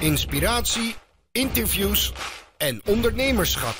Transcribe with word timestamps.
inspiratie, 0.00 0.94
interviews 1.32 2.12
en 2.56 2.80
ondernemerschap. 2.86 3.74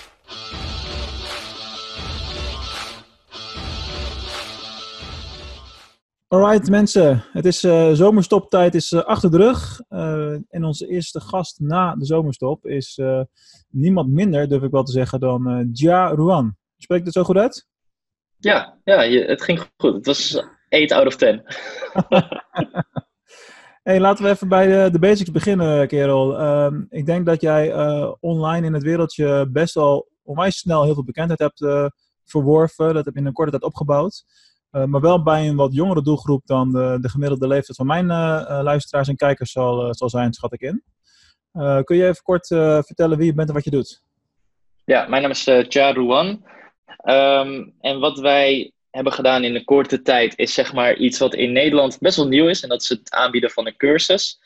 Alright 6.28 6.70
mensen, 6.70 7.25
het 7.33 7.44
is 7.44 7.64
uh, 7.64 7.92
zomerstoptijd 7.92 8.75
is 8.75 8.93
uh, 8.93 9.00
achter 9.00 9.30
de 9.30 9.36
rug. 9.36 9.80
Uh, 9.91 10.32
en 10.48 10.64
onze 10.64 10.86
eerste 10.86 11.20
gast 11.20 11.61
na 11.61 11.95
de 11.95 12.05
zomerstop 12.05 12.66
is 12.66 13.00
niemand 13.71 14.12
minder, 14.12 14.48
durf 14.48 14.62
ik 14.62 14.71
wel 14.71 14.84
te 14.84 14.93
zeggen, 14.93 15.21
dan 15.21 15.68
Jia 15.73 16.09
Ruan. 16.09 16.57
Spreekt 16.77 17.05
het 17.05 17.14
zo 17.14 17.25
goed 17.25 17.37
uit? 17.37 17.66
Ja, 18.39 18.79
ja 18.84 19.02
je, 19.02 19.25
het 19.25 19.43
ging 19.43 19.71
goed. 19.77 19.95
Het 19.95 20.07
was 20.07 20.45
8 20.68 20.93
out 20.93 21.07
of 21.07 21.16
10. 21.16 21.43
hey, 23.83 24.01
laten 24.01 24.25
we 24.25 24.31
even 24.31 24.49
bij 24.49 24.67
de, 24.67 24.91
de 24.91 24.99
basics 24.99 25.31
beginnen, 25.31 25.89
kerel. 25.89 26.39
Ehm, 26.39 26.83
ik 26.89 27.07
denk 27.07 27.27
dat 27.27 27.41
jij 27.41 27.75
online 28.21 28.67
in 28.67 28.73
het 28.73 28.82
wereldje 28.82 29.49
best 29.50 29.75
wel 29.75 30.09
onwijs 30.23 30.59
snel 30.59 30.85
heel 30.85 30.95
veel 30.95 31.04
bekendheid 31.04 31.39
hebt 31.39 31.90
verworven. 32.24 32.95
Dat 32.95 33.04
heb 33.04 33.14
je 33.14 33.20
in 33.20 33.27
een 33.27 33.32
korte 33.32 33.51
tijd 33.51 33.62
opgebouwd. 33.62 34.24
Uh, 34.73 34.84
maar 34.84 35.01
wel 35.01 35.23
bij 35.23 35.48
een 35.48 35.56
wat 35.56 35.74
jongere 35.74 36.02
doelgroep 36.02 36.46
dan 36.46 36.73
de, 36.73 36.98
de 37.01 37.09
gemiddelde 37.09 37.46
leeftijd 37.46 37.77
van 37.77 37.87
mijn 37.87 38.06
luisteraars 38.62 39.09
en 39.09 39.16
kijkers 39.16 39.52
zal, 39.52 39.95
zal 39.95 40.09
zijn, 40.09 40.32
schat 40.32 40.52
ik 40.52 40.60
in. 40.60 40.82
kun 41.84 41.96
je 41.96 42.06
even 42.06 42.23
kort 42.23 42.46
vertellen 42.87 43.18
wie 43.18 43.26
je 43.26 43.34
bent 43.34 43.48
en 43.48 43.54
wat 43.54 43.65
je 43.65 43.70
doet? 43.70 44.02
Ja, 44.90 45.06
mijn 45.09 45.23
naam 45.23 45.30
is 45.30 45.48
uh, 45.48 45.65
Cha 45.68 45.92
Ruan. 45.92 46.28
Um, 47.04 47.74
en 47.80 48.01
wat 48.01 48.18
wij 48.18 48.73
hebben 48.90 49.12
gedaan 49.12 49.44
in 49.44 49.54
een 49.54 49.64
korte 49.64 50.02
tijd 50.02 50.38
is 50.38 50.54
zeg 50.54 50.72
maar 50.72 50.96
iets 50.96 51.18
wat 51.18 51.34
in 51.34 51.52
Nederland 51.52 51.98
best 51.98 52.16
wel 52.16 52.28
nieuw 52.28 52.48
is. 52.48 52.62
En 52.62 52.68
dat 52.68 52.82
is 52.82 52.88
het 52.88 53.10
aanbieden 53.10 53.50
van 53.50 53.66
een 53.66 53.76
cursus. 53.76 54.40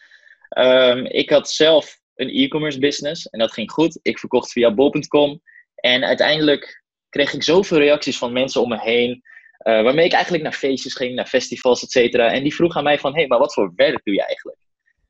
Um, 0.58 1.06
ik 1.06 1.30
had 1.30 1.50
zelf 1.50 1.98
een 2.14 2.28
e-commerce 2.28 2.78
business 2.78 3.28
en 3.28 3.38
dat 3.38 3.52
ging 3.52 3.70
goed. 3.70 3.98
Ik 4.02 4.18
verkocht 4.18 4.52
via 4.52 4.74
bol.com. 4.74 5.40
En 5.74 6.04
uiteindelijk 6.04 6.82
kreeg 7.08 7.32
ik 7.32 7.42
zoveel 7.42 7.78
reacties 7.78 8.18
van 8.18 8.32
mensen 8.32 8.62
om 8.62 8.68
me 8.68 8.80
heen. 8.80 9.22
Uh, 9.66 9.82
waarmee 9.82 10.04
ik 10.04 10.12
eigenlijk 10.12 10.42
naar 10.42 10.52
feestjes 10.52 10.94
ging, 10.94 11.14
naar 11.14 11.26
festivals, 11.26 11.82
et 11.82 11.90
cetera. 11.90 12.32
En 12.32 12.42
die 12.42 12.54
vroeg 12.54 12.76
aan 12.76 12.84
mij 12.84 12.98
van, 12.98 13.12
hé, 13.12 13.18
hey, 13.18 13.26
maar 13.26 13.38
wat 13.38 13.54
voor 13.54 13.72
werk 13.76 14.00
doe 14.04 14.14
je 14.14 14.26
eigenlijk? 14.26 14.58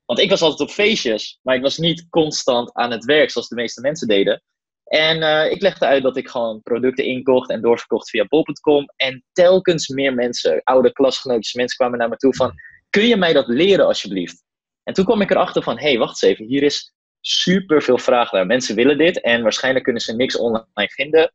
Want 0.05 0.19
ik 0.19 0.31
was 0.31 0.42
altijd 0.42 0.69
op 0.69 0.75
feestjes, 0.75 1.39
maar 1.42 1.55
ik 1.56 1.62
was 1.62 1.78
niet 1.78 2.06
constant 2.11 2.72
aan 2.72 2.91
het 2.91 3.05
werk 3.05 3.31
zoals 3.31 3.48
de 3.48 3.55
meeste 3.55 3.81
mensen 3.81 4.09
deden. 4.09 4.42
En 4.85 5.23
uh, 5.23 5.51
ik 5.51 5.61
legde 5.61 5.87
uit 5.87 6.03
dat 6.03 6.17
ik 6.17 6.29
gewoon 6.29 6.63
producten 6.63 7.05
inkocht 7.05 7.51
en 7.51 7.61
doorverkocht 7.61 8.11
via 8.11 8.25
bol.com. 8.25 8.85
En 8.97 9.25
telkens 9.33 9.89
meer 9.89 10.15
mensen, 10.15 10.61
oude 10.63 10.93
klasgenootjes, 10.93 11.55
mensen 11.55 11.77
kwamen 11.77 11.99
naar 11.99 12.09
me 12.09 12.17
toe 12.17 12.35
van... 12.35 12.53
Kun 12.91 13.07
je 13.07 13.17
mij 13.17 13.33
dat 13.33 13.49
leren 13.49 13.87
alsjeblieft? 13.87 14.43
En 14.83 14.95
toen 14.95 15.05
kwam 15.05 15.21
ik 15.21 15.31
erachter 15.31 15.62
van, 15.62 15.79
hé, 15.79 15.89
hey, 15.89 15.99
wacht 15.99 16.23
eens 16.23 16.33
even. 16.33 16.47
Hier 16.47 16.62
is 16.62 16.95
super 17.21 17.83
veel 17.83 17.99
vraag 17.99 18.33
naar. 18.33 18.47
Mensen 18.47 18.75
willen 18.75 18.99
dit 18.99 19.21
en 19.21 19.43
waarschijnlijk 19.43 19.85
kunnen 19.85 20.03
ze 20.03 20.15
niks 20.15 20.37
online 20.37 20.89
vinden. 20.89 21.33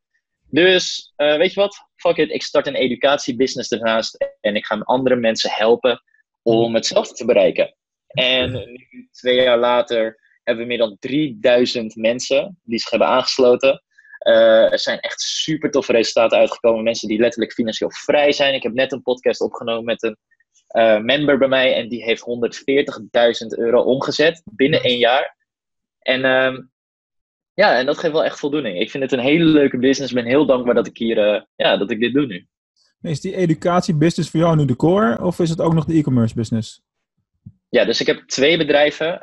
Dus 0.50 1.14
uh, 1.17 1.38
weet 1.38 1.53
je 1.53 1.59
wat? 1.59 1.89
Fuck 1.95 2.17
it, 2.17 2.30
ik 2.30 2.44
start 2.44 2.67
een 2.67 2.75
educatiebusiness 2.75 3.72
ernaast. 3.72 4.36
En 4.42 4.55
ik 4.55 4.66
ga 4.66 4.80
andere 4.83 5.16
mensen 5.16 5.52
helpen 5.52 6.03
om 6.42 6.75
hetzelfde 6.75 7.14
te 7.14 7.25
bereiken. 7.25 7.75
En 8.08 8.52
nu, 8.52 9.09
twee 9.11 9.36
jaar 9.36 9.58
later, 9.58 10.20
hebben 10.50 10.67
we 10.67 10.73
meer 10.73 10.88
dan 10.88 10.97
3000 11.00 11.95
mensen 11.95 12.59
die 12.64 12.80
zich 12.80 12.89
hebben 12.89 13.08
aangesloten. 13.08 13.83
Uh, 14.28 14.72
er 14.72 14.80
zijn 14.80 15.00
echt 15.00 15.22
super 15.22 15.72
toffe 15.72 15.92
resultaten 15.92 16.38
uitgekomen. 16.38 16.83
Mensen 16.83 17.08
die 17.08 17.19
letterlijk 17.19 17.53
financieel 17.53 17.92
vrij 17.92 18.31
zijn. 18.31 18.53
Ik 18.53 18.64
heb 18.64 18.73
net 18.73 18.92
een 18.92 19.02
podcast 19.02 19.42
opgenomen 19.42 19.83
met 19.83 20.03
een 20.03 20.17
uh, 20.72 21.00
member 21.00 21.38
bij 21.38 21.47
mij. 21.47 21.75
En 21.75 21.89
die 21.89 22.03
heeft 22.03 22.23
140.000 23.42 23.47
euro 23.47 23.81
omgezet 23.81 24.42
binnen 24.45 24.83
één 24.83 24.97
jaar. 24.97 25.38
En 26.00 26.20
uh, 26.20 26.58
ja, 27.53 27.77
en 27.77 27.86
dat 27.86 27.97
geeft 27.97 28.14
wel 28.14 28.23
echt 28.23 28.39
voldoening. 28.39 28.80
Ik 28.80 28.92
vind 28.92 29.03
het 29.03 29.11
een 29.11 29.20
hele 29.20 29.44
leuke 29.44 29.77
business. 29.77 30.11
Ik 30.11 30.17
ben 30.17 30.31
heel 30.31 30.45
dankbaar 30.45 30.73
dat 30.73 30.88
ik 30.88 30.97
hier, 30.97 31.17
uh, 31.17 31.42
ja, 31.55 31.77
dat 31.77 31.92
ik 31.92 32.00
dit 32.00 32.14
doe 32.14 32.25
nu. 32.25 32.47
Is 33.02 33.21
die 33.21 33.36
educatiebusiness 33.36 34.30
voor 34.30 34.39
jou 34.39 34.55
nu 34.55 34.65
de 34.65 34.76
core? 34.76 35.23
Of 35.23 35.39
is 35.39 35.49
het 35.49 35.61
ook 35.61 35.73
nog 35.73 35.86
de 35.86 35.93
e-commerce 35.93 36.36
business? 36.36 36.82
Ja, 37.69 37.85
dus 37.85 38.02
ik 38.02 38.07
heb 38.07 38.27
twee 38.27 38.57
bedrijven. 38.57 39.19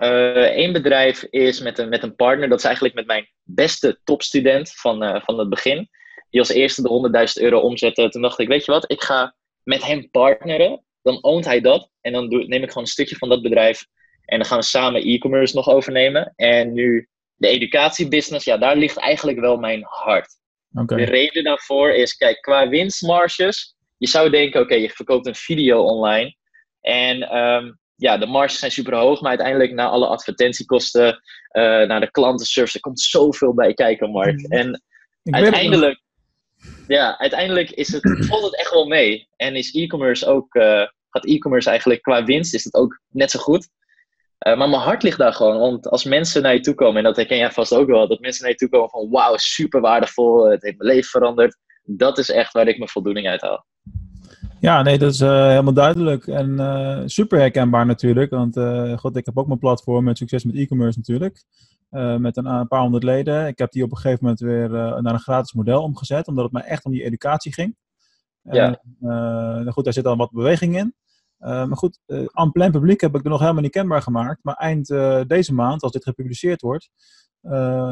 Eén 0.59 0.67
uh, 0.67 0.73
bedrijf 0.73 1.23
is 1.23 1.61
met 1.61 1.79
een, 1.79 1.89
met 1.89 2.03
een 2.03 2.15
partner. 2.15 2.49
Dat 2.49 2.59
is 2.59 2.65
eigenlijk 2.65 2.95
met 2.95 3.07
mijn 3.07 3.29
beste 3.43 4.01
topstudent 4.05 4.73
van, 4.75 5.03
uh, 5.05 5.21
van 5.25 5.39
het 5.39 5.49
begin. 5.49 5.89
Die 6.31 6.41
als 6.41 6.49
eerste 6.49 6.83
de 6.83 7.37
100.000 7.39 7.43
euro 7.43 7.61
omzette. 7.61 8.09
Toen 8.09 8.23
dacht 8.23 8.39
ik, 8.39 8.49
weet 8.49 8.65
je 8.65 8.73
wat, 8.73 8.91
ik 8.91 9.03
ga 9.03 9.35
met 9.63 9.85
hem 9.85 10.11
partneren. 10.11 10.85
Dan 11.03 11.25
oont 11.25 11.45
hij 11.45 11.61
dat. 11.61 11.91
En 12.01 12.13
dan 12.13 12.29
doe, 12.29 12.45
neem 12.45 12.63
ik 12.63 12.69
gewoon 12.69 12.83
een 12.83 12.91
stukje 12.91 13.17
van 13.17 13.29
dat 13.29 13.43
bedrijf. 13.43 13.87
En 14.25 14.39
dan 14.39 14.47
gaan 14.47 14.59
we 14.59 14.65
samen 14.65 15.03
e-commerce 15.03 15.57
nog 15.57 15.69
overnemen. 15.69 16.33
En 16.37 16.73
nu 16.73 17.09
de 17.35 17.49
educatiebusiness, 17.49 18.45
ja, 18.45 18.57
daar 18.57 18.77
ligt 18.77 18.97
eigenlijk 18.97 19.41
wel 19.41 19.57
mijn 19.57 19.83
hart. 19.85 20.29
Okay. 20.75 20.99
De 20.99 21.05
reden 21.05 21.45
daarvoor 21.45 21.91
is, 21.91 22.17
kijk, 22.17 22.41
qua 22.41 22.69
winstmarges. 22.69 23.77
Je 23.97 24.09
zou 24.09 24.31
denken, 24.31 24.61
oké, 24.61 24.73
okay, 24.73 24.83
je 24.83 24.91
verkoopt 24.91 25.27
een 25.27 25.35
video 25.35 25.83
online. 25.83 26.37
En 26.81 27.37
um, 27.37 27.79
ja, 27.97 28.19
de 28.19 28.27
marges 28.27 28.59
zijn 28.59 28.71
super 28.71 28.95
hoog, 28.95 29.21
maar 29.21 29.31
uiteindelijk 29.31 29.73
na 29.73 29.89
alle 29.89 30.07
advertentiekosten, 30.07 31.07
uh, 31.07 31.63
naar 31.63 32.01
de 32.01 32.11
klantenservice, 32.11 32.75
er 32.75 32.81
komt 32.81 33.01
zoveel 33.01 33.55
bij 33.55 33.75
kijken, 33.75 34.11
Mark. 34.11 34.37
Mhm. 34.37 34.53
En 34.53 34.83
uiteindelijk, 35.23 36.01
ja, 36.87 37.19
uiteindelijk 37.19 37.71
is 37.71 37.93
het, 37.93 38.03
valt 38.29 38.45
het 38.45 38.59
echt 38.59 38.71
wel 38.71 38.87
mee. 38.87 39.29
En 39.37 39.57
is 39.57 39.75
e-commerce 39.75 40.27
ook, 40.27 40.55
uh, 40.55 40.83
gaat 41.11 41.27
e-commerce 41.27 41.69
eigenlijk 41.69 42.03
qua 42.03 42.25
winst, 42.25 42.55
is 42.55 42.65
het 42.65 42.75
ook 42.75 43.01
net 43.09 43.31
zo 43.31 43.39
goed. 43.39 43.69
Uh, 44.47 44.57
maar 44.57 44.69
mijn 44.69 44.83
hart 44.83 45.03
ligt 45.03 45.19
daar 45.19 45.33
gewoon, 45.33 45.59
want 45.59 45.89
als 45.89 46.05
mensen 46.05 46.43
naar 46.43 46.55
je 46.55 46.61
toe 46.61 46.75
komen, 46.75 46.97
en 46.97 47.05
dat 47.05 47.17
herken 47.17 47.37
jij 47.37 47.51
vast 47.51 47.75
ook 47.75 47.87
wel, 47.87 48.09
dat 48.09 48.21
mensen 48.21 48.43
naar 48.43 48.53
je 48.53 48.59
toe 48.59 48.69
komen 48.69 48.91
van 48.91 49.11
wauw, 49.11 49.37
super 49.37 49.81
waardevol, 49.81 50.51
het 50.51 50.63
heeft 50.63 50.79
mijn 50.79 50.91
leven 50.91 51.11
veranderd. 51.11 51.57
Dat 51.83 52.19
is 52.19 52.31
echt 52.31 52.53
waar 52.53 52.69
ik 52.69 52.77
mijn 52.77 52.91
voldoening 52.91 53.29
uit 53.29 53.41
haal. 53.41 53.67
Ja, 54.61 54.83
nee, 54.83 54.99
dat 54.99 55.13
is 55.13 55.21
uh, 55.21 55.47
helemaal 55.47 55.73
duidelijk. 55.73 56.27
En 56.27 56.51
uh, 56.51 57.03
super 57.05 57.39
herkenbaar 57.39 57.87
natuurlijk. 57.87 58.31
Want 58.31 58.57
uh, 58.57 58.99
god, 58.99 59.17
ik 59.17 59.27
heb 59.27 59.39
ook 59.39 59.47
mijn 59.47 59.59
platform 59.59 60.05
met 60.05 60.19
succes 60.19 60.45
met 60.45 60.55
e-commerce 60.55 60.99
natuurlijk. 60.99 61.45
met 62.19 62.37
een, 62.37 62.47
een, 62.47 62.69
paar 62.69 62.81
honderd 62.81 63.05
leden. 63.05 63.47
Ik 63.47 63.59
heb 63.59 63.73
die 63.73 63.83
op 63.83 63.91
een 63.91 63.97
gegeven 63.97 64.19
moment 64.23 64.41
weer 64.41 64.71
naar 65.03 65.13
een 65.13 65.19
gratis 65.19 65.53
model 65.53 65.83
omgezet. 65.83 66.29
Omdat 66.29 66.45
het 66.45 66.53
mij 66.53 66.63
echt 66.63 66.85
om 66.85 66.93
die 66.93 67.05
educatie 67.05 67.53
ging. 67.53 67.77
Ja. 68.43 68.81
En, 69.01 69.73
goed, 69.73 69.85
daar 69.85 69.93
zit 69.93 70.07
al 70.07 70.17
wat 70.17 70.31
beweging 70.31 70.77
in. 70.77 70.95
maar 71.39 71.77
goed, 71.77 71.99
aan 72.33 72.53
plein 72.53 72.71
publiek 72.71 73.01
heb 73.01 73.15
ik 73.15 73.25
er 73.25 73.31
nog 73.31 73.41
helemaal 73.41 73.63
niet 73.63 73.71
kenbaar 73.71 74.03
gemaakt. 74.03 74.45
Maar 74.45 74.55
eind 74.55 74.87
deze 75.29 75.55
maand, 75.55 75.83
als 75.83 75.93
dit 75.93 76.05
gepubliceerd 76.05 76.61
wordt, 76.61 76.91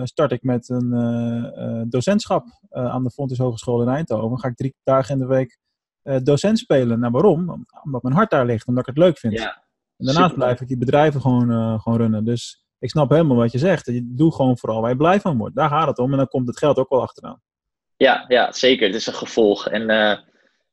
start 0.02 0.32
ik 0.32 0.42
met 0.42 0.68
een 0.68 1.86
docentschap 1.88 2.46
aan 2.70 3.04
de 3.04 3.10
Fontys 3.10 3.38
Hogeschool 3.38 3.82
in 3.82 3.88
Eindhoven. 3.88 4.38
Ga 4.38 4.48
ik 4.48 4.56
drie 4.56 4.74
dagen 4.82 5.14
in 5.14 5.20
de 5.20 5.26
week 5.26 5.58
uh, 6.04 6.16
docent 6.22 6.58
spelen. 6.58 7.00
Nou, 7.00 7.12
waarom? 7.12 7.66
Omdat 7.82 8.02
mijn 8.02 8.14
hart 8.14 8.30
daar 8.30 8.46
ligt, 8.46 8.66
omdat 8.66 8.88
ik 8.88 8.94
het 8.94 9.04
leuk 9.04 9.18
vind. 9.18 9.32
Ja, 9.32 9.64
en 9.96 10.06
daarnaast 10.06 10.34
blijf 10.34 10.60
ik 10.60 10.68
die 10.68 10.78
bedrijven 10.78 11.20
gewoon, 11.20 11.50
uh, 11.50 11.80
gewoon 11.80 11.98
runnen. 11.98 12.24
Dus 12.24 12.64
ik 12.78 12.90
snap 12.90 13.10
helemaal 13.10 13.36
wat 13.36 13.52
je 13.52 13.58
zegt. 13.58 13.86
Je 13.86 14.12
doet 14.14 14.34
gewoon 14.34 14.58
vooral 14.58 14.80
waar 14.80 14.90
je 14.90 14.96
blij 14.96 15.20
van 15.20 15.38
wordt. 15.38 15.56
Daar 15.56 15.68
gaat 15.68 15.86
het 15.86 15.98
om 15.98 16.10
en 16.10 16.16
dan 16.16 16.28
komt 16.28 16.46
het 16.46 16.58
geld 16.58 16.76
ook 16.76 16.88
wel 16.88 17.02
achteraan. 17.02 17.42
Ja, 17.96 18.24
ja 18.28 18.52
zeker. 18.52 18.86
Het 18.86 18.96
is 18.96 19.06
een 19.06 19.14
gevolg. 19.14 19.68
En 19.68 19.90
uh, 19.90 20.16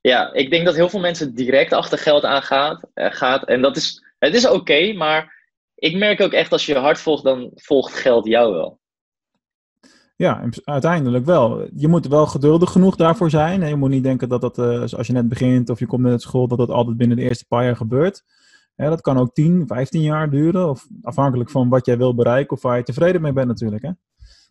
ja, 0.02 0.34
ik 0.34 0.50
denk 0.50 0.66
dat 0.66 0.76
heel 0.76 0.90
veel 0.90 1.00
mensen 1.00 1.36
direct 1.36 1.74
achter 1.74 1.98
geld 1.98 2.24
aangaan. 2.24 2.80
gaat. 2.94 3.44
En 3.44 3.62
dat 3.62 3.78
is, 3.78 4.04
het 4.20 4.34
is 4.34 4.46
oké, 4.46 4.56
okay, 4.56 4.94
maar 4.94 5.40
ik 5.76 5.98
merk 5.98 6.22
ook 6.22 6.34
echt 6.34 6.52
als 6.52 6.66
je 6.66 6.74
je 6.74 6.80
hart 6.80 7.00
volgt, 7.00 7.24
dan 7.24 7.52
volgt 7.56 7.94
geld 7.94 8.26
jou 8.26 8.54
wel. 8.54 8.81
Ja, 10.22 10.44
uiteindelijk 10.64 11.26
wel. 11.26 11.68
Je 11.76 11.88
moet 11.88 12.08
wel 12.08 12.26
geduldig 12.26 12.72
genoeg 12.72 12.96
daarvoor 12.96 13.30
zijn. 13.30 13.68
Je 13.68 13.76
moet 13.76 13.90
niet 13.90 14.04
denken 14.04 14.30
dat 14.30 14.42
dat, 14.42 14.58
uh, 14.58 14.82
als 14.82 15.08
je 15.08 15.14
net 15.14 15.30
begint 15.30 15.70
of 15.70 15.80
je 15.80 15.86
komt 15.86 16.02
net 16.02 16.12
uit 16.12 16.22
school, 16.22 16.48
dat 16.48 16.58
dat 16.58 16.70
altijd 16.70 16.98
binnen 16.98 17.18
de 17.18 17.24
eerste 17.24 17.46
paar 17.48 17.64
jaar 17.64 17.76
gebeurt. 17.76 18.24
dat 18.76 19.02
kan 19.02 19.18
ook 19.18 19.34
10, 19.34 19.68
15 19.68 20.02
jaar 20.02 20.30
duren. 20.30 20.70
Of 20.70 20.88
afhankelijk 21.02 21.50
van 21.50 21.70
wat 21.70 21.86
jij 21.86 21.98
wil 21.98 22.16
bereiken 22.16 22.56
of 22.56 22.62
waar 22.62 22.78
je 22.78 22.84
tevreden 22.84 23.22
mee 23.22 23.34
bent 23.34 23.48
natuurlijk. 23.48 23.82
Hè? 23.82 23.92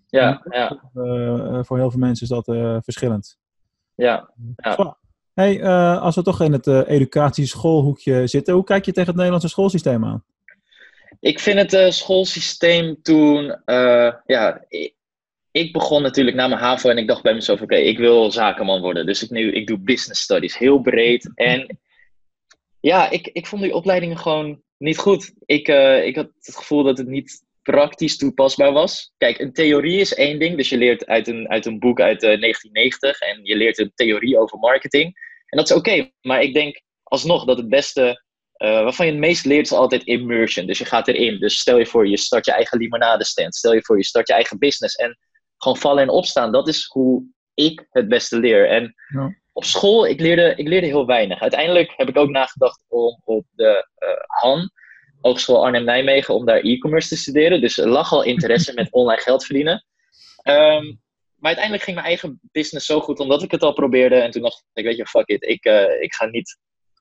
Ja, 0.07 0.43
ja. 0.51 0.83
Uh, 0.95 1.59
voor 1.63 1.79
heel 1.79 1.91
veel 1.91 2.01
mensen 2.01 2.23
is 2.23 2.33
dat 2.33 2.49
uh, 2.49 2.77
verschillend. 2.81 3.39
Ja. 3.95 4.31
ja. 4.57 4.99
Hey, 5.35 5.65
als 5.99 6.15
we 6.15 6.23
toch 6.23 6.41
in 6.41 6.53
het 6.53 6.67
educatieschoolhoekje 6.67 8.27
zitten, 8.27 8.55
hoe 8.55 8.65
kijk 8.65 8.85
je 8.85 8.93
tegen 8.93 9.07
het 9.09 9.17
Nederlandse 9.17 9.49
schoolsysteem 9.49 10.05
aan? 10.05 10.25
Ik 11.21 11.41
vind 11.41 11.71
het 11.71 11.95
schoolsysteem 11.95 13.03
toen, 13.03 13.57
ja, 14.27 14.65
ik 15.53 15.73
begon 15.73 16.03
natuurlijk 16.03 16.37
na 16.37 16.49
mijn 16.49 16.61
HAVO 16.61 16.89
en 16.89 16.99
ik 16.99 17.07
dacht 17.07 17.23
bij 17.23 17.35
mezelf, 17.35 17.61
oké, 17.61 17.77
ik 17.77 17.99
wil 17.99 18.31
zakenman 18.31 18.81
worden. 18.81 19.07
Dus 19.07 19.23
ik, 19.23 19.31
nu, 19.31 19.53
ik 19.53 19.67
doe 19.67 19.79
business 19.79 20.23
studies, 20.23 20.59
heel 20.59 20.81
breed. 20.81 21.31
En 21.35 21.79
ja, 22.81 23.11
ik, 23.11 23.27
ik 23.27 23.47
vond 23.47 23.63
die 23.63 23.75
opleidingen 23.75 24.19
gewoon 24.19 24.63
niet 24.79 24.99
goed. 24.99 25.33
Ik, 25.45 25.69
uh, 25.69 26.07
ik 26.07 26.17
had 26.17 26.31
het 26.41 26.57
gevoel 26.57 26.83
dat 26.83 26.99
het 26.99 27.07
niet 27.07 27.45
praktisch 27.63 28.17
toepasbaar 28.17 28.73
was. 28.73 29.13
Kijk, 29.17 29.39
een 29.39 29.53
theorie 29.53 30.01
is 30.01 30.15
één 30.15 30.39
ding. 30.39 30.57
Dus 30.57 30.69
je 30.69 30.77
leert 30.77 31.07
uit 31.07 31.29
een, 31.29 31.49
uit 31.49 31.67
een 31.67 31.79
boek 31.79 32.01
uit 32.01 32.23
uh, 32.23 32.41
1990 32.41 33.21
en 33.21 33.41
je 33.43 33.57
leert 33.57 33.79
een 33.79 33.93
theorie 33.95 34.39
over 34.39 34.59
marketing. 34.59 35.05
En 35.47 35.59
dat 35.59 35.71
is 35.71 35.77
oké, 35.77 36.11
maar 36.21 36.43
ik 36.43 36.55
denk 36.55 36.81
alsnog 37.03 37.45
dat 37.45 37.57
het 37.57 37.69
beste 37.69 38.23
waarvan 38.57 39.07
je 39.07 39.13
het 39.13 39.21
meest 39.21 39.45
leert 39.45 39.67
is 39.67 39.73
altijd 39.73 40.05
immersion. 40.05 40.67
Dus 40.67 40.79
je 40.79 40.85
gaat 40.85 41.09
erin. 41.09 41.39
Dus 41.39 41.59
stel 41.59 41.79
je 41.79 41.87
voor, 41.87 42.09
je 42.09 42.17
start 42.17 42.45
je 42.45 42.53
eigen 42.53 42.79
limonade 42.79 43.25
stand. 43.25 43.55
Stel 43.55 43.75
je 43.75 43.83
voor, 43.83 43.97
je 43.97 44.05
start 44.05 44.29
je 44.29 44.35
eigen 44.35 44.59
business. 44.59 44.95
En 44.95 45.19
gewoon 45.63 45.79
vallen 45.79 46.03
en 46.03 46.09
opstaan. 46.09 46.53
Dat 46.53 46.69
is 46.69 46.87
hoe 46.87 47.25
ik 47.55 47.87
het 47.91 48.09
beste 48.09 48.39
leer. 48.39 48.69
En 48.69 48.95
Ja. 49.09 49.35
op 49.53 49.65
school, 49.65 50.07
ik 50.07 50.21
leerde, 50.21 50.53
ik 50.57 50.69
leerde 50.69 50.87
heel 50.87 51.07
weinig. 51.07 51.41
Uiteindelijk 51.41 51.93
heb 51.97 52.09
ik 52.09 52.17
ook 52.17 52.31
nagedacht 52.31 52.85
om 52.89 53.21
op 53.25 53.45
de 53.51 53.89
eh, 53.95 54.09
Han, 54.27 54.71
Hogeschool 55.21 55.65
Arnhem-Nijmegen, 55.65 56.35
om 56.35 56.45
daar 56.47 56.61
e-commerce 56.61 57.09
te 57.09 57.17
studeren. 57.17 57.61
Dus 57.61 57.79
er 57.79 57.89
lag 57.89 58.13
al 58.13 58.23
interesse 58.23 58.75
met 58.75 58.93
online 58.93 59.21
geld 59.23 59.45
verdienen. 59.45 59.85
Ehm, 60.43 60.85
maar 61.37 61.49
uiteindelijk 61.49 61.83
ging 61.85 61.97
mijn 61.97 62.09
eigen 62.09 62.41
business 62.53 62.87
zo 62.87 63.01
goed, 63.01 63.19
omdat 63.21 63.43
ik 63.43 63.51
het 63.51 63.63
al 63.63 63.73
probeerde. 63.73 64.15
En 64.15 64.31
toen 64.31 64.43
dacht 64.43 64.65
ik, 64.73 64.85
weet 64.85 64.97
je, 64.97 65.07
fuck 65.07 65.29
it, 65.29 65.43
ik, 65.43 65.65
eh, 65.65 66.03
ik 66.03 66.15
ga 66.15 66.27
niet 66.27 66.59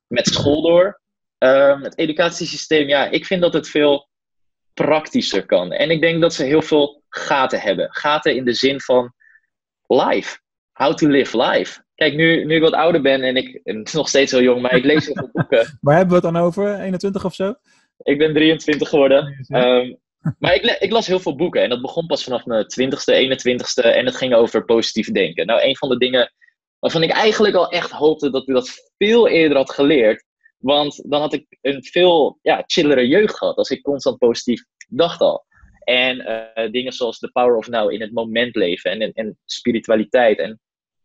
met 0.08 0.28
school 0.28 0.62
door. 0.62 1.02
Ehm, 1.38 1.82
het 1.82 1.98
educatiesysteem, 1.98 2.88
ja, 2.88 3.06
ik 3.10 3.26
vind 3.26 3.42
dat 3.42 3.54
het 3.54 3.70
veel 3.70 4.08
praktischer 4.74 5.46
kan. 5.46 5.72
En 5.72 5.92
ik 5.92 6.02
denk 6.02 6.22
dat 6.22 6.34
ze 6.34 6.44
heel 6.44 6.62
veel 6.62 6.99
gaten 7.10 7.60
hebben. 7.60 7.88
Gaten 7.92 8.36
in 8.36 8.46
de 8.46 8.54
zin 8.54 8.82
van 8.82 9.14
life. 9.88 10.40
How 10.72 10.94
to 10.94 11.08
live 11.08 11.42
life. 11.42 11.84
Kijk, 11.96 12.14
nu, 12.14 12.46
nu 12.46 12.56
ik 12.56 12.62
wat 12.62 12.74
ouder 12.74 13.02
ben 13.02 13.24
en 13.24 13.36
ik 13.36 13.60
en 13.64 13.84
is 13.84 13.94
nog 13.94 14.08
steeds 14.08 14.32
heel 14.32 14.42
jong, 14.42 14.62
maar 14.62 14.76
ik 14.76 14.84
lees 14.84 15.06
heel 15.06 15.16
veel 15.16 15.30
boeken. 15.32 15.78
Waar 15.82 15.96
hebben 15.96 16.22
we 16.22 16.26
het 16.26 16.34
dan 16.34 16.44
over? 16.44 16.80
21 16.80 17.26
of 17.26 17.34
zo? 17.34 17.54
Ik 17.98 18.18
ben 18.18 18.34
23 18.34 18.90
geworden. 18.90 19.46
Ehm, 19.48 19.94
maar 20.40 20.54
ik, 20.54 20.78
ik 20.80 20.92
las 20.92 21.08
heel 21.08 21.20
veel 21.20 21.36
boeken 21.36 21.62
en 21.62 21.70
dat 21.70 21.82
begon 21.82 22.06
pas 22.06 22.24
vanaf 22.24 22.46
mijn 22.46 22.64
20ste, 22.64 23.38
21ste 23.38 23.96
en 23.96 24.06
het 24.06 24.16
ging 24.16 24.34
over 24.34 24.66
positief 24.66 25.12
denken. 25.12 25.46
Nou, 25.46 25.62
een 25.62 25.78
van 25.78 25.90
de 25.90 25.98
dingen 25.98 26.34
waarvan 26.80 27.04
ik 27.04 27.12
eigenlijk 27.12 27.56
al 27.56 27.70
echt 27.70 27.92
hoopte 27.92 28.30
dat 28.30 28.48
ik 28.48 28.54
dat 28.54 28.92
veel 28.98 29.28
eerder 29.28 29.58
had 29.58 29.72
geleerd. 29.72 30.26
Want 30.58 31.10
dan 31.10 31.22
had 31.22 31.34
ik 31.34 31.46
een 31.62 31.84
veel 31.84 32.40
ja, 32.42 32.64
chillere 32.66 33.08
jeugd 33.08 33.38
gehad 33.38 33.56
als 33.56 33.70
ik 33.70 33.82
constant 33.82 34.18
positief 34.18 34.64
dacht 34.88 35.20
al. 35.20 35.46
En 35.90 36.20
eh, 36.20 36.72
dingen 36.72 36.92
zoals 36.92 37.20
The 37.20 37.32
Power 37.32 37.56
of 37.56 37.68
Now 37.68 37.92
in 37.92 38.02
het 38.02 38.14
moment 38.14 38.56
leven 38.56 38.92
en, 38.92 39.12
en, 39.14 39.38
spiritualiteit 39.46 40.40
en 40.40 40.60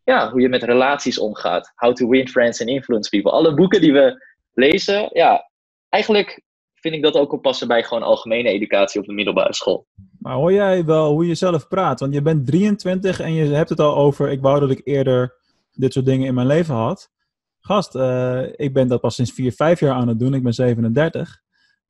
ja, 0.04 0.31
hoe 0.31 0.40
je 0.40 0.48
met 0.48 0.62
relaties 0.62 1.19
omgaat. 1.19 1.72
How 1.75 1.94
to 1.94 2.08
win 2.08 2.28
friends 2.28 2.60
and 2.60 2.70
influence 2.70 3.10
people. 3.10 3.31
Alle 3.31 3.54
boeken 3.54 3.81
die 3.81 3.92
we 3.92 4.25
lezen, 4.52 5.08
ja, 5.12 5.50
eigenlijk 5.88 6.42
vind 6.75 6.94
ik 6.94 7.02
dat 7.02 7.14
ook 7.14 7.31
wel 7.31 7.40
passen 7.40 7.69
bij 7.69 7.82
gewoon 7.82 8.02
algemene 8.02 8.48
educatie 8.48 9.00
op 9.00 9.06
de 9.06 9.12
middelbare 9.12 9.54
school. 9.54 9.86
Maar 10.19 10.34
hoor 10.34 10.52
jij 10.52 10.84
wel 10.84 11.12
hoe 11.12 11.26
je 11.26 11.34
zelf 11.34 11.69
praat? 11.69 12.00
Want 12.00 12.14
je 12.14 12.22
bent 12.22 12.46
23 12.46 13.20
en 13.20 13.32
je 13.32 13.44
hebt 13.44 13.69
het 13.69 13.80
al 13.80 13.96
over, 13.96 14.30
ik 14.30 14.40
wou 14.40 14.60
dat 14.60 14.70
ik 14.70 14.80
eerder 14.84 15.34
dit 15.72 15.92
soort 15.92 16.06
dingen 16.06 16.26
in 16.26 16.34
mijn 16.34 16.46
leven 16.46 16.75
had. 16.75 17.10
Gast, 17.60 17.94
eh, 17.94 18.42
ik 18.56 18.72
ben 18.72 18.88
dat 18.88 19.00
pas 19.00 19.14
sinds 19.14 19.32
4, 19.32 19.52
5 19.52 19.80
jaar 19.80 19.94
aan 19.94 20.08
het 20.08 20.19
doen. 20.19 20.34
Ik 20.34 20.42
ben 20.42 20.52
37. 20.52 21.42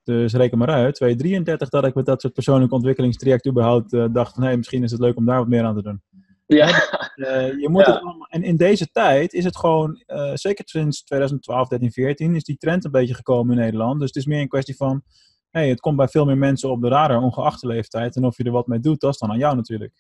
Dus 0.05 0.33
reken 0.35 0.59
maar 0.59 0.69
uit. 0.69 0.95
233 0.95 1.69
dat 1.69 1.85
ik 1.87 1.95
met 1.95 2.07
dat 2.07 2.21
soort 2.21 2.33
persoonlijke 2.33 2.75
ontwikkelingstraject 2.75 3.47
überhaupt 3.49 3.93
eh, 3.93 4.05
dacht 4.13 4.35
van, 4.35 4.43
hé, 4.43 4.57
misschien 4.57 4.83
is 4.83 4.91
het 4.91 5.01
leuk 5.01 5.17
om 5.17 5.25
daar 5.27 5.39
wat 5.39 5.49
meer 5.49 5.63
aan 5.65 5.75
te 5.75 5.83
doen. 5.83 6.03
Ja, 6.47 6.67
Eh, 7.15 7.47
je 7.61 7.69
moet 7.69 7.87
Ja. 7.87 7.93
het 7.93 8.03
allemaal, 8.03 8.27
en 8.29 8.43
in 8.43 8.57
deze 8.57 8.87
tijd 8.91 9.33
is 9.33 9.45
het 9.45 9.57
gewoon, 9.57 10.03
eh, 10.07 10.31
zeker 10.35 10.65
sinds 10.69 11.05
2012, 11.05 11.69
13, 11.69 11.93
14, 11.93 12.35
is 12.35 12.45
die 12.45 12.57
trend 12.57 12.85
een 12.85 12.91
beetje 12.91 13.15
gekomen 13.15 13.57
in 13.57 13.61
Nederland. 13.63 13.99
Dus 13.99 14.09
het 14.09 14.17
is 14.17 14.27
meer 14.27 14.41
een 14.41 14.49
kwestie 14.49 14.77
van, 14.77 15.03
hey, 15.51 15.69
het 15.69 15.81
komt 15.81 15.97
bij 15.97 16.09
veel 16.09 16.25
meer 16.25 16.39
mensen 16.39 16.71
op 16.71 16.83
de 16.83 16.89
radar, 16.89 17.23
ongeacht 17.23 17.61
de 17.61 17.67
leeftijd. 17.67 18.17
En 18.17 18.25
of 18.25 18.37
je 18.37 18.45
er 18.45 18.51
wat 18.51 18.67
mee 18.67 18.81
doet, 18.81 19.01
dat 19.01 19.13
is 19.13 19.19
dan 19.19 19.31
aan 19.31 19.39
jou 19.39 19.57
natuurlijk. 19.57 19.93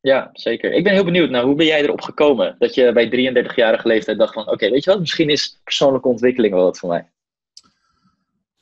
ja, 0.00 0.30
zeker. 0.32 0.72
Ik 0.72 0.84
ben 0.84 0.92
heel 0.92 1.04
benieuwd 1.04 1.30
naar 1.30 1.42
hoe 1.44 1.54
ben 1.54 1.66
jij 1.66 1.82
erop 1.82 2.00
gekomen 2.00 2.56
dat 2.58 2.74
je 2.74 2.92
bij 2.92 3.08
33-jarige 3.08 3.88
leeftijd 3.88 4.18
dacht 4.18 4.32
van 4.34 4.48
oké, 4.50 4.70
weet 4.70 4.84
je 4.84 4.90
wat, 4.90 5.00
misschien 5.00 5.28
is 5.28 5.60
persoonlijke 5.64 6.08
ontwikkeling 6.08 6.54
wel 6.54 6.64
wat 6.64 6.78
voor 6.78 6.88
mij. 6.88 7.12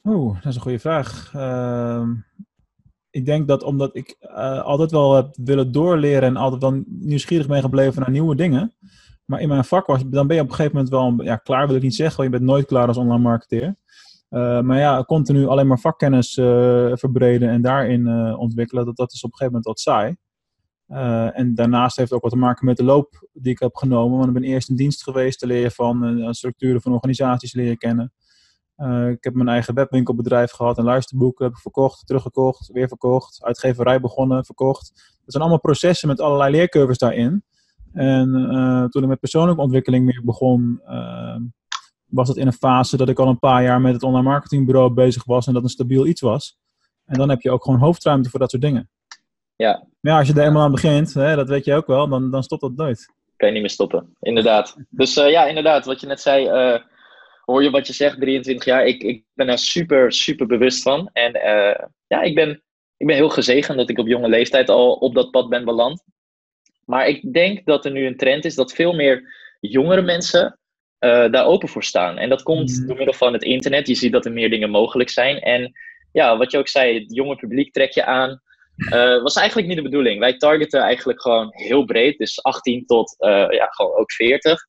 Oeh, 0.05 0.35
dat 0.35 0.47
is 0.47 0.55
een 0.55 0.63
goede 0.63 0.79
vraag. 0.79 1.33
Ehm, 1.35 2.15
ik 3.11 3.27
denk 3.27 3.49
dat 3.49 3.63
omdat 3.63 3.97
ik 3.97 4.17
eh, 4.19 4.63
altijd 4.63 4.91
wel 4.91 5.15
heb 5.15 5.37
willen 5.37 5.73
doorleren 5.73 6.23
en 6.23 6.37
altijd 6.37 6.63
wel 6.63 6.83
nieuwsgierig 6.87 7.47
ben 7.47 7.61
gebleven 7.61 8.01
naar 8.01 8.11
nieuwe 8.11 8.37
dingen. 8.37 8.75
Maar 9.25 9.41
in 9.41 9.49
mijn 9.49 9.65
vak 9.65 9.87
was, 9.87 10.03
dan 10.09 10.27
ben 10.27 10.37
je 10.37 10.43
op 10.43 10.49
een 10.49 10.55
gegeven 10.55 10.77
moment 10.77 10.93
wel, 10.93 11.27
ja, 11.27 11.37
klaar 11.37 11.67
wil 11.67 11.77
ik 11.77 11.83
niet 11.83 11.95
zeggen, 11.95 12.17
want 12.17 12.33
je 12.33 12.39
bent 12.39 12.51
nooit 12.51 12.67
klaar 12.67 12.87
als 12.87 12.97
online 12.97 13.23
marketeer. 13.23 13.77
Eh, 14.29 14.61
maar 14.61 14.79
ja, 14.79 15.05
continu 15.05 15.47
alleen 15.47 15.67
maar 15.67 15.79
vakkennis 15.79 16.37
eh, 16.37 16.91
verbreden 16.95 17.49
en 17.49 17.63
daarin 17.63 18.09
ontwikkelen, 18.37 18.85
dat, 18.85 18.97
dat 18.97 19.13
is 19.13 19.23
op 19.23 19.31
een 19.31 19.37
gegeven 19.37 19.61
moment 19.61 19.65
wat 19.65 19.81
saai. 19.81 20.17
En 21.33 21.55
daarnaast 21.55 21.97
heeft 21.97 22.09
het 22.09 22.19
ook 22.19 22.25
wat 22.25 22.33
te 22.33 22.47
maken 22.47 22.67
met 22.67 22.77
de 22.77 22.85
loop 22.85 23.29
die 23.33 23.53
ik 23.53 23.59
heb 23.59 23.77
genomen. 23.77 24.17
Want 24.17 24.29
ik 24.29 24.35
ben 24.35 24.51
eerst 24.51 24.69
in 24.69 24.77
dienst 24.77 25.03
geweest, 25.03 25.45
leer 25.45 25.61
je 25.61 25.71
van, 25.71 26.27
structuren 26.35 26.81
van 26.81 26.93
organisaties 26.93 27.55
leer 27.55 27.69
je 27.69 27.77
kennen. 27.77 28.13
Eh, 28.77 29.09
ik 29.09 29.25
heb 29.25 29.35
mijn 29.35 29.49
eigen 29.49 29.75
webwinkelbedrijf 29.75 30.51
gehad 30.51 30.79
en 30.79 30.85
luisterboeken 30.85 31.45
heb 31.45 31.55
ik 31.55 31.61
verkocht, 31.61 32.07
teruggekocht, 32.07 32.71
weer 32.73 32.89
verkocht, 32.89 33.45
uitgeverij 33.45 34.01
begonnen, 34.01 34.45
verkocht. 34.45 34.93
Dat 34.95 35.33
zijn 35.33 35.43
allemaal 35.43 35.61
processen 35.61 36.09
met 36.09 36.21
allerlei 36.21 36.51
leercurves 36.51 36.99
daarin. 36.99 37.45
En 37.93 38.35
eh, 38.51 38.85
toen 38.85 39.03
ik 39.03 39.09
met 39.09 39.21
persoonlijke 39.21 39.63
ontwikkeling 39.63 40.05
meer 40.05 40.23
begon, 40.25 40.81
eh, 40.85 41.37
was 42.07 42.29
het 42.29 42.37
in 42.37 42.47
een 42.47 42.53
fase 42.53 42.97
dat 42.97 43.09
ik 43.09 43.19
al 43.19 43.29
een 43.29 43.39
paar 43.39 43.63
jaar 43.63 43.81
met 43.81 43.93
het 43.93 44.03
online 44.03 44.29
marketingbureau 44.29 44.93
bezig 44.93 45.25
was 45.25 45.47
en 45.47 45.55
dat 45.55 45.63
een 45.63 45.69
stabiel 45.69 46.07
iets 46.07 46.21
was. 46.21 46.59
En 47.05 47.19
dan 47.19 47.29
heb 47.29 47.41
je 47.41 47.51
ook 47.51 47.65
gewoon 47.65 47.81
hoofdruimte 47.81 48.31
voor 48.31 48.41
dat 48.41 48.51
soort 48.51 48.63
dingen. 48.63 48.91
Ja. 49.57 49.87
Maar 50.01 50.13
ja, 50.13 50.19
als 50.19 50.29
je 50.29 50.35
er 50.35 50.47
eenmaal 50.47 50.63
aan 50.63 50.71
begint, 50.71 51.15
hè, 51.15 51.37
dat 51.37 51.49
weet 51.49 51.65
je 51.65 51.75
ook 51.75 51.87
wel, 51.87 52.09
dan, 52.09 52.31
dan 52.31 52.43
stopt 52.43 52.63
dat 52.63 52.77
nooit. 52.77 53.13
Kan 53.37 53.49
je 53.49 53.55
niet 53.55 53.63
meer 53.63 53.73
stoppen, 53.73 54.17
inderdaad. 54.21 54.77
Dus 54.89 55.15
ja, 55.15 55.47
inderdaad, 55.47 55.85
wat 55.85 56.01
je 56.01 56.07
net 56.07 56.21
zei, 56.21 56.49
hoor 57.53 57.63
je 57.63 57.71
wat 57.71 57.87
je 57.87 57.93
zegt, 57.93 58.21
23 58.21 58.65
jaar. 58.65 58.87
Ik, 58.87 59.03
ik 59.03 59.25
ben 59.35 59.47
daar 59.47 59.59
super, 59.59 60.13
super 60.13 60.47
bewust 60.47 60.83
van. 60.83 61.11
En 61.13 61.33
eh, 61.33 61.87
ja, 62.07 62.23
ik 62.23 62.35
ben, 62.35 62.63
ik 62.97 63.07
ben 63.07 63.17
heel 63.17 63.29
gezegend 63.29 63.79
dat 63.79 63.91
ik 63.91 63.99
op 63.99 64.07
jonge 64.07 64.29
leeftijd 64.29 64.69
al 64.69 64.93
op 64.93 65.15
dat 65.15 65.31
pad 65.31 65.49
ben 65.49 65.65
beland. 65.65 66.05
Maar 66.85 67.07
ik 67.07 67.33
denk 67.33 67.65
dat 67.65 67.85
er 67.85 67.91
nu 67.91 68.07
een 68.07 68.17
trend 68.17 68.45
is 68.45 68.55
dat 68.55 68.73
veel 68.73 68.93
meer 68.93 69.23
jongere 69.61 70.03
mensen 70.03 70.59
eh, 70.99 71.31
daar 71.31 71.47
open 71.47 71.69
voor 71.69 71.85
staan. 71.85 72.19
En 72.19 72.29
dat 72.29 72.43
komt 72.43 72.71
Mhm. 72.79 72.87
door 72.87 72.97
middel 72.97 73.15
van 73.15 73.33
het 73.33 73.43
internet. 73.43 73.87
Je 73.87 73.95
ziet 73.95 74.13
dat 74.13 74.25
er 74.25 74.33
meer 74.33 74.51
dingen 74.51 74.71
mogelijk 74.71 75.11
zijn. 75.11 75.41
En 75.41 75.73
ja, 76.13 76.37
wat 76.37 76.51
je 76.51 76.59
ook 76.59 76.69
zei, 76.69 76.99
het 76.99 77.15
jonge 77.15 77.37
publiek 77.37 77.73
trek 77.73 77.93
je 77.93 78.05
aan. 78.05 78.41
Eh, 78.77 79.23
was 79.23 79.35
eigenlijk 79.35 79.69
niet 79.69 79.77
de 79.77 79.83
bedoeling. 79.83 80.19
Wij 80.19 80.37
targeten 80.37 80.81
eigenlijk 80.81 81.21
gewoon 81.21 81.49
heel 81.51 81.85
breed, 81.85 82.19
dus 82.19 82.43
18 82.43 82.87
tot 82.87 83.15
ja, 83.51 83.67
gewoon 83.67 83.97
ook 83.97 84.13
40. 84.13 84.61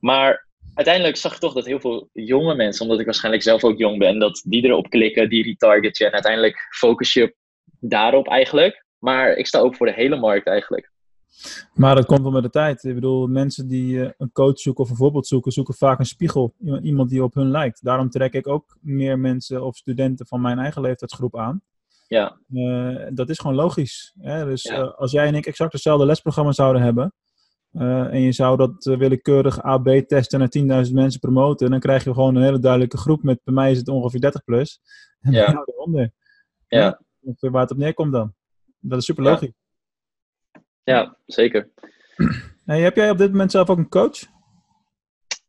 Maar 0.00 0.47
uiteindelijk 0.78 1.16
zag 1.16 1.32
ik 1.32 1.38
toch 1.38 1.54
dat 1.54 1.66
heel 1.66 1.80
veel 1.80 2.08
jonge 2.12 2.54
mensen, 2.54 2.82
omdat 2.84 2.98
ik 2.98 3.04
waarschijnlijk 3.04 3.42
zelf 3.44 3.64
ook 3.64 3.78
jong 3.78 3.98
ben, 3.98 4.18
dat 4.18 4.42
die 4.46 4.64
erop 4.64 4.88
klikken, 4.90 5.28
die 5.28 5.42
retarget 5.44 5.96
je. 5.96 6.06
En 6.06 6.12
uiteindelijk 6.12 6.68
focus 6.76 7.12
je 7.12 7.34
daarop 7.80 8.28
eigenlijk. 8.28 8.84
Maar 8.98 9.32
ik 9.36 9.46
sta 9.46 9.58
ook 9.58 9.76
voor 9.76 9.86
de 9.86 9.92
hele 9.92 10.16
markt 10.16 10.46
eigenlijk. 10.46 10.90
Maar 11.74 11.94
dat 11.94 12.06
komt 12.06 12.22
wel 12.22 12.30
met 12.30 12.42
de 12.42 12.50
tijd. 12.50 12.84
Ik 12.84 12.94
bedoel, 12.94 13.26
mensen 13.26 13.68
die 13.68 14.02
eh, 14.04 14.10
een 14.16 14.32
coach 14.32 14.58
zoeken 14.58 14.84
of 14.84 14.90
een 14.90 14.96
voorbeeld 14.96 15.26
zoeken, 15.26 15.52
zoeken 15.52 15.74
vaak 15.74 15.98
een 15.98 16.04
spiegel. 16.06 16.54
Iemand- 16.82 17.10
die 17.10 17.22
op 17.22 17.34
hun 17.34 17.50
lijkt. 17.50 17.84
Daarom 17.84 18.10
trek 18.10 18.32
ik 18.32 18.46
ook 18.46 18.76
meer 18.80 19.18
mensen 19.18 19.62
of 19.64 19.76
studenten 19.76 20.26
van 20.26 20.40
mijn 20.40 20.58
eigen 20.58 20.82
leeftijdsgroep 20.82 21.36
aan. 21.38 21.62
Ja, 22.06 22.38
Eh, 22.54 22.96
dat 23.10 23.28
is 23.28 23.38
gewoon 23.38 23.56
logisch. 23.56 24.14
Hè? 24.20 24.44
Dus 24.44 24.62
Ja. 24.62 24.74
eh, 24.76 24.94
als 24.98 25.10
jij 25.12 25.26
en 25.26 25.34
ik 25.34 25.46
exact 25.46 25.72
hetzelfde 25.72 26.06
lesprogramma 26.06 26.52
zouden 26.52 26.82
hebben. 26.82 27.12
Eh, 27.72 28.12
en 28.12 28.20
je 28.20 28.32
zou 28.32 28.56
dat 28.56 28.86
eh, 28.86 28.96
willekeurig 28.96 29.62
AB 29.62 29.88
testen 29.88 30.38
naar 30.38 30.84
10.000 30.86 30.92
mensen 30.94 31.20
promoten. 31.20 31.70
Dan 31.70 31.80
krijg 31.80 32.04
je 32.04 32.12
gewoon 32.14 32.34
een 32.34 32.42
hele 32.42 32.58
duidelijke 32.58 32.96
groep 32.96 33.22
met, 33.22 33.40
bij 33.44 33.54
mij 33.54 33.70
is 33.70 33.78
het 33.78 33.88
ongeveer 33.88 34.20
30 34.20 34.44
plus. 34.44 34.80
En 35.20 35.32
Ja. 35.32 35.62
eronder. 35.66 36.10
ja, 36.68 37.00
waar 37.40 37.62
het 37.62 37.70
op 37.70 37.76
neerkomt 37.76 38.12
dan. 38.12 38.34
Dat 38.78 38.98
is 38.98 39.04
super 39.04 39.24
Ja. 39.24 39.30
logisch. 39.30 39.52
ja 40.84 41.16
zeker. 41.26 41.68
Hey, 42.64 42.80
heb 42.80 42.96
jij 42.96 43.10
op 43.10 43.18
dit 43.18 43.30
moment 43.30 43.50
zelf 43.50 43.70
ook 43.70 43.78
een 43.78 43.88
coach? 43.88 44.18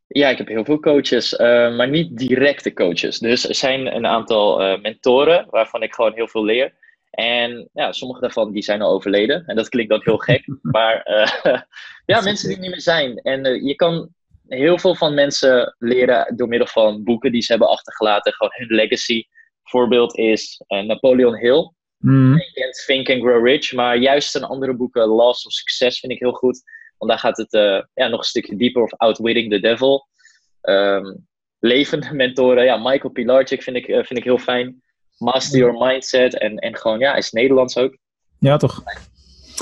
Ja, 0.06 0.28
ik 0.28 0.38
heb 0.38 0.46
heel 0.48 0.64
veel 0.64 0.80
coaches, 0.80 1.36
eh, 1.36 1.76
maar 1.76 1.88
niet 1.88 2.18
directe 2.18 2.72
coaches. 2.72 3.18
Dus 3.18 3.48
er 3.48 3.54
zijn 3.54 3.94
een 3.96 4.06
aantal 4.06 4.78
mentoren 4.78 5.46
waarvan 5.50 5.82
ik 5.82 5.94
gewoon 5.94 6.12
heel 6.14 6.28
veel 6.28 6.44
leer. 6.44 6.74
En 7.10 7.68
ja, 7.72 7.92
sommige 7.92 8.20
daarvan 8.20 8.52
die 8.52 8.62
zijn 8.62 8.82
al 8.82 8.92
overleden. 8.92 9.44
En 9.46 9.56
dat 9.56 9.68
klinkt 9.68 9.90
dan 9.90 10.00
heel 10.02 10.16
gek. 10.16 10.44
maar 10.62 11.02
eh, 11.02 11.60
ja, 12.12 12.20
mensen 12.20 12.48
die 12.48 12.58
niet 12.58 12.70
meer 12.70 12.80
zijn. 12.80 13.16
En 13.18 13.44
eh, 13.44 13.62
je 13.62 13.74
kan 13.74 14.08
heel 14.48 14.78
veel 14.78 14.94
van 14.94 15.14
mensen 15.14 15.76
leren 15.78 16.36
door 16.36 16.48
middel 16.48 16.68
van 16.68 17.04
boeken 17.04 17.32
die 17.32 17.42
ze 17.42 17.52
hebben 17.52 17.68
achtergelaten. 17.68 18.32
Gewoon 18.32 18.52
hun 18.54 18.76
legacy. 18.76 19.24
Voorbeeld 19.62 20.18
is 20.18 20.62
eh, 20.66 20.82
Napoleon 20.82 21.36
Hill. 21.36 21.72
Je 21.98 22.50
kent 22.52 22.82
Think 22.86 23.10
and 23.10 23.22
Grow 23.22 23.46
Rich, 23.46 23.72
maar 23.72 23.96
juist 23.96 24.30
zijn 24.30 24.44
andere 24.44 24.74
boeken, 24.74 25.06
Laws 25.06 25.46
of 25.46 25.52
Success, 25.52 26.00
vind 26.00 26.12
ik 26.12 26.18
heel 26.18 26.32
goed. 26.32 26.62
Want 26.98 27.10
daar 27.10 27.20
gaat 27.20 27.36
het 27.36 27.52
ja, 27.94 28.08
nog 28.08 28.18
een 28.18 28.24
stukje 28.24 28.56
dieper 28.56 28.82
of 28.82 28.94
Outwitting 28.96 29.52
the 29.52 29.60
Devil. 29.60 30.08
Ehm, 30.60 31.14
levende 31.58 32.14
mentoren, 32.22 32.64
ja, 32.64 32.76
Michael 32.76 33.12
Pilarczyk 33.12 33.62
vind 33.62 33.76
ik, 33.76 33.84
vind 33.84 34.16
ik 34.16 34.24
heel 34.24 34.38
fijn. 34.38 34.82
Master 35.20 35.58
Your 35.58 35.86
Mindset 35.86 36.38
en, 36.38 36.56
en 36.56 36.76
gewoon, 36.76 36.98
ja, 36.98 37.14
is 37.14 37.30
Nederlands 37.30 37.76
ook. 37.78 37.96
Ja, 38.38 38.56
toch? 38.56 38.82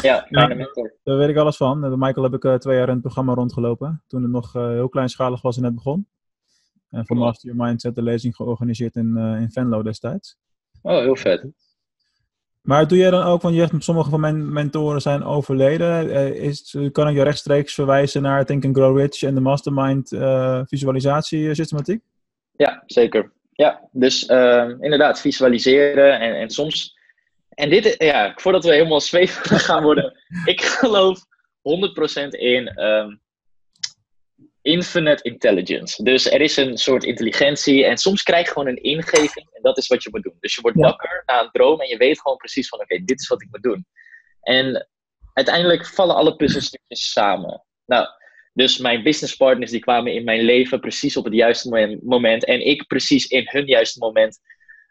Ja, 0.03 0.27
Ja. 0.29 0.47
mentor. 0.47 0.95
Daar 1.05 1.17
weet 1.17 1.29
ik 1.29 1.37
alles 1.37 1.57
van. 1.57 1.81
Bij 1.81 1.91
Michael 1.91 2.23
heb 2.23 2.35
ik 2.35 2.45
eh, 2.45 2.55
twee 2.55 2.77
jaar 2.77 2.87
in 2.87 2.93
het 2.93 3.03
programma 3.03 3.35
rondgelopen. 3.35 4.03
Toen 4.07 4.23
het 4.23 4.31
nog 4.31 4.55
eh, 4.55 4.69
heel 4.69 4.89
kleinschalig 4.89 5.43
was 5.43 5.57
en 5.57 5.63
net 5.63 5.75
begon. 5.75 6.07
En 6.91 7.07
voor 7.07 7.17
Master 7.17 7.51
Your 7.51 7.67
Mindset 7.67 7.95
de 7.95 8.03
lezing 8.03 8.37
georganiseerd 8.37 8.97
in, 8.97 9.17
in 9.17 9.51
Venlo 9.51 9.83
destijds. 9.83 10.37
Oh, 10.83 10.99
heel 10.99 11.17
vet. 11.17 11.47
Maar 12.63 12.89
doe 12.89 12.99
jij 12.99 13.11
dan 13.11 13.23
ook, 13.23 13.43
want 13.43 13.55
je 13.55 13.61
hebt 13.61 13.85
sommige 13.85 14.11
van 14.11 14.21
mijn 14.21 14.53
mentoren 14.53 15.01
zijn 15.01 15.25
overleden. 15.25 16.35
Is, 16.37 16.77
kan 16.93 17.09
ik 17.09 17.17
je 17.17 17.23
rechtstreeks 17.23 17.75
verwijzen 17.75 18.23
naar 18.23 18.45
Think 18.45 18.65
and 18.65 18.77
Grow 18.77 18.99
Rich 18.99 19.23
en 19.23 19.35
de 19.35 19.41
Mastermind 19.41 20.09
visualisatie 20.69 21.55
systematiek? 21.55 22.03
Ja, 22.53 22.83
zeker. 22.87 23.33
Ja, 23.59 23.89
dus 23.93 24.29
uh, 24.29 24.69
inderdaad, 24.81 25.21
visualiseren 25.21 26.21
en, 26.21 26.35
en 26.35 26.51
soms. 26.51 26.97
En 27.49 27.71
dit, 27.71 27.95
ja, 27.99 28.33
voordat 28.37 28.65
we 28.65 28.73
helemaal 28.73 29.01
zweven 29.01 29.59
gaan 29.59 29.83
worden, 29.83 30.17
ik 30.45 30.61
geloof 30.61 31.19
100% 31.19 32.29
in 32.29 32.83
um, 32.83 33.21
infinite 34.63 35.23
intelligence. 35.23 36.03
Dus 36.03 36.31
er 36.31 36.41
is 36.41 36.57
een 36.57 36.77
soort 36.79 37.05
intelligentie 37.05 37.85
en 37.85 37.99
soms 37.99 38.23
krijg 38.23 38.47
je 38.47 38.53
gewoon 38.53 38.69
een 38.69 38.83
ingeving 38.83 39.49
en 39.53 39.63
dat 39.63 39.79
is 39.79 39.87
wat 39.87 40.03
je 40.03 40.11
moet 40.13 40.23
doen. 40.23 40.37
Dus 40.41 40.55
je 40.55 40.61
wordt 40.61 40.77
wakker 40.77 41.23
na 41.27 41.43
een 41.43 41.51
droom 41.53 41.81
en 41.81 41.89
je 41.89 41.97
weet 41.97 42.21
gewoon 42.21 42.37
precies 42.37 42.69
van 42.69 42.81
oké, 42.81 43.05
dit 43.05 43.21
is 43.21 43.29
wat 43.29 43.43
ik 43.43 43.49
moet 43.51 43.63
doen. 43.63 43.87
En 44.41 44.89
uiteindelijk 45.33 45.87
vallen 45.87 46.15
alle 46.15 46.37
puzzelstukjes 46.37 47.11
samen. 47.13 47.65
Nou, 47.87 48.07
dus 48.59 48.79
mijn 48.79 49.03
businesspartners 49.03 49.71
die 49.71 49.81
kwamen 49.81 50.13
in 50.13 50.25
mijn 50.25 50.41
leven 50.41 50.81
precies 50.81 51.17
op 51.17 51.25
het 51.25 51.35
juiste 51.35 51.99
moment 52.03 52.45
en 52.45 52.67
ik 52.67 52.87
precies 52.87 53.27
in 53.27 53.49
hun 53.51 53.67
juiste 53.67 53.99
moment. 53.99 54.39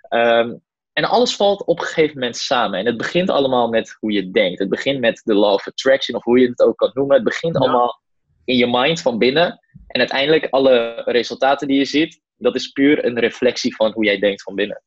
Ehm, 0.09 0.55
en 0.93 1.03
alles 1.03 1.36
valt 1.36 1.65
op 1.65 1.79
een 1.79 1.86
gegeven 1.86 2.13
moment 2.13 2.38
samen. 2.38 2.79
En 2.79 2.86
het 2.86 2.97
begint 2.97 3.29
allemaal 3.29 3.69
met 3.69 3.97
hoe 4.00 4.12
je 4.12 4.31
denkt. 4.31 4.59
Het 4.59 4.69
begint 4.69 5.00
met 5.00 5.21
de 5.24 5.33
law 5.33 5.53
of 5.53 5.67
attraction, 5.67 6.17
of 6.17 6.24
hoe 6.24 6.39
je 6.39 6.47
het 6.47 6.62
ook 6.62 6.77
kan 6.77 6.91
noemen. 6.93 7.15
Het 7.15 7.25
begint 7.25 7.57
allemaal 7.57 8.01
in 8.45 8.55
je 8.55 8.67
mind 8.67 9.01
van 9.01 9.17
binnen. 9.17 9.59
En 9.88 10.00
uiteindelijk 10.00 10.47
alle 10.50 11.01
resultaten 11.05 11.67
die 11.67 11.77
je 11.77 11.86
ziet, 11.86 12.21
dat 12.38 12.55
is 12.55 12.67
puur 12.67 13.05
een 13.05 13.19
reflectie 13.19 13.75
van 13.75 13.91
hoe 13.91 14.05
jij 14.05 14.19
denkt 14.19 14.41
van 14.41 14.55
binnen. 14.55 14.83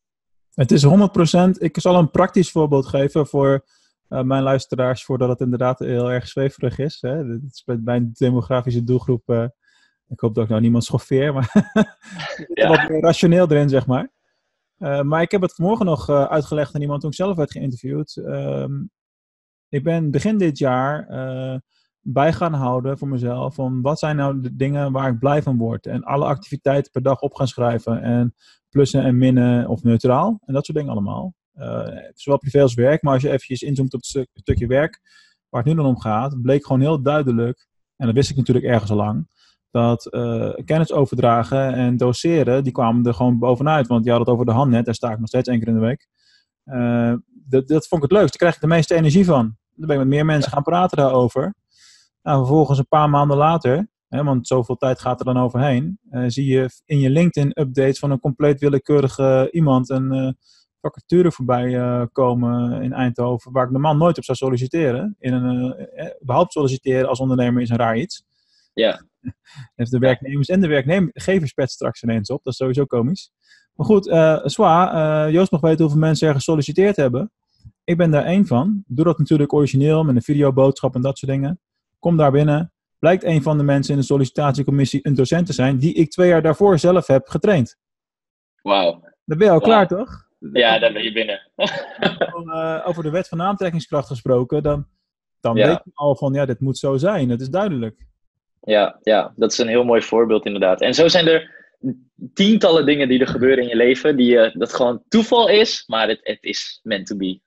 Het 0.55 0.71
is 0.71 0.85
100%. 0.85 0.89
Ik 1.59 1.77
zal 1.81 1.97
een 1.97 2.11
praktisch 2.11 2.51
voorbeeld 2.51 2.87
geven 2.87 3.27
voor 3.27 3.65
uh, 4.11 4.23
mijn 4.23 4.43
luisteraars, 4.43 5.05
voordat 5.05 5.29
het 5.29 5.41
inderdaad 5.41 5.79
heel 5.79 6.11
erg 6.11 6.29
zweverig 6.29 6.79
is. 6.79 6.99
Hè. 7.01 7.17
Het 7.17 7.43
is 7.43 7.63
bij 7.65 7.77
mijn 7.77 8.11
demografische 8.13 8.85
doelgroep. 8.85 9.23
Uh, 9.27 9.45
ik 10.09 10.21
hoop 10.21 10.35
dat 10.35 10.45
ik 10.45 10.51
nou 10.51 10.63
niemand 10.63 10.85
schoffeer, 10.85 11.33
maar 11.33 11.51
ja. 12.55 12.69
wat 12.69 12.89
meer 12.89 13.01
rationeel 13.01 13.51
erin, 13.51 13.69
zeg 13.69 13.87
maar. 13.87 14.11
Uh, 14.79 15.03
maar 15.03 15.23
ik 15.23 15.31
heb 15.31 15.41
het 15.41 15.55
vanmorgen 15.55 15.87
nog 15.87 16.09
uitgelegd 16.11 16.75
aan 16.75 16.81
iemand 16.81 17.01
toen 17.01 17.11
ik 17.11 17.17
zelf 17.17 17.37
werd 17.37 17.51
geïnterviewd. 17.51 18.17
Ehm, 18.17 18.73
ik 19.69 19.85
ben 19.85 20.11
begin 20.11 20.39
dit 20.39 20.59
jaar 20.59 21.07
bij 22.01 22.33
gaan 22.33 22.53
houden 22.53 22.99
voor 22.99 23.09
mezelf. 23.09 23.55
Van 23.55 23.81
wat 23.81 23.99
zijn 23.99 24.17
nou 24.17 24.41
de 24.41 24.57
dingen 24.57 24.93
waar 24.93 25.11
ik 25.11 25.19
blij 25.19 25.43
van 25.43 25.59
word. 25.59 25.87
En 25.87 26.03
alle 26.03 26.25
activiteiten 26.25 26.93
per 26.93 27.03
dag 27.03 27.21
op 27.21 27.35
gaan 27.35 27.49
schrijven. 27.49 28.03
En 28.03 28.35
plussen 28.69 29.03
en 29.03 29.19
minnen 29.19 29.69
of 29.69 29.83
neutraal. 29.83 30.41
En 30.45 30.55
dat 30.55 30.65
soort 30.65 30.79
dingen 30.79 30.93
allemaal. 30.93 31.35
Zowel 32.15 32.39
privé 32.39 32.63
als 32.63 32.75
werk. 32.75 33.03
Maar 33.03 33.13
als 33.13 33.23
je 33.23 33.29
eventjes 33.29 33.63
inzoomt 33.63 33.95
op 33.95 34.01
het, 34.01 34.29
stukje 34.35 34.67
werk. 34.67 35.01
Waar 35.49 35.63
het 35.63 35.71
nu 35.71 35.77
dan 35.77 35.87
om 35.87 36.01
gaat. 36.01 36.43
Bleek 36.43 36.67
gewoon 36.67 36.81
heel 36.81 37.03
duidelijk. 37.03 37.67
En 37.97 38.07
dat 38.07 38.15
wist 38.15 38.31
ik 38.31 38.37
natuurlijk 38.37 38.67
ergens 38.67 38.91
al 38.91 38.97
lang. 38.97 39.29
Dat 39.71 40.09
uh, 40.11 40.53
kennis 40.65 40.93
overdragen 40.93 41.75
en 41.75 41.97
doseren. 41.97 42.65
Die 42.65 42.73
kwamen 42.73 43.07
er 43.07 43.15
gewoon 43.15 43.39
bovenuit. 43.39 43.87
Want 43.87 44.05
je 44.05 44.11
had 44.11 44.21
het 44.21 44.29
over 44.29 44.47
de 44.47 44.53
handnet. 44.53 44.85
Daar 44.85 44.95
sta 44.95 45.13
ik 45.13 45.19
nog 45.19 45.29
steeds 45.29 45.49
één 45.49 45.59
keer 45.59 45.69
in 45.69 45.75
de 45.75 45.81
week. 45.81 46.09
Uh, 46.65 47.15
dat, 47.29 47.69
dat 47.69 47.87
vond 47.87 48.03
ik 48.05 48.11
het 48.11 48.19
leukst. 48.19 48.39
Daar 48.39 48.39
krijg 48.39 48.55
ik 48.55 48.61
de 48.61 48.77
meeste 48.77 48.95
energie 48.95 49.25
van. 49.25 49.57
Dan 49.75 49.87
ben 49.87 49.97
ik 49.97 50.03
met 50.03 50.09
meer 50.09 50.25
mensen 50.25 50.53
gaan 50.53 50.63
praten 50.63 50.97
daarover. 50.97 51.55
Nou, 52.23 52.39
vervolgens 52.39 52.79
een 52.79 52.89
paar 52.89 53.11
maanden 53.11 53.37
later, 53.37 53.89
hè, 54.09 54.25
want 54.25 54.47
zoveel 54.47 54.77
tijd 54.77 55.01
gaat 55.01 55.19
er 55.19 55.25
dan 55.25 55.39
overheen, 55.39 55.99
uh, 56.11 56.25
zie 56.27 56.47
je 56.47 56.71
in 56.85 56.99
je 56.99 57.11
LinkedIn-updates 57.11 57.99
van 57.99 58.11
een 58.11 58.21
compleet 58.21 58.61
willekeurige 58.61 59.49
iemand 59.51 59.91
een 59.91 60.37
vacature 60.81 61.33
voorbij 61.33 61.67
uh, 61.67 62.03
komen 62.13 62.83
in 62.83 62.93
Eindhoven, 62.93 63.53
waar 63.53 63.65
ik 63.65 63.71
normaal 63.71 63.97
nooit 63.97 64.19
op 64.19 64.25
zou 64.25 64.39
solliciteren. 64.39 65.17
In 65.19 65.33
een, 65.33 65.75
überhaupt 66.23 66.53
solliciteren 66.53 67.09
als 67.09 67.21
ondernemer 67.21 67.63
is 67.63 67.69
een 67.69 67.77
raar 67.77 67.97
iets. 67.99 68.25
Ja. 68.73 69.05
Heeft 69.77 69.91
de 69.91 69.99
werknemers 69.99 70.49
en 70.49 70.61
de 70.61 70.69
werkgevers 70.69 71.53
pet 71.53 71.71
straks 71.71 72.03
ineens 72.03 72.31
op, 72.31 72.45
dat 72.45 72.53
is 72.53 72.59
sowieso 72.59 72.85
komisch. 72.85 73.31
Maar 73.75 73.87
goed, 73.87 74.07
uh, 74.07 74.39
Swa, 74.45 75.29
Joost 75.29 75.51
mag 75.51 75.61
weten 75.61 75.81
hoeveel 75.81 76.01
mensen 76.01 76.29
er 76.29 76.35
gesolliciteerd 76.35 76.97
hebben. 76.97 77.33
Ik 77.85 77.97
ben 77.97 78.11
daar 78.11 78.25
één 78.25 78.47
van. 78.47 78.85
Doe 78.87 79.05
dat 79.05 79.19
natuurlijk 79.19 79.53
origineel 79.53 80.05
met 80.05 80.17
een 80.17 80.23
videoboodschap 80.23 80.95
en 80.95 81.01
dat 81.01 81.19
soort 81.19 81.33
dingen. 81.33 81.61
Kom 81.99 82.17
daar 82.17 82.31
binnen. 82.31 82.73
Blijkt 82.99 83.25
een 83.25 83.43
van 83.43 83.59
de 83.59 83.65
mensen 83.65 83.95
in 83.95 84.01
de 84.01 84.07
sollicitatiecommissie 84.07 85.01
een 85.03 85.15
docent 85.15 85.47
te 85.47 85.53
zijn 85.53 85.79
die 85.79 85.95
ik 85.95 86.11
twee 86.11 86.29
jaar 86.29 86.43
daarvoor 86.43 86.79
zelf 86.79 87.07
heb 87.07 87.29
getraind. 87.29 87.77
Wauw. 88.63 89.01
Dan 89.25 89.39
ben 89.39 89.47
je 89.47 89.53
al 89.53 89.61
klaar, 89.61 89.89
toch? 89.89 90.29
Ja, 90.53 90.79
dan 90.79 90.93
ben 90.93 91.03
je 91.03 91.13
binnen. 91.13 91.51
uh, 91.57 92.83
over 92.85 93.03
de 93.03 93.11
wet 93.11 93.29
van 93.29 93.43
aantrekkingskracht 93.43 94.07
gesproken, 94.07 94.63
dan, 94.63 94.87
dan 95.41 95.55
weet 95.55 95.81
je 95.85 95.91
al 95.95 96.17
van 96.17 96.33
ja, 96.33 96.47
dit 96.47 96.61
moet 96.61 96.79
zo 96.79 96.97
zijn. 96.97 97.29
Het 97.29 97.41
is 97.41 97.51
duidelijk. 97.51 98.07
Ja, 98.61 98.99
ja, 99.03 99.33
dat 99.37 99.53
is 99.53 99.59
een 99.59 99.69
heel 99.69 99.85
mooi 99.85 100.03
voorbeeld 100.03 100.47
inderdaad. 100.47 100.81
En 100.81 100.95
zo 100.95 101.09
zijn 101.09 101.27
er 101.27 101.59
tientallen 102.35 102.87
dingen 102.87 103.09
die 103.09 103.21
er 103.21 103.27
gebeuren 103.27 103.63
in 103.63 103.69
je 103.69 103.77
leven, 103.77 104.17
die 104.17 104.33
uh, 104.33 104.55
dat 104.55 104.75
gewoon 104.75 105.03
toeval 105.09 105.49
is, 105.49 105.85
maar 105.87 106.09
het, 106.09 106.21
het 106.23 106.43
is 106.43 106.81
meant 106.83 107.07
to 107.07 107.17
be. 107.17 107.41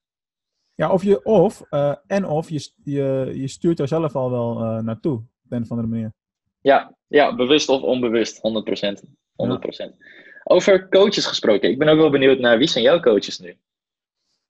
Ja, 0.75 0.91
of 0.91 1.03
je, 1.03 1.23
of, 1.23 1.61
uh, 1.69 1.95
en 2.07 2.25
of 2.25 2.49
je, 2.49 2.71
je, 2.83 3.31
je 3.33 3.47
stuurt 3.47 3.79
er 3.79 3.87
zelf 3.87 4.15
al 4.15 4.31
wel 4.31 4.61
uh, 4.61 4.79
naartoe, 4.79 5.13
op 5.17 5.51
een 5.51 5.61
of 5.61 5.69
andere 5.69 5.87
manier. 5.87 6.13
Ja, 6.61 6.95
ja, 7.07 7.35
bewust 7.35 7.69
of 7.69 7.81
onbewust, 7.81 8.37
100%. 8.37 8.39
100%. 8.39 9.13
Ja. 9.35 9.93
Over 10.43 10.89
coaches 10.89 11.25
gesproken, 11.25 11.69
ik 11.69 11.77
ben 11.77 11.87
ook 11.87 11.97
wel 11.97 12.09
benieuwd 12.09 12.39
naar 12.39 12.57
wie 12.57 12.67
zijn 12.67 12.83
jouw 12.83 12.99
coaches 12.99 13.39
nu? 13.39 13.57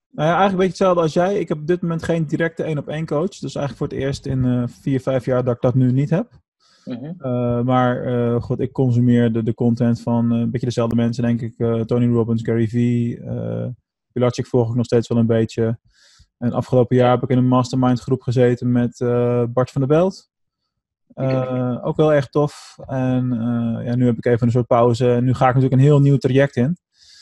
Nou 0.09 0.29
ja, 0.29 0.35
eigenlijk 0.37 0.51
een 0.51 0.57
beetje 0.57 0.85
hetzelfde 0.85 1.01
als 1.01 1.13
jij. 1.13 1.39
Ik 1.39 1.47
heb 1.47 1.57
op 1.57 1.67
dit 1.67 1.81
moment 1.81 2.03
geen 2.03 2.25
directe 2.25 2.63
één 2.63 2.77
op 2.77 2.87
één 2.87 3.05
coach. 3.05 3.29
Dus 3.29 3.55
eigenlijk 3.55 3.77
voor 3.77 3.87
het 3.87 3.97
eerst 3.97 4.25
in 4.25 4.45
uh, 4.45 4.63
vier, 4.67 4.99
vijf 4.99 5.25
jaar 5.25 5.43
dat 5.43 5.55
ik 5.55 5.61
dat 5.61 5.75
nu 5.75 5.91
niet 5.91 6.09
heb. 6.09 6.41
Mm 6.85 7.15
-hmm. 7.17 7.65
maar 7.65 8.07
uh, 8.07 8.41
goed, 8.41 8.59
ik 8.59 8.71
consumeer 8.71 9.31
de, 9.31 9.43
de 9.43 9.53
content 9.53 10.01
van 10.01 10.31
een 10.31 10.51
beetje 10.51 10.67
dezelfde 10.67 10.95
mensen, 10.95 11.23
denk 11.23 11.41
ik. 11.41 11.55
Tony 11.87 12.13
Robbins, 12.13 12.41
Gary 12.43 12.67
Vee, 12.67 13.21
Pilatschik 14.11 14.47
volg 14.47 14.69
ik 14.69 14.75
nog 14.75 14.85
steeds 14.85 15.07
wel 15.07 15.17
een 15.17 15.25
beetje. 15.25 15.79
En 16.37 16.53
afgelopen 16.53 16.95
jaar 16.95 17.11
heb 17.11 17.23
ik 17.23 17.29
in 17.29 17.37
een 17.37 17.47
mastermind 17.47 17.99
groep 17.99 18.21
gezeten 18.21 18.71
met 18.71 18.99
uh, 18.99 19.43
Bart 19.49 19.71
van 19.71 19.81
der 19.81 19.89
Belt. 19.89 20.31
Uh, 21.15 21.85
ook 21.85 21.95
wel 21.95 22.13
erg 22.13 22.27
tof. 22.27 22.75
En 22.85 23.33
uh, 23.33 23.85
ja, 23.85 23.95
nu 23.95 24.05
heb 24.05 24.17
ik 24.17 24.25
even 24.25 24.45
een 24.47 24.53
soort 24.53 24.67
pauze. 24.67 25.05
Nu 25.21 25.33
ga 25.33 25.47
ik 25.47 25.53
natuurlijk 25.53 25.81
een 25.81 25.87
heel 25.87 25.99
nieuw 25.99 26.17
traject 26.17 26.55
in. 26.55 26.77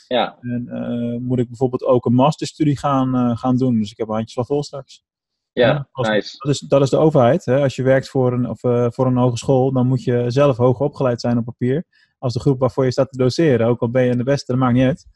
Ja. 0.08 0.38
En 0.40 1.22
moet 1.22 1.38
ik 1.38 1.48
bijvoorbeeld 1.48 1.84
ook 1.84 2.04
een 2.04 2.14
masterstudie 2.14 2.78
gaan, 2.78 3.36
gaan 3.38 3.56
doen. 3.56 3.78
Dus 3.78 3.90
ik 3.90 3.96
heb 3.96 4.08
handjes 4.08 4.34
wel 4.34 4.44
vol 4.44 4.62
straks. 4.62 5.04
Ja, 5.52 5.88
nice. 5.92 6.36
Dat 6.38 6.52
is, 6.52 6.58
dat 6.60 6.82
is 6.82 6.90
de 6.90 6.96
overheid. 6.96 7.44
Hè? 7.44 7.62
Als 7.62 7.76
je 7.76 7.82
werkt 7.82 8.08
voor 8.08 8.32
een, 8.32 8.48
of, 8.48 8.60
voor 8.94 9.06
een 9.06 9.16
hogeschool, 9.16 9.72
dan 9.72 9.86
moet 9.86 10.04
je 10.04 10.24
zelf 10.26 10.56
hoger 10.56 10.86
opgeleid 10.86 11.20
zijn 11.20 11.38
op 11.38 11.44
papier. 11.44 11.84
Als 12.18 12.32
de 12.32 12.40
groep 12.40 12.60
waarvoor 12.60 12.84
je 12.84 12.90
staat 12.90 13.10
te 13.10 13.18
doseren. 13.18 13.66
Ook 13.66 13.80
al 13.80 13.90
ben 13.90 14.04
je 14.04 14.16
de 14.16 14.22
beste, 14.22 14.52
dat 14.52 14.60
maakt 14.60 14.74
niet 14.74 14.86
uit. 14.86 15.06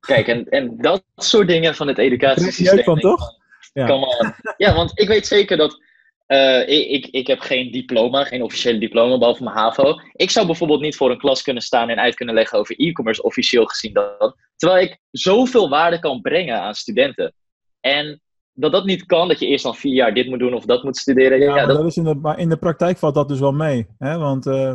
Kijk, 0.00 0.26
en, 0.26 0.48
en 0.48 0.76
dat 0.76 1.04
soort 1.14 1.48
dingen 1.48 1.74
van 1.74 1.88
het 1.88 1.98
educatiesysteem. 1.98 2.76
Uit 2.76 2.84
van, 2.84 2.98
toch? 2.98 3.30
Ja. 3.72 4.34
ja, 4.56 4.74
want 4.74 5.00
ik 5.00 5.08
weet 5.08 5.26
zeker 5.26 5.56
dat. 5.56 5.78
Uh, 6.26 6.68
ik, 6.68 7.06
ik 7.06 7.26
heb 7.26 7.40
geen 7.40 7.70
diploma, 7.70 8.24
geen 8.24 8.42
officiële 8.42 8.78
diploma, 8.78 9.18
behalve 9.18 9.42
mijn 9.42 9.56
HAVO. 9.56 10.00
Ik 10.12 10.30
zou 10.30 10.46
bijvoorbeeld 10.46 10.80
niet 10.80 10.96
voor 10.96 11.10
een 11.10 11.18
klas 11.18 11.42
kunnen 11.42 11.62
staan 11.62 11.88
en 11.88 11.98
uit 11.98 12.14
kunnen 12.14 12.34
leggen 12.34 12.58
over 12.58 12.76
e-commerce, 12.76 13.22
officieel 13.22 13.66
gezien 13.66 13.92
dan. 13.92 14.34
Terwijl 14.56 14.84
ik 14.84 14.98
zoveel 15.10 15.68
waarde 15.68 15.98
kan 15.98 16.20
brengen 16.20 16.60
aan 16.60 16.74
studenten. 16.74 17.34
En 17.80 18.20
dat 18.52 18.72
dat 18.72 18.84
niet 18.84 19.06
kan, 19.06 19.28
dat 19.28 19.38
je 19.38 19.46
eerst 19.46 19.64
al 19.64 19.74
vier 19.74 19.94
jaar 19.94 20.14
dit 20.14 20.28
moet 20.28 20.38
doen 20.38 20.54
of 20.54 20.64
dat 20.64 20.82
moet 20.82 20.96
studeren. 20.96 21.38
Ja, 21.40 21.56
ja 21.56 21.66
dat... 21.66 21.76
dat... 21.76 21.86
is 21.86 21.96
in 21.96 22.04
de, 22.04 22.14
maar 22.14 22.38
in 22.38 22.48
de 22.48 22.56
praktijk 22.56 22.98
valt 22.98 23.14
dat 23.14 23.28
dus 23.28 23.40
wel 23.40 23.52
mee. 23.52 23.86
Hè? 23.98 24.18
Want 24.18 24.46
uh, 24.46 24.74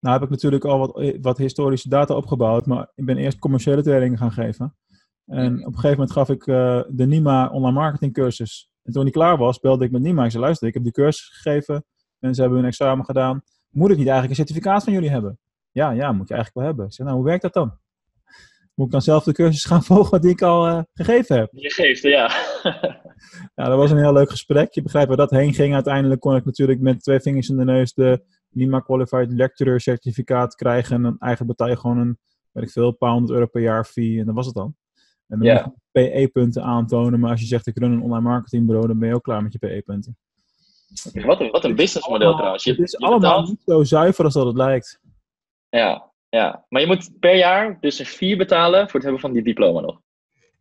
nou 0.00 0.14
heb 0.14 0.22
ik 0.22 0.30
natuurlijk 0.30 0.64
al 0.64 0.78
wat, 0.78 1.14
wat 1.20 1.38
historische 1.38 1.88
data 1.88 2.14
opgebouwd, 2.14 2.66
maar 2.66 2.90
ik 2.94 3.04
ben 3.04 3.16
eerst 3.16 3.38
commerciële 3.38 3.82
trainingen 3.82 4.18
gaan 4.18 4.32
geven. 4.32 4.76
En 5.26 5.58
op 5.58 5.66
een 5.66 5.74
gegeven 5.74 5.90
moment 5.90 6.12
gaf 6.12 6.28
ik 6.28 6.46
uh, 6.46 6.82
de 6.88 7.06
NIMA 7.06 7.48
online 7.48 7.78
marketing 7.78 8.12
cursus. 8.12 8.70
En 8.82 8.92
toen 8.92 9.04
die 9.04 9.12
klaar 9.12 9.36
was, 9.36 9.58
belde 9.58 9.84
ik 9.84 9.90
met 9.90 10.02
NIMA. 10.02 10.24
Ik 10.24 10.30
zei, 10.30 10.42
luister, 10.42 10.68
ik 10.68 10.74
heb 10.74 10.82
die 10.82 10.92
cursus 10.92 11.28
gegeven. 11.28 11.84
Mensen 12.18 12.42
hebben 12.42 12.60
hun 12.60 12.70
examen 12.70 13.04
gedaan. 13.04 13.42
Moet 13.68 13.90
ik 13.90 13.96
niet 13.96 14.08
eigenlijk 14.08 14.38
een 14.38 14.46
certificaat 14.46 14.84
van 14.84 14.92
jullie 14.92 15.10
hebben? 15.10 15.38
Ja, 15.70 15.90
ja, 15.90 16.12
moet 16.12 16.28
je 16.28 16.34
eigenlijk 16.34 16.54
wel 16.54 16.64
hebben. 16.64 16.84
Ik 16.86 16.92
zei, 16.92 17.08
nou, 17.08 17.20
hoe 17.20 17.28
werkt 17.28 17.42
dat 17.42 17.52
dan? 17.52 17.78
Moet 18.74 18.86
ik 18.86 18.92
dan 18.92 19.02
zelf 19.02 19.24
de 19.24 19.32
cursus 19.32 19.64
gaan 19.64 19.82
volgen 19.92 20.20
die 20.20 20.30
ik 20.30 20.42
al 20.42 20.68
uh, 20.68 20.82
gegeven 20.94 21.36
heb? 21.36 21.48
Je 21.52 21.70
geeft, 21.70 22.02
ja. 22.02 22.30
ja, 23.54 23.64
dat 23.64 23.76
was 23.76 23.90
een 23.90 23.98
heel 23.98 24.12
leuk 24.12 24.30
gesprek. 24.30 24.72
Je 24.72 24.82
begrijpt 24.82 25.08
waar 25.08 25.16
dat 25.16 25.30
heen 25.30 25.54
ging. 25.54 25.74
Uiteindelijk 25.74 26.20
kon 26.20 26.36
ik 26.36 26.44
natuurlijk 26.44 26.80
met 26.80 27.02
twee 27.02 27.20
vingers 27.20 27.48
in 27.48 27.56
de 27.56 27.64
neus 27.64 27.94
de 27.94 28.24
NIMA 28.48 28.80
Qualified 28.80 29.32
Lecturer 29.32 29.80
certificaat 29.80 30.54
krijgen. 30.54 30.96
En 30.96 31.02
dan 31.02 31.16
eigenlijk 31.18 31.58
betaal 31.58 31.74
je 31.74 31.80
gewoon 31.80 31.98
een, 31.98 32.18
weet 32.52 32.64
ik 32.64 32.70
veel, 32.70 32.92
paar 32.92 33.12
honderd 33.12 33.32
euro 33.32 33.46
per 33.46 33.62
jaar 33.62 33.84
fee. 33.84 34.18
En 34.18 34.26
dat 34.26 34.34
was 34.34 34.46
het 34.46 34.54
dan. 34.54 34.76
En 35.28 35.38
dan 35.38 35.74
PE-punten 35.92 36.62
aantonen. 36.62 37.20
Maar 37.20 37.30
als 37.30 37.40
je 37.40 37.46
zegt 37.46 37.66
ik 37.66 37.78
run 37.78 37.92
een 37.92 38.02
online 38.02 38.28
marketingbureau, 38.28 38.86
dan 38.86 38.98
ben 38.98 39.08
je 39.08 39.14
ook 39.14 39.22
klaar 39.22 39.42
met 39.42 39.52
je 39.52 39.58
PE-punten. 39.58 40.16
Wat 41.12 41.40
een, 41.40 41.50
wat 41.50 41.64
een 41.64 41.74
businessmodel 41.74 42.34
trouwens. 42.34 42.64
Je, 42.64 42.70
het 42.70 42.80
is 42.80 42.98
allemaal 42.98 43.42
niet 43.42 43.62
zo 43.66 43.84
zuiver 43.84 44.24
als 44.24 44.34
dat 44.34 44.46
het 44.46 44.56
lijkt. 44.56 45.00
Ja, 45.68 46.10
Ja, 46.28 46.64
maar 46.68 46.80
je 46.80 46.86
moet 46.86 47.10
per 47.20 47.36
jaar 47.36 47.80
dus 47.80 47.98
een 47.98 48.06
fee 48.06 48.36
betalen 48.36 48.84
voor 48.84 48.94
het 48.94 49.02
hebben 49.02 49.20
van 49.20 49.32
die 49.32 49.42
diploma 49.42 49.80
nog. 49.80 50.00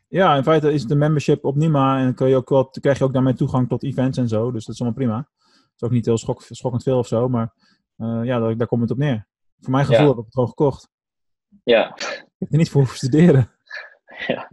Ja, 0.08 0.36
in 0.36 0.44
feite 0.44 0.74
is 0.74 0.82
het 0.82 0.92
een 0.92 0.98
membership 0.98 1.46
op 1.46 1.56
Nima 1.56 2.00
en 2.00 2.16
kun 2.16 2.28
je 2.28 2.36
ook 2.36 2.50
wel, 2.50 2.70
krijg 2.70 2.98
je 2.98 3.04
ook 3.04 3.14
daarmee 3.14 3.34
toegang 3.34 3.70
tot 3.70 3.84
events 3.84 4.18
en 4.18 4.28
zo. 4.28 4.52
Dus 4.52 4.66
dat 4.66 4.76
is 4.76 4.82
allemaal 4.82 5.00
prima. 5.00 5.18
Het 5.18 5.72
is 5.76 5.82
ook 5.82 5.92
niet 5.92 6.06
heel 6.06 6.18
schok, 6.18 6.42
schokkend 6.50 6.84
veel 6.84 6.98
of 6.98 7.08
zo, 7.08 7.30
maar 7.30 7.54
uh, 7.98 8.20
ja, 8.24 8.40
daar, 8.40 8.58
daar, 8.58 8.68
komt 8.68 8.82
het 8.82 8.92
op 8.92 8.98
neer. 8.98 9.28
Voor 9.60 9.72
mijn 9.72 9.86
gevoel 9.86 10.04
Ja. 10.04 10.08
heb 10.10 10.18
ik 10.18 10.24
het 10.24 10.34
gewoon 10.34 10.50
gekocht. 10.50 10.90
Ja. 11.64 11.96
Ik 11.96 12.36
heb 12.38 12.52
er 12.52 12.58
niet 12.58 12.70
voor 12.70 12.82
hoeven 12.82 12.98
studeren. 12.98 13.52
ja. 14.34 14.52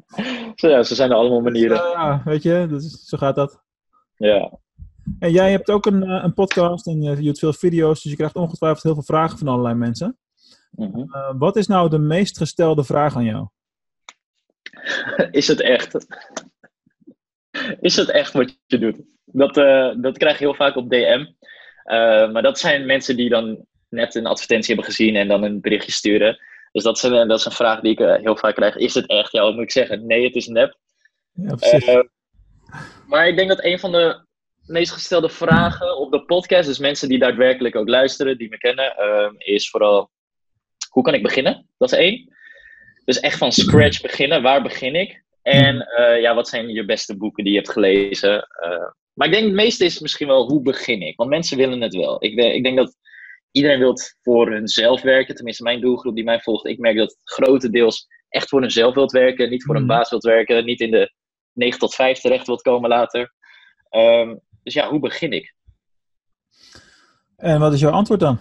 Zo, 0.54 0.68
ja, 0.68 0.82
zo 0.82 0.94
zijn 0.94 1.10
er 1.10 1.16
allemaal 1.16 1.40
manieren. 1.40 1.76
Dus, 1.76 1.86
uh, 1.86 1.92
ja, 1.92 2.22
weet 2.24 2.42
je, 2.42 2.68
is, 2.70 3.04
zo 3.04 3.18
gaat 3.18 3.36
dat. 3.36 3.62
Ja. 4.16 4.58
En 5.18 5.30
jij 5.30 5.50
hebt 5.50 5.70
ook 5.70 5.86
een, 5.86 6.02
uh, 6.02 6.20
een 6.24 6.34
podcast 6.34 6.86
en 6.86 7.02
je, 7.02 7.10
je 7.10 7.22
doet 7.22 7.38
veel 7.38 7.52
video's, 7.52 8.02
dus 8.02 8.10
je 8.10 8.16
krijgt 8.16 8.34
ongetwijfeld 8.34 8.82
heel 8.82 8.94
veel 8.94 9.02
vragen 9.02 9.38
van 9.38 9.48
allerlei 9.48 9.74
mensen. 9.74 10.18
Mhm. 10.70 10.98
Uh, 10.98 11.32
wat 11.38 11.56
is 11.56 11.66
nou 11.66 11.90
de 11.90 11.98
meest 11.98 12.36
gestelde 12.36 12.84
vraag 12.84 13.16
aan 13.16 13.24
jou? 13.24 13.48
Is 15.30 15.48
het 15.48 15.60
echt? 15.60 16.06
Is 17.80 17.96
het 17.96 18.10
echt 18.10 18.32
wat 18.32 18.58
je 18.66 18.78
doet? 18.78 19.00
Dat, 19.24 19.56
uh, 19.56 19.94
dat 19.96 20.18
krijg 20.18 20.38
je 20.38 20.44
heel 20.44 20.54
vaak 20.54 20.76
op 20.76 20.90
DM. 20.90 21.20
Uh, 21.20 22.32
maar 22.32 22.42
dat 22.42 22.58
zijn 22.58 22.86
mensen 22.86 23.16
die 23.16 23.28
dan 23.28 23.66
net 23.88 24.14
een 24.14 24.26
advertentie 24.26 24.74
hebben 24.74 24.92
gezien 24.92 25.16
en 25.16 25.28
dan 25.28 25.42
een 25.42 25.60
berichtje 25.60 25.92
sturen. 25.92 26.38
Dus 26.78 26.86
dat 26.86 26.96
is 26.96 27.02
een, 27.02 27.28
dat 27.28 27.38
is 27.38 27.44
een 27.44 27.52
vraag 27.52 27.80
die 27.80 27.92
ik 27.92 28.00
uh, 28.00 28.14
heel 28.14 28.36
vaak 28.36 28.54
krijg. 28.54 28.76
Is 28.76 28.94
het 28.94 29.06
echt? 29.06 29.32
Ja, 29.32 29.42
wat 29.42 29.54
moet 29.54 29.62
ik 29.62 29.70
zeggen? 29.70 30.06
Nee, 30.06 30.24
het 30.24 30.34
is 30.34 30.46
nep. 30.46 30.76
Ja, 31.32 31.54
precies. 31.54 31.88
Uh, 31.88 32.00
maar 33.06 33.28
ik 33.28 33.36
denk 33.36 33.48
dat 33.48 33.64
een 33.64 33.78
van 33.78 33.92
de 33.92 34.24
meest 34.66 34.92
gestelde 34.92 35.28
vragen 35.28 35.96
op 35.96 36.10
de 36.10 36.24
podcast, 36.24 36.68
dus 36.68 36.78
mensen 36.78 37.08
die 37.08 37.18
daadwerkelijk 37.18 37.76
ook 37.76 37.88
luisteren, 37.88 38.38
die 38.38 38.48
me 38.48 38.58
kennen, 38.58 38.94
uh, 38.98 39.30
is 39.38 39.70
vooral: 39.70 40.10
hoe 40.90 41.02
kan 41.02 41.14
ik 41.14 41.22
beginnen? 41.22 41.68
Dat 41.78 41.92
is 41.92 41.98
één. 41.98 42.36
Dus 43.04 43.20
echt 43.20 43.38
van 43.38 43.52
scratch 43.52 44.00
beginnen. 44.00 44.42
Waar 44.42 44.62
begin 44.62 44.94
ik? 44.94 45.22
En 45.42 45.88
uh, 45.98 46.20
ja, 46.20 46.34
wat 46.34 46.48
zijn 46.48 46.68
je 46.68 46.84
beste 46.84 47.16
boeken 47.16 47.44
die 47.44 47.52
je 47.52 47.58
hebt 47.58 47.72
gelezen? 47.72 48.48
Uh, 48.64 48.90
maar 49.12 49.26
ik 49.26 49.32
denk 49.32 49.44
het 49.44 49.54
meeste 49.54 49.84
is 49.84 50.00
misschien 50.00 50.28
wel 50.28 50.50
hoe 50.50 50.62
begin 50.62 51.02
ik? 51.02 51.16
Want 51.16 51.30
mensen 51.30 51.56
willen 51.56 51.80
het 51.80 51.94
wel. 51.94 52.24
Ik, 52.24 52.34
ik 52.34 52.62
denk 52.62 52.76
dat 52.76 52.96
iedereen 53.50 53.78
wil 53.78 53.94
voor 54.22 54.50
hunzelf 54.50 55.02
werken. 55.02 55.34
Tenminste, 55.34 55.62
mijn 55.62 55.80
doelgroep 55.80 56.14
die 56.14 56.24
mij 56.24 56.40
volgt. 56.40 56.66
Ik 56.66 56.78
merk 56.78 56.96
dat 56.96 57.16
grotendeels 57.24 58.06
echt 58.28 58.48
voor 58.48 58.60
hunzelf 58.60 58.94
wilt 58.94 59.12
werken. 59.12 59.50
Niet 59.50 59.64
voor 59.64 59.76
een 59.76 59.86
baas 59.86 60.10
wilt 60.10 60.24
werken. 60.24 60.64
Niet 60.64 60.80
in 60.80 60.90
de 60.90 61.12
9 61.52 61.78
tot 61.78 61.94
5 61.94 62.18
terecht 62.18 62.46
wilt 62.46 62.62
komen 62.62 62.88
later. 62.88 63.32
Um, 63.90 64.40
dus 64.62 64.74
ja, 64.74 64.88
hoe 64.88 65.00
begin 65.00 65.32
ik? 65.32 65.54
En 67.36 67.60
wat 67.60 67.72
is 67.72 67.80
jouw 67.80 67.90
antwoord 67.90 68.20
dan? 68.20 68.38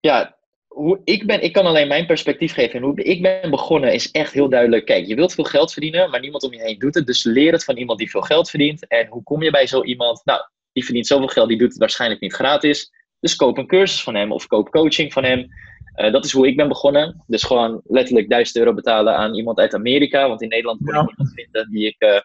Ja, 0.00 0.36
hoe 0.66 1.00
ik 1.04 1.26
ben, 1.26 1.42
ik 1.42 1.52
kan 1.52 1.66
alleen 1.66 1.88
mijn 1.88 2.06
perspectief 2.06 2.52
geven. 2.52 2.74
En 2.74 2.82
hoe 2.82 3.02
ik 3.02 3.22
ben 3.22 3.50
begonnen 3.50 3.92
is 3.92 4.10
echt 4.10 4.32
heel 4.32 4.48
duidelijk. 4.48 4.84
Kijk, 4.84 5.06
je 5.06 5.14
wilt 5.14 5.34
veel 5.34 5.44
geld 5.44 5.72
verdienen, 5.72 6.10
maar 6.10 6.20
niemand 6.20 6.42
om 6.42 6.52
je 6.52 6.62
heen 6.62 6.78
doet 6.78 6.94
het. 6.94 7.06
Dus 7.06 7.24
leer 7.24 7.52
het 7.52 7.64
van 7.64 7.76
iemand 7.76 7.98
die 7.98 8.10
veel 8.10 8.20
geld 8.20 8.50
verdient. 8.50 8.86
En 8.86 9.06
hoe 9.06 9.22
kom 9.22 9.42
je 9.42 9.50
bij 9.50 9.66
zo 9.66 9.82
iemand? 9.82 10.24
Nou, 10.24 10.40
die 10.72 10.84
verdient 10.84 11.06
zoveel 11.06 11.28
geld, 11.28 11.48
die 11.48 11.58
doet 11.58 11.68
het 11.68 11.78
waarschijnlijk 11.78 12.20
niet 12.20 12.32
gratis. 12.32 12.90
Dus 13.22 13.36
koop 13.36 13.58
een 13.58 13.66
cursus 13.66 14.02
van 14.02 14.14
hem 14.14 14.32
of 14.32 14.46
koop 14.46 14.70
coaching 14.70 15.12
van 15.12 15.24
hem. 15.24 15.46
Uh, 15.96 16.12
dat 16.12 16.24
is 16.24 16.32
hoe 16.32 16.46
ik 16.46 16.56
ben 16.56 16.68
begonnen. 16.68 17.24
Dus 17.26 17.42
gewoon 17.42 17.80
letterlijk 17.84 18.28
1000 18.28 18.56
euro 18.56 18.74
betalen 18.74 19.16
aan 19.16 19.34
iemand 19.34 19.58
uit 19.58 19.74
Amerika. 19.74 20.28
Want 20.28 20.42
in 20.42 20.48
Nederland 20.48 20.78
kon 20.84 20.94
Ja. 20.94 21.00
ik 21.00 21.06
niemand 21.06 21.34
vinden 21.34 21.70
die 21.70 21.86
ik, 21.86 21.96
uh, 21.98 22.20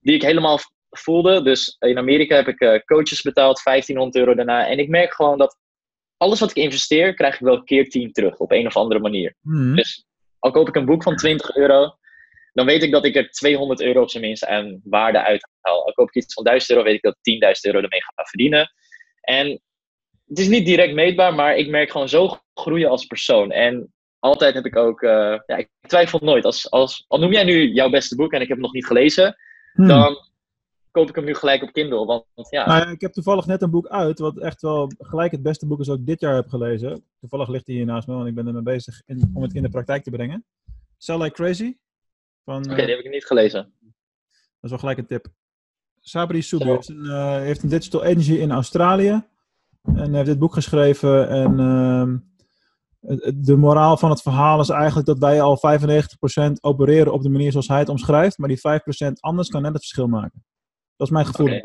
die 0.00 0.14
ik 0.14 0.22
helemaal 0.22 0.58
voelde. 0.90 1.42
Dus 1.42 1.76
in 1.78 1.98
Amerika 1.98 2.36
heb 2.36 2.48
ik 2.48 2.60
uh, 2.60 2.78
coaches 2.78 3.22
betaald, 3.22 3.62
1500 3.64 4.16
euro 4.16 4.34
daarna. 4.34 4.66
En 4.66 4.78
ik 4.78 4.88
merk 4.88 5.14
gewoon 5.14 5.38
dat 5.38 5.58
alles 6.16 6.40
wat 6.40 6.50
ik 6.50 6.56
investeer, 6.56 7.14
krijg 7.14 7.34
ik 7.34 7.40
wel 7.40 7.62
keer 7.62 7.88
10 7.88 8.12
terug 8.12 8.36
op 8.36 8.52
een 8.52 8.66
of 8.66 8.76
andere 8.76 9.00
manier. 9.00 9.34
Hmm. 9.42 9.74
Dus 9.74 10.06
al 10.38 10.50
koop 10.50 10.68
ik 10.68 10.76
een 10.76 10.84
boek 10.84 11.02
van 11.02 11.16
20 11.16 11.56
euro, 11.56 11.96
dan 12.52 12.66
weet 12.66 12.82
ik 12.82 12.90
dat 12.90 13.04
ik 13.04 13.16
er 13.16 13.30
200 13.30 13.80
euro 13.80 14.02
op 14.02 14.10
zijn 14.10 14.22
minst 14.22 14.46
aan 14.46 14.80
waarde 14.84 15.18
uithaal. 15.18 15.86
Al 15.86 15.92
koop 15.92 16.08
ik 16.08 16.14
iets 16.14 16.34
van 16.34 16.44
1000 16.44 16.70
euro, 16.70 16.84
weet 16.84 16.94
ik 16.94 17.02
dat 17.02 17.16
ik 17.22 17.44
10.000 17.44 17.50
euro 17.60 17.80
ermee 17.80 18.02
ga 18.02 18.24
verdienen. 18.24 18.72
En 19.20 19.60
het 20.26 20.38
is 20.38 20.48
niet 20.48 20.66
direct 20.66 20.94
meetbaar, 20.94 21.34
maar 21.34 21.56
ik 21.56 21.68
merk 21.68 21.90
gewoon 21.90 22.08
zo 22.08 22.38
groeien 22.54 22.90
als 22.90 23.06
persoon. 23.06 23.50
En 23.50 23.92
altijd 24.18 24.54
heb 24.54 24.64
ik 24.64 24.76
ook, 24.76 25.02
uh, 25.02 25.10
ja, 25.46 25.56
ik 25.56 25.68
twijfel 25.80 26.18
nooit. 26.22 26.44
Als, 26.44 26.70
als, 26.70 27.04
al 27.08 27.18
noem 27.18 27.32
jij 27.32 27.44
nu 27.44 27.72
jouw 27.72 27.90
beste 27.90 28.16
boek 28.16 28.32
en 28.32 28.40
ik 28.40 28.48
heb 28.48 28.56
hem 28.56 28.66
nog 28.66 28.72
niet 28.72 28.86
gelezen, 28.86 29.36
Hmm. 29.76 29.88
dan 29.88 30.16
koop 30.90 31.08
ik 31.08 31.14
hem 31.14 31.24
nu 31.24 31.34
gelijk 31.34 31.62
op 31.62 31.72
Kindle. 31.72 32.04
Want, 32.04 32.24
ja, 32.50 32.66
Nou 32.66 32.80
ja, 32.80 32.90
ik 32.90 33.00
heb 33.00 33.12
toevallig 33.12 33.46
net 33.46 33.62
een 33.62 33.70
boek 33.70 33.86
uit, 33.86 34.18
wat 34.18 34.38
echt 34.38 34.62
wel 34.62 34.92
gelijk 34.98 35.32
het 35.32 35.42
beste 35.42 35.66
boek 35.66 35.80
is 35.80 35.86
dat 35.86 35.98
ik 35.98 36.06
dit 36.06 36.20
jaar 36.20 36.34
heb 36.34 36.48
gelezen. 36.48 37.04
Toevallig 37.20 37.48
ligt 37.48 37.66
hij 37.66 37.74
hier 37.74 37.84
naast 37.84 38.08
me, 38.08 38.14
want 38.14 38.26
ik 38.26 38.34
ben 38.34 38.46
ermee 38.46 38.62
bezig 38.62 39.02
in, 39.06 39.30
om 39.34 39.42
het 39.42 39.54
in 39.54 39.62
de 39.62 39.68
praktijk 39.68 40.02
te 40.02 40.10
brengen. 40.10 40.44
Sell 40.96 41.18
Like 41.18 41.34
Crazy. 41.34 41.76
Oké, 42.44 42.58
eh, 42.68 42.76
die 42.76 42.94
heb 42.94 43.04
ik 43.04 43.10
niet 43.10 43.26
gelezen. 43.26 43.72
Dat 44.30 44.62
is 44.62 44.70
wel 44.70 44.78
gelijk 44.78 44.98
een 44.98 45.06
tip. 45.06 45.26
Sabri 46.00 46.46
een, 46.50 47.06
eh, 47.06 47.36
heeft 47.36 47.62
een 47.62 47.68
digital 47.68 48.02
agency 48.02 48.32
in 48.32 48.50
Australië. 48.50 49.24
En 49.94 50.14
heeft 50.14 50.26
dit 50.26 50.38
boek 50.38 50.54
geschreven. 50.54 51.28
En 51.28 51.60
ehm, 51.60 52.18
de 53.34 53.56
moraal 53.56 53.96
van 53.96 54.10
het 54.10 54.22
verhaal 54.22 54.60
is 54.60 54.68
eigenlijk 54.68 55.06
dat 55.06 55.18
wij 55.18 55.40
al 55.40 55.56
95% 55.56 56.52
opereren 56.60 57.12
op 57.12 57.22
de 57.22 57.28
manier 57.28 57.50
zoals 57.50 57.68
hij 57.68 57.78
het 57.78 57.88
omschrijft. 57.88 58.38
Maar 58.38 58.48
die 58.48 58.58
5% 59.08 59.12
anders 59.20 59.48
kan 59.48 59.62
net 59.62 59.72
het 59.72 59.80
verschil 59.80 60.06
maken. 60.06 60.44
Dat 60.96 61.06
is 61.06 61.12
mijn 61.12 61.26
gevoel. 61.26 61.60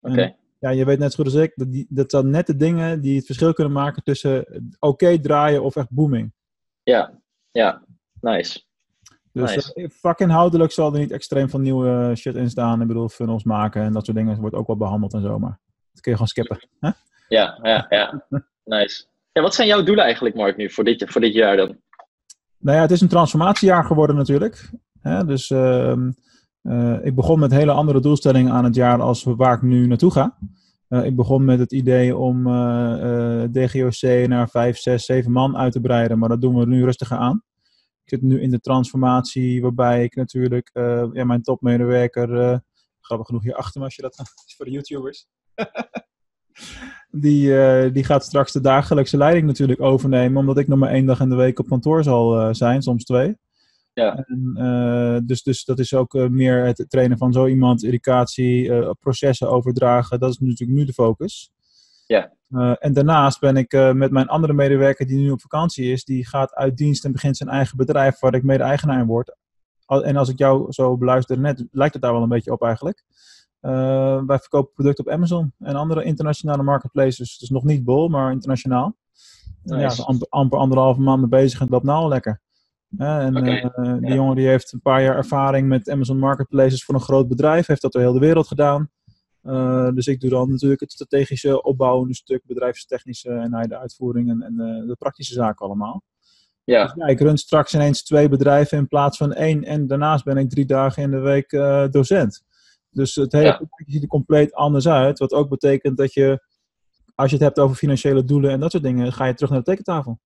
Oké. 0.00 0.34
ja, 0.58 0.70
je 0.70 0.84
weet 0.84 0.98
net 0.98 1.12
zo 1.12 1.16
goed 1.22 1.32
als 1.32 1.42
ik, 1.42 1.52
dat, 1.54 1.72
die, 1.72 1.86
dat 1.88 2.10
zijn 2.10 2.30
net 2.30 2.46
de 2.46 2.56
dingen 2.56 3.00
die 3.00 3.16
het 3.16 3.26
verschil 3.26 3.52
kunnen 3.52 3.72
maken 3.72 4.02
tussen 4.02 4.62
oké 4.78 5.20
draaien 5.20 5.62
of 5.62 5.76
echt 5.76 5.90
booming. 5.90 6.32
Ja, 6.82 7.20
ja, 7.50 7.84
nice. 8.20 8.62
Dus 9.32 9.54
Nice. 9.54 9.74
eh, 9.74 9.88
vakinhoudelijk 9.90 10.72
zal 10.72 10.92
er 10.92 10.98
niet 10.98 11.10
extreem 11.10 11.50
veel 11.50 11.60
nieuwe 11.60 12.12
shit 12.16 12.34
in 12.34 12.50
staan. 12.50 12.80
Ik 12.80 12.86
bedoel, 12.86 13.08
funnels 13.08 13.44
maken 13.44 13.82
en 13.82 13.92
dat 13.92 14.04
soort 14.04 14.16
dingen 14.16 14.40
wordt 14.40 14.56
ook 14.56 14.66
wel 14.66 14.76
behandeld 14.76 15.14
en 15.14 15.22
zo, 15.22 15.38
maar 15.38 15.60
dat 15.92 16.00
kun 16.00 16.10
je 16.10 16.18
gewoon 16.18 16.26
skippen. 16.26 16.68
Hè? 16.80 16.90
Ja, 17.30 17.58
ja, 17.62 17.86
ja. 17.88 18.26
Nice. 18.64 19.04
Ja, 19.32 19.42
wat 19.42 19.54
zijn 19.54 19.68
jouw 19.68 19.82
doelen 19.82 20.04
eigenlijk, 20.04 20.34
Mark, 20.34 20.56
nu 20.56 20.70
voor 20.70 20.84
dit, 20.84 21.04
voor 21.06 21.20
dit 21.20 21.34
jaar 21.34 21.56
dan? 21.56 21.80
Nou 22.58 22.76
ja, 22.76 22.82
het 22.82 22.90
is 22.90 23.00
een 23.00 23.08
transformatiejaar 23.08 23.84
geworden 23.84 24.16
natuurlijk. 24.16 24.70
Dus 25.26 25.50
ehm, 25.50 26.10
eh, 26.62 27.04
ik 27.04 27.14
begon 27.14 27.38
met 27.38 27.50
hele 27.50 27.72
andere 27.72 28.00
doelstellingen 28.00 28.52
aan 28.52 28.64
het 28.64 28.74
jaar 28.74 29.00
als 29.00 29.22
waar 29.22 29.54
ik 29.54 29.62
nu 29.62 29.86
naartoe 29.86 30.10
ga. 30.10 30.38
Eh, 30.88 31.04
ik 31.04 31.16
begon 31.16 31.44
met 31.44 31.58
het 31.58 31.72
idee 31.72 32.16
om 32.16 32.46
eh, 32.46 33.42
DGOC 33.50 34.28
naar 34.28 34.48
5, 34.48 34.78
6, 34.78 35.04
7 35.04 35.32
man 35.32 35.56
uit 35.56 35.72
te 35.72 35.80
breiden, 35.80 36.18
maar 36.18 36.28
dat 36.28 36.40
doen 36.40 36.58
we 36.58 36.66
nu 36.66 36.84
rustiger 36.84 37.16
aan. 37.16 37.42
Ik 38.04 38.18
zit 38.18 38.22
nu 38.22 38.40
in 38.40 38.50
de 38.50 38.60
transformatie 38.60 39.62
waarbij 39.62 40.04
ik 40.04 40.14
natuurlijk 40.14 40.70
ja, 41.12 41.24
mijn 41.24 41.42
topmedewerker, 41.42 42.60
grappig 43.00 43.26
genoeg 43.26 43.42
hier 43.42 43.54
achter 43.54 43.78
me 43.80 43.86
als 43.86 43.96
je 43.96 44.02
dat 44.02 44.16
voor 44.56 44.64
de 44.64 44.72
YouTubers. 44.72 45.26
Die, 47.12 47.58
eh, 47.58 47.92
die 47.92 48.04
gaat 48.04 48.24
straks 48.24 48.52
de 48.52 48.60
dagelijkse 48.60 49.16
leiding 49.16 49.46
natuurlijk 49.46 49.80
overnemen, 49.80 50.40
omdat 50.40 50.58
ik 50.58 50.68
nog 50.68 50.78
maar 50.78 50.90
één 50.90 51.06
dag 51.06 51.20
in 51.20 51.28
de 51.28 51.34
week 51.34 51.58
op 51.58 51.68
kantoor 51.68 52.02
zal 52.02 52.40
eh, 52.40 52.48
zijn, 52.52 52.82
soms 52.82 53.04
twee. 53.04 53.36
Ja. 53.92 54.24
En, 54.26 54.52
eh, 54.56 55.18
dus, 55.24 55.42
dus 55.42 55.64
dat 55.64 55.78
is 55.78 55.94
ook 55.94 56.28
meer 56.28 56.64
het 56.64 56.84
trainen 56.88 57.18
van 57.18 57.32
zo 57.32 57.46
iemand, 57.46 57.84
educatie, 57.84 58.72
processen 59.00 59.50
overdragen. 59.50 60.20
Dat 60.20 60.30
is 60.30 60.38
natuurlijk 60.38 60.78
nu 60.78 60.84
de 60.84 60.92
focus. 60.92 61.50
Ja. 62.06 62.32
En 62.78 62.92
daarnaast 62.92 63.40
ben 63.40 63.56
ik 63.56 63.72
met 63.72 64.10
mijn 64.10 64.28
andere 64.28 64.52
medewerker 64.52 65.06
die 65.06 65.18
nu 65.18 65.30
op 65.30 65.40
vakantie 65.40 65.92
is, 65.92 66.04
die 66.04 66.26
gaat 66.26 66.54
uit 66.54 66.76
dienst 66.76 67.04
en 67.04 67.12
begint 67.12 67.36
zijn 67.36 67.48
eigen 67.48 67.76
bedrijf 67.76 68.18
waar 68.18 68.34
ik 68.34 68.42
mede-eigenaar 68.42 69.00
in 69.00 69.06
word. 69.06 69.36
En 69.86 70.16
als 70.16 70.28
ik 70.28 70.38
jou 70.38 70.72
zo 70.72 70.96
beluister 70.96 71.38
net, 71.38 71.64
lijkt 71.70 71.92
het 71.92 72.02
daar 72.02 72.12
wel 72.12 72.22
een 72.22 72.28
beetje 72.28 72.52
op 72.52 72.62
eigenlijk. 72.62 73.04
Eh, 73.60 74.22
wij 74.26 74.38
verkopen 74.38 74.72
producten 74.72 75.06
op 75.06 75.12
Amazon 75.12 75.52
en 75.58 75.74
andere 75.74 76.04
internationale 76.04 76.62
marketplaces. 76.62 77.38
Dus 77.38 77.48
nog 77.48 77.64
niet 77.64 77.84
bol, 77.84 78.08
maar 78.08 78.32
internationaal. 78.32 78.96
Ja, 79.62 79.92
amper, 80.04 80.26
amper 80.28 80.58
anderhalve 80.58 81.00
maand 81.00 81.20
mee 81.20 81.28
bezig 81.28 81.60
en 81.60 81.68
loopt 81.68 81.84
nou 81.84 81.98
al 82.02 82.08
lekker. 82.08 82.40
Ja, 82.88 83.20
en 83.20 83.36
Oké, 83.36 83.50
eh, 83.50 83.92
die 83.98 84.08
ja. 84.08 84.14
jongen 84.14 84.36
die 84.36 84.46
heeft 84.46 84.72
een 84.72 84.82
paar 84.82 85.02
jaar 85.02 85.16
ervaring 85.16 85.68
met 85.68 85.90
Amazon 85.90 86.18
Marketplaces 86.18 86.84
voor 86.84 86.94
een 86.94 87.00
groot 87.00 87.28
bedrijf. 87.28 87.66
Heeft 87.66 87.82
dat 87.82 87.92
door 87.92 88.02
heel 88.02 88.12
de 88.12 88.18
wereld 88.18 88.46
gedaan. 88.46 88.90
Eh, 89.42 89.88
dus 89.90 90.06
ik 90.06 90.20
doe 90.20 90.30
dan 90.30 90.50
natuurlijk 90.50 90.80
het 90.80 90.92
strategische 90.92 91.62
opbouwende 91.62 92.14
stuk, 92.14 92.42
bedrijfstechnische 92.46 93.30
en 93.30 93.54
hij 93.54 93.66
de 93.66 93.78
uitvoering 93.78 94.30
en, 94.30 94.42
en 94.42 94.60
eh, 94.60 94.86
de 94.86 94.96
praktische 94.98 95.34
zaken 95.34 95.66
allemaal. 95.66 96.02
Dus 96.64 96.74
Ja, 96.76 96.94
ja, 96.96 97.06
ik 97.06 97.20
run 97.20 97.38
straks 97.38 97.74
ineens 97.74 98.02
twee 98.02 98.28
bedrijven 98.28 98.78
in 98.78 98.88
plaats 98.88 99.16
van 99.16 99.32
één. 99.32 99.64
En 99.64 99.86
daarnaast 99.86 100.24
ben 100.24 100.36
ik 100.36 100.50
drie 100.50 100.66
dagen 100.66 101.02
in 101.02 101.10
de 101.10 101.18
week 101.18 101.52
eh, 101.52 101.88
docent. 101.90 102.42
Dus 102.90 103.14
het 103.14 103.32
hele 103.32 103.56
plaatje 103.56 103.84
ziet 103.86 104.02
er 104.02 104.08
compleet 104.08 104.54
anders 104.54 104.88
uit. 104.88 105.18
Wat 105.18 105.32
ook 105.32 105.48
betekent 105.48 105.96
dat 105.96 106.12
je, 106.12 106.42
als 107.14 107.30
je 107.30 107.36
het 107.36 107.44
hebt 107.44 107.58
over 107.58 107.76
financiële 107.76 108.24
doelen 108.24 108.50
en 108.50 108.60
dat 108.60 108.70
soort 108.70 108.82
dingen, 108.82 109.12
ga 109.12 109.26
je 109.26 109.34
terug 109.34 109.50
naar 109.50 109.58
de 109.58 109.64
tekentafel. 109.64 110.20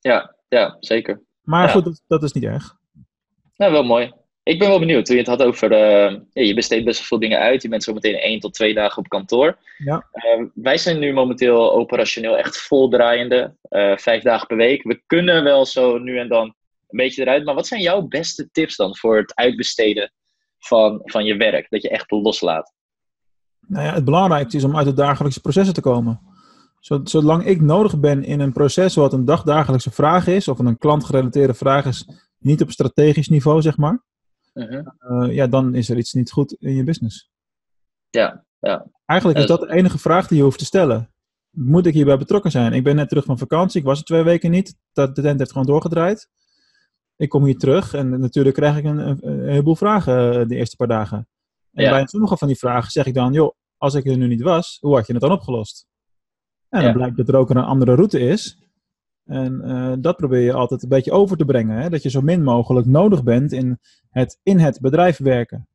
ja, 0.00 0.36
ja, 0.48 0.76
zeker. 0.80 1.22
Maar 1.42 1.68
goed, 1.68 1.84
dat, 1.84 2.02
dat 2.06 2.22
is 2.22 2.32
niet 2.32 2.44
erg. 2.44 2.76
Nou, 3.56 3.72
wel 3.72 3.82
mooi. 3.82 4.12
ik 4.42 4.58
ben 4.58 4.68
wel 4.68 4.78
benieuwd. 4.78 5.04
Toen 5.04 5.14
je 5.16 5.20
het 5.20 5.30
had 5.30 5.42
over, 5.42 5.72
uh, 5.72 6.18
ja, 6.30 6.42
je 6.42 6.54
besteedt 6.54 6.84
best 6.84 6.98
wel 6.98 7.06
veel 7.06 7.18
dingen 7.18 7.38
uit. 7.38 7.62
Je 7.62 7.68
bent 7.68 7.82
zo 7.82 7.92
meteen 7.92 8.14
één 8.14 8.40
tot 8.40 8.54
twee 8.54 8.74
dagen 8.74 8.98
op 8.98 9.08
kantoor. 9.08 9.58
Ja. 9.78 10.08
Uh, 10.12 10.46
wij 10.54 10.78
zijn 10.78 10.98
nu 10.98 11.12
momenteel 11.12 11.72
operationeel 11.72 12.36
echt 12.36 12.56
vol 12.56 12.88
draaiende. 12.88 13.56
Uh, 13.70 13.96
vijf 13.96 14.22
dagen 14.22 14.46
per 14.46 14.56
week. 14.56 14.82
We 14.82 15.02
kunnen 15.06 15.44
wel 15.44 15.66
zo 15.66 15.98
nu 15.98 16.18
en 16.18 16.28
dan 16.28 16.44
een 16.44 16.96
beetje 16.96 17.22
eruit. 17.22 17.44
Maar 17.44 17.54
wat 17.54 17.66
zijn 17.66 17.80
jouw 17.80 18.02
beste 18.02 18.50
tips 18.50 18.76
dan 18.76 18.96
voor 18.96 19.16
het 19.16 19.34
uitbesteden 19.34 20.12
van, 20.60 21.00
van 21.04 21.24
je 21.24 21.36
werk? 21.36 21.66
Dat 21.70 21.82
je 21.82 21.88
echt 21.88 22.10
loslaat. 22.10 22.72
Nou 23.66 23.84
ja, 23.84 23.92
het 23.92 24.04
belangrijkste 24.04 24.56
is 24.56 24.64
om 24.64 24.76
uit 24.76 24.86
de 24.86 24.92
dagelijkse 24.92 25.40
processen 25.40 25.74
te 25.74 25.80
komen. 25.80 26.20
Zolang 27.04 27.44
ik 27.44 27.60
nodig 27.60 28.00
ben 28.00 28.24
in 28.24 28.40
een 28.40 28.52
proces 28.52 28.94
wat 28.94 29.12
een 29.12 29.24
dagdagelijkse 29.24 29.90
vraag 29.90 30.26
is, 30.26 30.48
of 30.48 30.58
een 30.58 30.78
klantgerelateerde 30.78 31.54
vraag 31.54 31.86
is, 31.86 32.08
niet 32.38 32.62
op 32.62 32.70
strategisch 32.70 33.28
niveau, 33.28 33.62
zeg 33.62 33.76
maar, 33.76 34.02
uh-huh. 34.54 34.86
uh, 35.00 35.34
ja, 35.34 35.46
dan 35.46 35.74
is 35.74 35.88
er 35.90 35.96
iets 35.96 36.12
niet 36.12 36.30
goed 36.30 36.52
in 36.52 36.74
je 36.74 36.84
business. 36.84 37.30
Ja, 38.10 38.44
ja. 38.58 38.86
Eigenlijk 39.06 39.40
is 39.40 39.46
dat 39.46 39.60
de 39.60 39.72
enige 39.72 39.98
vraag 39.98 40.26
die 40.26 40.36
je 40.36 40.42
hoeft 40.42 40.58
te 40.58 40.64
stellen. 40.64 41.12
Moet 41.50 41.86
ik 41.86 41.94
hierbij 41.94 42.18
betrokken 42.18 42.50
zijn? 42.50 42.72
Ik 42.72 42.84
ben 42.84 42.96
net 42.96 43.08
terug 43.08 43.24
van 43.24 43.38
vakantie, 43.38 43.80
ik 43.80 43.86
was 43.86 43.98
er 43.98 44.04
twee 44.04 44.22
weken 44.22 44.50
niet. 44.50 44.76
De 44.92 45.12
tent 45.12 45.38
heeft 45.38 45.52
gewoon 45.52 45.66
doorgedraaid. 45.66 46.28
Ik 47.20 47.28
kom 47.28 47.44
hier 47.44 47.58
terug 47.58 47.94
en 47.94 48.20
natuurlijk 48.20 48.56
krijg 48.56 48.76
ik 48.76 48.84
een, 48.84 48.98
een, 48.98 49.48
heleboel 49.48 49.76
vragen 49.76 50.40
eh, 50.40 50.48
de 50.48 50.56
eerste 50.56 50.76
paar 50.76 50.88
dagen. 50.88 51.28
En 51.72 51.84
ja. 51.84 51.90
bij 51.90 52.06
sommige 52.06 52.36
van 52.36 52.48
die 52.48 52.56
vragen 52.56 52.90
zeg 52.90 53.06
ik 53.06 53.14
dan, 53.14 53.32
joh, 53.32 53.54
als 53.76 53.94
ik 53.94 54.06
er 54.06 54.16
nu 54.16 54.26
niet 54.26 54.42
was, 54.42 54.78
hoe 54.80 54.94
had 54.94 55.06
je 55.06 55.12
het 55.12 55.22
dan 55.22 55.32
opgelost? 55.32 55.86
En 56.68 56.82
dan 56.82 56.92
blijkt 56.92 57.16
dat 57.16 57.28
er 57.28 57.36
ook 57.36 57.50
een 57.50 57.56
andere 57.56 57.94
route 57.94 58.20
is. 58.20 58.58
En 59.24 59.62
uh, 59.64 59.92
dat 59.98 60.16
probeer 60.16 60.40
je 60.40 60.52
altijd 60.52 60.82
een 60.82 60.88
beetje 60.88 61.12
over 61.12 61.36
te 61.36 61.44
brengen. 61.44 61.76
Hè? 61.76 61.88
Dat 61.88 62.02
je 62.02 62.10
zo 62.10 62.20
min 62.20 62.42
mogelijk 62.42 62.86
nodig 62.86 63.22
bent 63.22 63.52
in 63.52 63.78
het, 64.10 64.38
in 64.42 64.58
het 64.58 64.80
bedrijf 64.80 65.18
werken. 65.18 65.68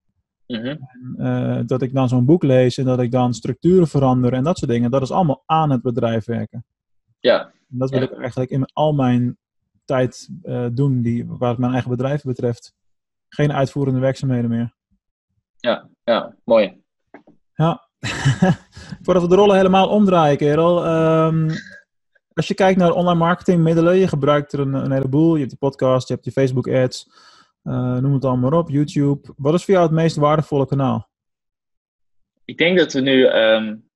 Mm-hmm. 0.47 0.67
en, 0.67 1.15
uh, 1.17 1.59
dat 1.65 1.81
ik 1.81 1.93
dan 1.93 2.07
zo'n 2.07 2.25
boek 2.25 2.43
lees 2.43 2.77
en 2.77 2.85
dat 2.85 2.99
ik 2.99 3.11
dan 3.11 3.33
structuren 3.33 3.87
verander 3.87 4.33
en 4.33 4.43
dat 4.43 4.57
soort 4.57 4.71
dingen. 4.71 4.91
Dat 4.91 5.01
is 5.01 5.11
allemaal 5.11 5.43
aan 5.45 5.69
het 5.69 5.81
bedrijf 5.81 6.25
werken. 6.25 6.65
Ja. 7.19 7.45
En 7.45 7.77
dat 7.77 7.89
wil 7.89 7.99
Ja. 7.99 8.05
ik 8.05 8.17
eigenlijk 8.17 8.51
in 8.51 8.65
al 8.73 8.93
mijn 8.93 9.37
tijd 9.85 10.29
uh, 10.43 10.67
doen, 10.71 11.01
die, 11.01 11.25
waar 11.27 11.49
het 11.49 11.59
mijn 11.59 11.71
eigen 11.71 11.89
bedrijf 11.89 12.21
betreft. 12.21 12.73
Geen 13.29 13.53
uitvoerende 13.53 13.99
werkzaamheden 13.99 14.49
meer. 14.49 14.73
Ja, 15.57 15.89
ja, 16.03 16.35
mooi. 16.43 16.83
Ja. 17.53 17.89
Voordat 19.03 19.23
we 19.23 19.29
de 19.29 19.35
rollen 19.35 19.55
helemaal 19.55 19.89
omdraaien, 19.89 20.37
kerel. 20.37 20.85
Um, 21.25 21.49
als 22.35 22.47
je 22.47 22.53
kijkt 22.53 22.79
naar 22.79 22.91
online 22.91 23.19
marketingmiddelen, 23.19 23.97
je 23.97 24.07
gebruikt 24.07 24.53
er 24.53 24.59
een, 24.59 24.73
een 24.73 24.91
heleboel. 24.91 25.33
Je 25.33 25.39
hebt 25.39 25.51
de 25.51 25.57
podcast, 25.57 26.07
je 26.07 26.13
hebt 26.13 26.25
je 26.25 26.31
Facebook 26.31 26.67
ads, 26.67 27.09
uh, 27.63 27.97
noem 27.97 28.13
het 28.13 28.25
allemaal 28.25 28.49
maar 28.49 28.59
op, 28.59 28.69
YouTube. 28.69 29.33
Wat 29.37 29.53
is 29.53 29.63
voor 29.65 29.73
jou 29.73 29.85
het 29.85 29.95
meest 29.95 30.15
waardevolle 30.15 30.65
kanaal? 30.65 31.09
Ik 32.45 32.57
denk 32.57 32.77
dat 32.77 32.93
we 32.93 32.99
nu 32.99 33.27
um, 33.27 33.89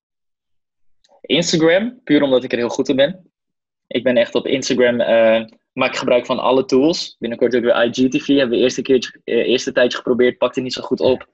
Instagram, 1.22 2.00
puur 2.04 2.22
omdat 2.22 2.44
ik 2.44 2.52
er 2.52 2.58
heel 2.58 2.70
goed 2.70 2.90
in 2.90 2.96
ben. 2.96 3.32
Ik 3.88 4.04
ben 4.04 4.18
echt 4.18 4.36
op 4.36 4.46
Instagram, 4.46 5.02
uh, 5.02 5.46
maak 5.74 5.96
gebruik 5.96 6.26
van 6.26 6.40
alle 6.40 6.66
tools. 6.66 7.16
Binnenkort 7.20 7.56
ook 7.56 7.62
weer 7.62 7.84
IGTV, 7.84 8.28
hebben 8.28 8.50
we 8.50 8.56
de 8.56 8.62
eerste, 8.62 8.82
keer, 8.82 9.20
uh, 9.26 9.36
eerste 9.36 9.72
tijdje 9.72 9.98
geprobeerd, 9.98 10.38
pakte 10.38 10.62
niet 10.62 10.74
zo 10.74 10.82
goed 10.82 11.00
op 11.00 11.28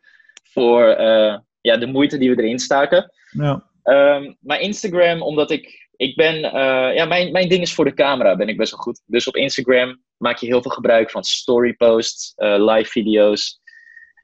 voor 0.44 0.88
uh, 1.00 1.38
ja, 1.62 1.78
de 1.78 1.86
moeite 1.86 2.18
die 2.18 2.36
we 2.36 2.42
erin 2.42 2.60
staken. 2.60 3.12
Ja. 3.32 3.64
Um, 3.84 4.38
maar 4.40 4.60
Instagram, 4.60 5.22
omdat 5.22 5.52
ik, 5.52 5.90
ik 5.96 6.16
ben, 6.16 6.36
uh, 6.36 6.96
ja, 6.96 7.06
mijn, 7.06 7.32
mijn 7.32 7.50
ding 7.50 7.62
is 7.62 7.74
voor 7.74 7.86
de 7.86 7.94
camera, 7.94 8.36
ben 8.36 8.50
ik 8.50 8.58
best 8.58 8.72
wel 8.72 8.80
goed. 8.80 9.02
Dus 9.06 9.28
op 9.28 9.36
Instagram 9.36 10.02
maak 10.18 10.38
je 10.38 10.46
heel 10.46 10.62
veel 10.62 10.72
gebruik 10.72 11.12
van 11.12 11.24
story 11.24 11.74
posts, 11.74 12.34
uh, 12.38 12.56
live 12.58 12.90
video's. 12.90 13.60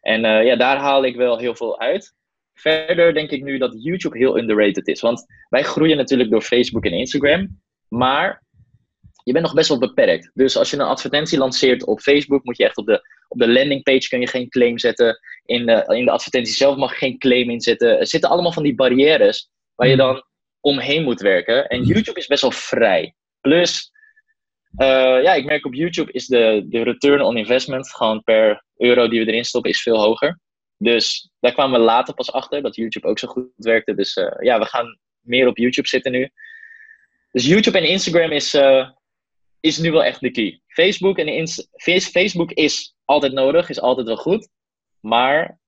En 0.01 0.21
ja, 0.21 0.55
daar 0.55 0.77
haal 0.77 1.05
ik 1.05 1.15
wel 1.15 1.37
heel 1.37 1.55
veel 1.55 1.79
uit. 1.79 2.13
Verder 2.53 3.13
denk 3.13 3.29
ik 3.29 3.43
nu 3.43 3.57
dat 3.57 3.83
YouTube 3.83 4.17
heel 4.17 4.37
underrated 4.37 4.87
is. 4.87 5.01
Want 5.01 5.25
wij 5.49 5.63
groeien 5.63 5.97
natuurlijk 5.97 6.29
door 6.29 6.41
Facebook 6.41 6.85
en 6.85 6.91
Instagram. 6.91 7.61
Maar 7.87 8.43
je 9.23 9.31
bent 9.31 9.45
nog 9.45 9.53
best 9.53 9.69
wel 9.69 9.79
beperkt. 9.79 10.31
Dus 10.33 10.57
als 10.57 10.69
je 10.69 10.75
een 10.75 10.81
advertentie 10.81 11.37
lanceert 11.37 11.85
op 11.85 11.99
Facebook, 11.99 12.43
moet 12.43 12.57
je 12.57 12.63
echt 12.63 12.77
op 12.77 12.85
de, 12.85 13.01
op 13.27 13.39
de 13.39 13.47
landingpage 13.47 14.07
kun 14.07 14.19
je 14.19 14.27
geen 14.27 14.49
claim 14.49 14.77
zetten. 14.77 15.19
In 15.45 15.65
de, 15.65 15.83
in 15.95 16.05
de 16.05 16.11
advertentie 16.11 16.53
zelf 16.53 16.75
mag 16.75 16.91
je 16.91 16.97
geen 16.97 17.17
claim 17.17 17.49
inzetten. 17.49 17.99
Er 17.99 18.07
zitten 18.07 18.29
allemaal 18.29 18.51
van 18.51 18.63
die 18.63 18.75
barrières 18.75 19.49
waar 19.75 19.87
je 19.87 19.95
dan 19.95 20.23
omheen 20.59 21.03
moet 21.03 21.21
werken. 21.21 21.67
En 21.67 21.83
YouTube 21.83 22.19
is 22.19 22.27
best 22.27 22.41
wel 22.41 22.51
vrij. 22.51 23.15
Plus, 23.41 23.91
uh, 24.77 25.23
ja, 25.23 25.33
ik 25.33 25.45
merk 25.45 25.65
op 25.65 25.73
YouTube 25.73 26.11
is 26.11 26.27
de, 26.27 26.65
de 26.69 26.83
return 26.83 27.21
on 27.21 27.37
investment 27.37 27.95
gewoon 27.95 28.23
per 28.23 28.63
euro 28.77 29.07
die 29.07 29.25
we 29.25 29.31
erin 29.31 29.45
stoppen 29.45 29.71
is 29.71 29.81
veel 29.81 29.97
hoger. 29.97 30.39
Dus 30.77 31.29
daar 31.39 31.53
kwamen 31.53 31.79
we 31.79 31.85
later 31.85 32.13
pas 32.13 32.31
achter 32.31 32.61
dat 32.61 32.75
YouTube 32.75 33.07
ook 33.07 33.19
zo 33.19 33.27
goed 33.27 33.49
werkte. 33.55 33.95
Dus 33.95 34.15
uh, 34.15 34.31
ja, 34.39 34.59
we 34.59 34.65
gaan 34.65 34.99
meer 35.19 35.47
op 35.47 35.57
YouTube 35.57 35.87
zitten 35.87 36.11
nu. 36.11 36.29
Dus 37.31 37.45
YouTube 37.45 37.77
en 37.77 37.87
Instagram 37.87 38.31
is, 38.31 38.53
uh, 38.53 38.89
is 39.61 39.77
nu 39.77 39.91
wel 39.91 40.03
echt 40.03 40.19
de 40.21 40.31
key. 40.31 40.61
Facebook, 40.67 41.17
en 41.17 41.27
Inst 41.27 41.67
Facebook 42.11 42.51
is 42.51 42.95
altijd 43.05 43.33
nodig, 43.33 43.69
is 43.69 43.81
altijd 43.81 44.07
wel 44.07 44.17
goed. 44.17 44.49
Maar 44.99 45.59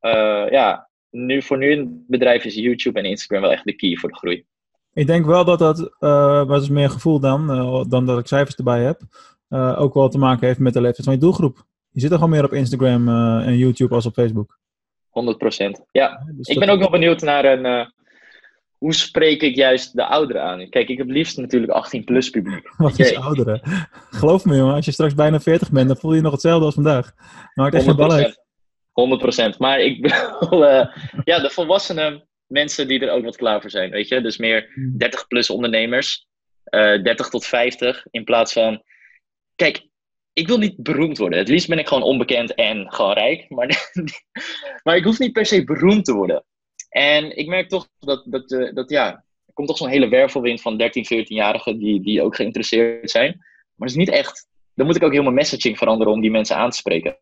uh, 0.00 0.50
ja, 0.50 0.88
nu, 1.10 1.42
voor 1.42 1.58
nu 1.58 1.70
in 1.70 1.78
het 1.78 2.06
bedrijf 2.06 2.44
is 2.44 2.54
YouTube 2.54 2.98
en 2.98 3.04
Instagram 3.04 3.42
wel 3.42 3.52
echt 3.52 3.64
de 3.64 3.72
key 3.72 3.96
voor 3.96 4.08
de 4.08 4.16
groei. 4.16 4.44
Ik 4.92 5.06
denk 5.06 5.26
wel 5.26 5.44
dat 5.44 5.58
dat, 5.58 5.78
uh, 6.00 6.44
wat 6.44 6.62
is 6.62 6.68
meer 6.68 6.90
gevoel 6.90 7.20
dan, 7.20 7.50
uh, 7.50 7.84
dan 7.88 8.06
dat 8.06 8.18
ik 8.18 8.26
cijfers 8.26 8.56
erbij 8.56 8.82
heb, 8.82 9.00
uh, 9.48 9.80
ook 9.80 9.94
wel 9.94 10.08
te 10.08 10.18
maken 10.18 10.46
heeft 10.46 10.58
met 10.58 10.72
de 10.72 10.80
leeftijd 10.80 11.04
van 11.04 11.14
je 11.14 11.20
doelgroep. 11.20 11.64
Je 11.90 12.00
zit 12.00 12.10
er 12.10 12.16
gewoon 12.16 12.30
meer 12.30 12.44
op 12.44 12.52
Instagram 12.52 13.08
en 13.38 13.56
YouTube 13.56 13.94
als 13.94 14.06
op 14.06 14.14
Facebook. 14.14 14.58
100%. 15.08 15.84
Ja, 15.90 16.24
dus 16.32 16.48
ik 16.48 16.58
ben 16.58 16.68
ook 16.68 16.78
wel 16.78 16.90
benieuwd 16.90 17.20
naar 17.20 17.44
een, 17.44 17.92
hoe 18.82 18.94
spreek 18.94 19.42
ik 19.42 19.54
juist 19.54 19.96
de 19.96 20.04
ouderen 20.04 20.42
aan? 20.42 20.68
Kijk, 20.68 20.88
ik 20.88 20.98
heb 20.98 21.08
liefst 21.08 21.36
natuurlijk 21.36 21.72
18 21.72 22.04
plus 22.04 22.30
publiek. 22.30 22.72
Wat 22.76 22.98
is 22.98 23.16
ouderen? 23.16 23.60
Geloof 24.10 24.44
me 24.44 24.56
jongen, 24.56 24.74
als 24.74 24.84
je 24.84 24.92
straks 24.92 25.14
bijna 25.14 25.40
40 25.40 25.70
bent, 25.70 25.88
dan 25.88 25.96
voel 25.96 26.10
je 26.10 26.16
je 26.16 26.22
nog 26.22 26.32
hetzelfde 26.32 26.64
als 26.64 26.74
vandaag. 26.74 27.12
Maar 27.54 27.72
echt 27.72 27.84
geen 27.84 27.96
bal 27.96 28.12
heeft. 28.12 28.42
100%. 29.54 29.56
Maar 29.58 29.80
ik 29.80 30.00
bedoel, 30.02 30.64
uh, 30.64 30.86
ja, 31.24 31.38
de 31.38 31.50
volwassenen, 31.50 32.28
mensen 32.46 32.88
die 32.88 33.00
er 33.00 33.10
ook 33.10 33.24
wat 33.24 33.36
klaar 33.36 33.60
voor 33.60 33.70
zijn, 33.70 33.90
weet 33.90 34.08
je. 34.08 34.20
Dus 34.20 34.36
meer 34.36 34.92
30 34.96 35.26
plus 35.26 35.50
ondernemers, 35.50 36.26
uh, 36.70 37.02
30 37.02 37.28
tot 37.28 37.46
50, 37.46 38.06
in 38.10 38.24
plaats 38.24 38.52
van... 38.52 38.82
Kijk, 39.54 39.86
ik 40.32 40.48
wil 40.48 40.58
niet 40.58 40.82
beroemd 40.82 41.18
worden. 41.18 41.38
Het 41.38 41.48
liefst 41.48 41.68
ben 41.68 41.78
ik 41.78 41.88
gewoon 41.88 42.02
onbekend 42.02 42.54
en 42.54 42.92
gewoon 42.92 43.12
rijk. 43.12 43.50
Maar, 43.50 43.92
maar 44.84 44.96
ik 44.96 45.04
hoef 45.04 45.18
niet 45.18 45.32
per 45.32 45.46
se 45.46 45.64
beroemd 45.64 46.04
te 46.04 46.12
worden. 46.12 46.44
En 46.92 47.36
ik 47.36 47.46
merk 47.46 47.68
toch 47.68 47.88
dat, 47.98 48.22
dat, 48.24 48.50
uh, 48.50 48.74
dat 48.74 48.90
ja, 48.90 49.12
er 49.46 49.52
komt 49.52 49.68
toch 49.68 49.76
zo'n 49.76 49.88
hele 49.88 50.08
wervelwind 50.08 50.60
van 50.60 50.76
13, 50.76 51.04
14-jarigen 51.04 51.78
die, 51.78 52.02
die 52.02 52.22
ook 52.22 52.36
geïnteresseerd 52.36 53.10
zijn. 53.10 53.36
Maar 53.74 53.88
het 53.88 53.90
is 53.90 54.04
niet 54.04 54.14
echt... 54.14 54.46
Dan 54.74 54.86
moet 54.86 54.96
ik 54.96 55.02
ook 55.02 55.12
heel 55.12 55.22
mijn 55.22 55.34
messaging 55.34 55.78
veranderen 55.78 56.12
om 56.12 56.20
die 56.20 56.30
mensen 56.30 56.56
aan 56.56 56.70
te 56.70 56.76
spreken. 56.76 57.16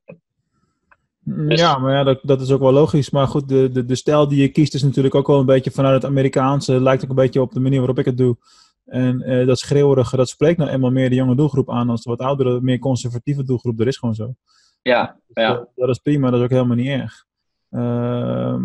Dus... 1.20 1.61
Ja, 1.61 1.78
maar 1.78 1.92
ja, 1.92 2.04
dat, 2.04 2.18
dat 2.22 2.40
is 2.40 2.50
ook 2.50 2.61
wel 2.61 2.72
logisch. 2.72 3.11
Maar 3.11 3.26
goed, 3.26 3.48
de, 3.48 3.70
de, 3.72 3.85
de 3.85 3.94
stijl 3.94 4.28
die 4.28 4.40
je 4.40 4.48
kiest 4.48 4.74
is 4.74 4.83
natuurlijk 4.83 5.14
ook 5.14 5.26
wel 5.26 5.38
een 5.38 5.46
beetje 5.46 5.70
vanuit 5.70 5.94
het 5.94 6.11
Amerikaanse. 6.11 6.80
Lijkt 6.80 7.02
ook 7.04 7.11
een 7.11 7.14
beetje 7.16 7.40
op 7.40 7.52
de 7.52 7.61
manier 7.61 7.78
waarop 7.78 7.98
ik 7.98 8.04
het 8.04 8.16
doe. 8.16 8.37
En 8.85 9.22
uh, 9.26 9.46
dat 9.46 9.59
schreeuwerige, 9.59 10.16
dat 10.16 10.28
spreekt 10.28 10.59
nou 10.59 10.70
eenmaal 10.70 10.90
meer 10.90 11.09
de 11.09 11.14
jonge 11.14 11.37
doelgroep 11.37 11.70
aan 11.70 11.90
als 11.90 12.02
de 12.02 12.11
wat 12.11 12.20
oudere, 12.20 12.61
meer 12.61 12.78
conservatieve 12.78 13.44
doelgroep. 13.44 13.78
Dat 13.78 13.87
is 13.87 13.96
gewoon 13.96 14.14
zo. 14.14 14.35
Ja, 14.83 15.16
dus, 15.26 15.44
ja. 15.44 15.68
Dat, 15.74 15.88
is 15.88 15.98
prima, 15.98 16.30
dat 16.30 16.38
is 16.38 16.44
ook 16.44 16.50
helemaal 16.50 16.76
niet 16.76 16.88
erg. 16.88 17.26
Uh, 17.70 18.56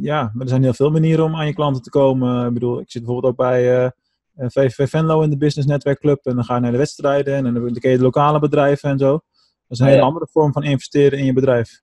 ja, 0.00 0.30
maar 0.32 0.42
er 0.42 0.48
zijn 0.48 0.62
heel 0.62 0.74
veel 0.74 0.90
manieren 0.90 1.24
om 1.24 1.36
aan 1.36 1.46
je 1.46 1.54
klanten 1.54 1.82
te 1.82 1.90
komen. 1.90 2.46
Ik 2.46 2.52
bedoel, 2.52 2.80
ik 2.80 2.90
zit 2.90 3.02
bijvoorbeeld 3.02 3.32
ook 3.32 3.38
bij 3.38 3.92
VVV 4.36 4.88
Venlo 4.88 5.22
in 5.22 5.30
de 5.30 5.36
Business 5.36 5.68
Netwerk 5.68 6.00
Club. 6.00 6.26
En 6.26 6.34
dan 6.34 6.44
ga 6.44 6.54
je 6.54 6.60
naar 6.60 6.72
de 6.72 6.78
wedstrijden 6.78 7.34
en 7.34 7.54
dan 7.54 7.72
ken 7.72 7.90
je 7.90 7.96
de 7.96 8.02
lokale 8.02 8.38
bedrijven 8.38 8.90
en 8.90 8.98
zo. 8.98 9.10
Dat 9.10 9.22
is 9.68 9.78
een 9.78 9.84
ja, 9.84 9.90
hele 9.90 10.02
ja. 10.02 10.08
andere 10.08 10.28
vorm 10.30 10.52
van 10.52 10.62
investeren 10.62 11.18
in 11.18 11.24
je 11.24 11.32
bedrijf. 11.32 11.80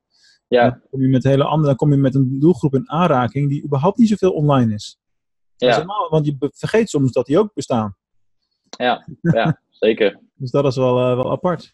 Ja. 0.47 0.69
Dan 0.69 0.81
kom 0.89 1.01
je 1.01 1.07
met 1.07 1.23
hele 1.23 1.43
andere, 1.43 1.67
dan 1.67 1.75
kom 1.75 1.91
je 1.91 1.97
met 1.97 2.15
een 2.15 2.39
doelgroep 2.39 2.73
in 2.73 2.89
aanraking 2.89 3.49
die 3.49 3.63
überhaupt 3.63 3.97
niet 3.97 4.09
zoveel 4.09 4.31
online 4.31 4.73
is. 4.73 4.99
Ja. 5.57 5.69
is 5.69 5.75
helemaal, 5.75 6.09
want 6.09 6.25
je 6.25 6.51
vergeet 6.53 6.89
soms 6.89 7.11
dat 7.11 7.25
die 7.25 7.39
ook 7.39 7.53
bestaan. 7.53 7.95
Ja, 8.69 9.07
ja 9.21 9.61
zeker. 9.69 10.19
dus 10.35 10.51
dat 10.51 10.65
is 10.65 10.75
wel, 10.75 11.09
uh, 11.09 11.15
wel 11.15 11.31
apart. 11.31 11.73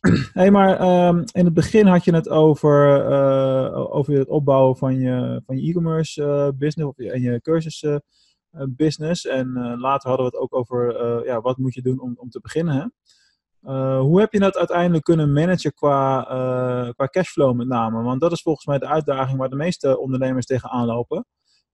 hey, 0.32 0.50
maar 0.50 1.06
um, 1.08 1.24
in 1.32 1.44
het 1.44 1.54
begin 1.54 1.86
had 1.86 2.04
je 2.04 2.14
het 2.14 2.28
over, 2.28 3.10
uh, 3.10 3.94
over 3.94 4.14
het 4.14 4.28
opbouwen 4.28 4.76
van 4.76 4.98
je, 4.98 5.42
van 5.46 5.56
je 5.56 5.70
e-commerce 5.70 6.22
uh, 6.22 6.48
business 6.58 6.96
en 6.96 7.20
je 7.20 7.40
cursus 7.40 7.84
business. 8.68 9.26
En 9.26 9.52
later 9.78 10.08
hadden 10.08 10.30
we 10.30 10.36
het 10.36 10.42
ook 10.42 10.54
over 10.54 10.94
ja, 11.26 11.40
wat 11.40 11.56
moet 11.56 11.74
je 11.74 11.82
doen 11.82 12.00
om, 12.00 12.14
om 12.16 12.30
te 12.30 12.40
beginnen. 12.40 12.74
Hè? 12.74 13.98
Hoe 13.98 14.20
heb 14.20 14.32
je 14.32 14.38
dat 14.38 14.56
uiteindelijk 14.56 15.04
kunnen 15.04 15.32
managen 15.32 15.74
qua, 15.74 16.22
qua 16.96 17.06
cashflow 17.06 17.56
met 17.56 17.66
name? 17.66 18.02
Want 18.02 18.20
dat 18.20 18.32
is 18.32 18.42
volgens 18.42 18.66
mij 18.66 18.78
de 18.78 18.86
uitdaging 18.86 19.38
waar 19.38 19.48
de 19.48 19.56
meeste 19.56 19.98
ondernemers 19.98 20.46
tegenaan 20.46 20.86
lopen. 20.86 21.26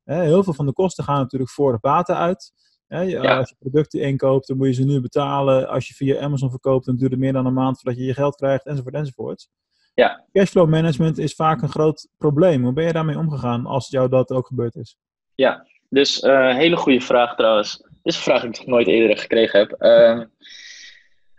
Heel 0.04 0.44
veel 0.44 0.54
van 0.54 0.66
de 0.66 0.72
kosten 0.72 1.04
gaan 1.04 1.20
natuurlijk 1.20 1.50
voor 1.50 1.72
de 1.72 1.78
baten 1.80 2.16
uit. 2.16 2.52
Hè, 2.88 3.01
je, 3.01 3.11
ja. 3.11 3.38
Als 3.38 3.49
je 3.49 3.57
producten 3.59 4.01
inkoopt, 4.01 4.46
dan 4.46 4.57
moet 4.57 4.66
je 4.66 4.72
ze 4.72 4.85
nu 4.85 5.01
betalen. 5.01 5.68
Als 5.68 5.88
je 5.88 5.94
via 5.94 6.20
Amazon 6.20 6.51
verkoopt, 6.51 6.87
dan 6.87 6.96
duurt 6.96 7.11
het 7.11 7.20
meer 7.20 7.33
dan 7.33 7.46
een 7.46 7.53
maand 7.53 7.81
voordat 7.81 8.01
je 8.01 8.07
je 8.07 8.14
geld 8.14 8.37
krijgt, 8.37 8.66
enzovoort, 8.66 8.94
enzovoort. 8.94 9.49
Ja. 9.94 10.25
Cashflow 10.33 10.68
management 10.68 11.18
is 11.18 11.35
vaak 11.35 11.62
een 11.62 11.68
groot 11.68 12.09
probleem. 12.18 12.62
Hoe 12.62 12.72
ben 12.72 12.85
je 12.85 12.92
daarmee 12.92 13.18
omgegaan 13.18 13.66
als 13.66 13.88
jou 13.88 14.09
dat 14.09 14.31
ook 14.31 14.46
gebeurd 14.46 14.75
is? 14.75 14.96
Ja, 15.35 15.66
dus 15.88 16.22
uh, 16.22 16.55
hele 16.55 16.77
goede 16.77 17.01
vraag 17.01 17.37
trouwens. 17.37 17.77
Dit 17.77 18.01
is 18.03 18.16
een 18.16 18.22
vraag 18.22 18.40
die 18.40 18.51
ik 18.51 18.59
nog 18.59 18.66
nooit 18.66 18.87
eerder 18.87 19.18
gekregen 19.18 19.59
heb. 19.59 19.75
Uh, 19.79 20.25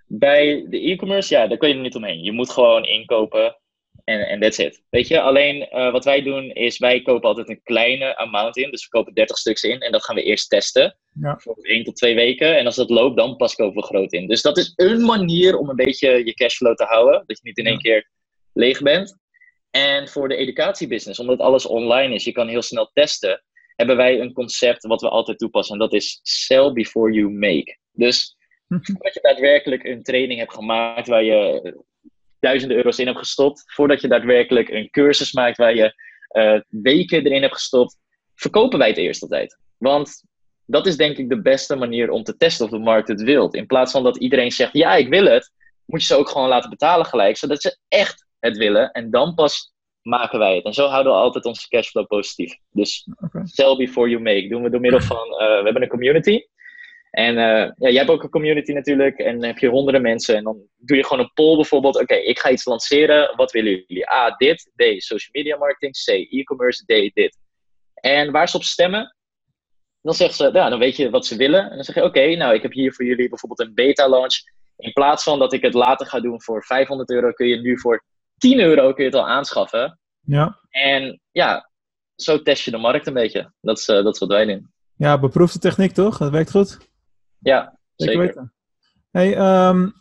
bij 0.08 0.66
de 0.70 0.80
e-commerce, 0.80 1.36
ja, 1.36 1.48
daar 1.48 1.58
kun 1.58 1.70
je 1.70 1.76
er 1.76 1.82
niet 1.82 1.96
omheen. 1.96 2.24
Je 2.24 2.32
moet 2.32 2.50
gewoon 2.50 2.86
inkopen 2.86 3.58
en, 4.04 4.28
en 4.28 4.40
that's 4.40 4.58
it. 4.58 4.84
Weet 4.90 5.08
je, 5.08 5.22
alleen 5.22 5.68
uh, 5.72 5.92
wat 5.92 6.06
wij 6.06 6.22
doen 6.22 6.52
is, 6.52 6.78
wij 6.78 7.02
kopen 7.02 7.30
altijd 7.30 7.50
een 7.50 7.62
kleine 7.64 8.18
amount 8.18 8.58
in. 8.58 8.72
Dus 8.72 8.84
we 8.84 8.98
kopen 8.98 9.14
30 9.14 9.38
stuks 9.38 9.64
in 9.64 9.80
en 9.80 9.92
dat 9.92 10.04
gaan 10.04 10.16
we 10.16 10.24
eerst 10.24 10.50
testen. 10.50 10.98
Ja. 11.22 11.38
Voor 11.40 11.58
1 11.62 11.84
tot 11.84 11.96
2 11.96 12.16
weken. 12.16 12.58
En 12.58 12.66
als 12.66 12.76
dat 12.76 12.90
loopt, 12.90 13.18
dan 13.18 13.36
pas 13.36 13.56
kopen 13.56 13.82
we 13.82 13.88
groot 13.88 14.14
in. 14.14 14.28
Dus 14.28 14.42
dat 14.42 14.58
is 14.58 14.74
een 14.76 15.06
manier 15.06 15.58
om 15.58 15.70
een 15.70 15.76
beetje 15.76 16.26
je 16.26 16.34
cashflow 16.34 16.76
te 16.76 16.84
houden. 16.84 17.24
Dat 17.26 17.38
je 17.38 17.44
niet 17.44 17.58
in 17.58 17.66
één 17.66 17.82
keer 17.82 18.10
leeg 18.54 18.82
bent. 18.82 19.18
En 19.72 20.08
voor 20.08 20.28
de 20.28 20.36
educatiebusiness, 20.36 21.20
omdat 21.20 21.40
alles 21.40 21.66
online 21.66 22.14
is, 22.14 22.24
je 22.24 22.32
kan 22.32 22.48
heel 22.48 22.62
snel 22.62 22.90
testen, 22.94 23.44
hebben 23.76 23.96
wij 23.98 24.20
een 24.20 24.34
concept 24.34 24.86
wat 24.86 25.02
we 25.02 25.10
altijd 25.10 25.38
toepassen. 25.38 25.74
En 25.74 25.80
dat 25.80 25.94
is 25.94 26.20
sell 26.24 26.72
before 26.72 27.12
you 27.12 27.30
make. 27.30 27.78
Dus 27.92 28.38
dat 29.04 29.14
je 29.14 29.20
daadwerkelijk 29.22 29.84
een 29.84 30.04
training 30.04 30.40
hebt 30.40 30.54
gemaakt 30.54 31.08
waar 31.08 31.24
je 31.24 31.76
duizenden 32.40 32.78
euro's 32.78 33.00
in 33.00 33.06
hebt 33.06 33.20
gestopt, 33.20 33.64
voordat 33.66 34.02
je 34.02 34.08
daadwerkelijk 34.08 34.70
een 34.70 34.90
cursus 34.90 35.34
maakt 35.34 35.58
waar 35.58 35.76
je 35.76 35.94
uh, 36.32 36.60
weken 36.82 37.26
erin 37.26 37.42
hebt 37.42 37.54
gestopt, 37.54 37.98
verkopen 38.36 38.80
wij 38.80 38.88
het 38.88 38.98
eerst 38.98 39.22
altijd. 39.22 39.60
Want 39.78 40.24
dat 40.70 40.88
is 40.88 40.98
denk 40.98 41.18
ik 41.18 41.30
de 41.30 41.42
beste 41.42 41.76
manier 41.76 42.10
om 42.10 42.24
te 42.24 42.38
testen 42.38 42.66
of 42.66 42.72
de 42.72 42.80
markt 42.80 43.08
het 43.08 43.22
wil. 43.22 43.50
In 43.50 43.66
plaats 43.66 43.92
van 43.92 44.04
dat 44.04 44.18
iedereen 44.18 44.52
zegt, 44.52 44.74
ja, 44.74 44.96
ik 44.96 45.10
wil 45.10 45.26
het, 45.26 45.52
moet 45.86 46.02
je 46.02 46.08
ze 46.08 46.16
ook 46.16 46.30
gewoon 46.30 46.48
laten 46.48 46.70
betalen 46.70 47.06
gelijk, 47.06 47.38
zodat 47.38 47.62
ze 47.62 47.78
echt 47.88 48.28
het 48.40 48.58
willen. 48.58 48.92
En 48.92 49.12
dan 49.12 49.34
pas 49.34 49.74
maken 50.02 50.40
wij 50.40 50.56
het. 50.56 50.66
En 50.66 50.74
zo 50.74 50.88
houden 50.88 51.12
we 51.12 51.18
altijd 51.18 51.46
onze 51.46 51.68
cashflow 51.68 52.08
positief. 52.08 52.58
Dus 52.72 53.08
okay. 53.26 53.42
sell 53.46 53.76
before 53.76 54.10
you 54.10 54.22
make. 54.22 54.48
Doen 54.48 54.64
we 54.64 54.70
door 54.70 54.80
middel 54.80 55.02
van, 55.02 55.28
uh, 55.32 55.38
we 55.38 55.62
hebben 55.64 55.82
een 55.82 55.88
community. 55.88 56.42
En 57.12 57.34
uh, 57.34 57.38
ja, 57.38 57.74
jij 57.78 57.94
hebt 57.94 58.10
ook 58.10 58.24
een 58.24 58.30
community 58.30 58.72
natuurlijk. 58.72 59.18
En 59.18 59.40
dan 59.40 59.50
heb 59.50 59.58
je 59.58 59.68
honderden 59.68 60.02
mensen. 60.02 60.36
En 60.36 60.44
dan 60.44 60.62
doe 60.78 60.98
je 60.98 61.04
gewoon 61.04 61.24
een 61.24 61.32
poll 61.34 61.56
bijvoorbeeld. 61.56 61.96
Oké, 61.96 62.04
okay, 62.04 62.20
ik 62.24 62.40
ga 62.40 62.50
iets 62.50 62.66
lanceren. 62.66 63.36
Wat 63.36 63.52
willen 63.52 63.84
jullie? 63.88 64.10
A, 64.10 64.36
dit. 64.38 64.72
B, 64.76 64.82
social 64.82 65.30
media 65.32 65.58
marketing. 65.58 65.94
C, 65.94 66.34
e-commerce. 66.34 66.84
D, 66.84 67.14
dit. 67.14 67.38
En 67.94 68.32
waar 68.32 68.50
ze 68.50 68.58
op 68.58 68.64
stemmen, 68.64 69.16
dan 70.08 70.16
zeggen 70.16 70.36
ze, 70.36 70.50
ja, 70.54 70.70
dan 70.70 70.80
weet 70.80 70.96
je 70.96 71.10
wat 71.10 71.26
ze 71.26 71.36
willen. 71.36 71.70
En 71.70 71.76
dan 71.76 71.84
zeg 71.84 71.96
je, 71.96 72.04
oké, 72.04 72.20
okay, 72.20 72.36
nou, 72.36 72.54
ik 72.54 72.62
heb 72.62 72.72
hier 72.72 72.94
voor 72.94 73.06
jullie 73.06 73.30
bijvoorbeeld 73.30 73.68
een 73.68 73.74
beta 73.74 74.10
launch. 74.10 74.36
In 74.78 74.94
plaats 74.94 75.24
van 75.24 75.40
dat 75.40 75.54
ik 75.54 75.62
het 75.62 75.74
later 75.74 76.08
ga 76.08 76.20
doen 76.20 76.42
voor 76.42 76.64
500 76.64 77.10
euro, 77.10 77.32
kun 77.32 77.48
je 77.48 77.62
nu 77.62 77.80
voor 77.80 78.04
10 78.38 78.60
euro 78.60 78.94
kun 78.94 79.04
je 79.04 79.10
het 79.10 79.20
al 79.20 79.28
aanschaffen. 79.28 80.00
Ja. 80.22 80.60
En 80.70 81.22
ja, 81.32 81.70
zo 82.16 82.42
test 82.42 82.64
je 82.64 82.72
de 82.72 82.78
markt 82.78 83.08
een 83.08 83.14
beetje. 83.14 83.54
Dat 83.62 83.78
is, 83.78 83.88
uh, 83.88 84.04
dat 84.04 84.14
is 84.14 84.20
wat 84.20 84.30
wij 84.30 84.46
doen. 84.46 84.72
Ja, 84.96 85.20
beproefde 85.20 85.60
techniek 85.60 85.92
toch? 85.92 86.18
Dat 86.18 86.32
werkt 86.32 86.52
goed? 86.52 86.78
Ja, 87.40 87.80
Zeker 87.96 88.14
zeker. 88.14 88.28
weten. 88.28 88.54
Hey, 89.12 89.68
um, 89.68 89.94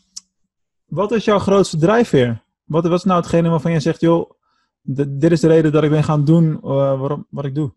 wat 0.84 1.12
is 1.12 1.24
jouw 1.24 1.38
grootste 1.38 1.78
drijfveer? 1.78 2.42
Wat, 2.64 2.86
wat 2.86 2.98
is 2.98 3.04
nou 3.04 3.20
hetgene 3.20 3.48
waarvan 3.48 3.72
je 3.72 3.80
zegt, 3.80 4.00
joh, 4.00 4.30
dit 4.82 5.30
is 5.30 5.40
de 5.40 5.48
reden 5.48 5.72
dat 5.72 5.84
ik 5.84 5.90
ben 5.90 6.04
gaan 6.04 6.24
doen 6.24 6.52
uh, 6.52 6.60
waarom, 7.00 7.26
wat 7.30 7.44
ik 7.44 7.54
doe? 7.54 7.72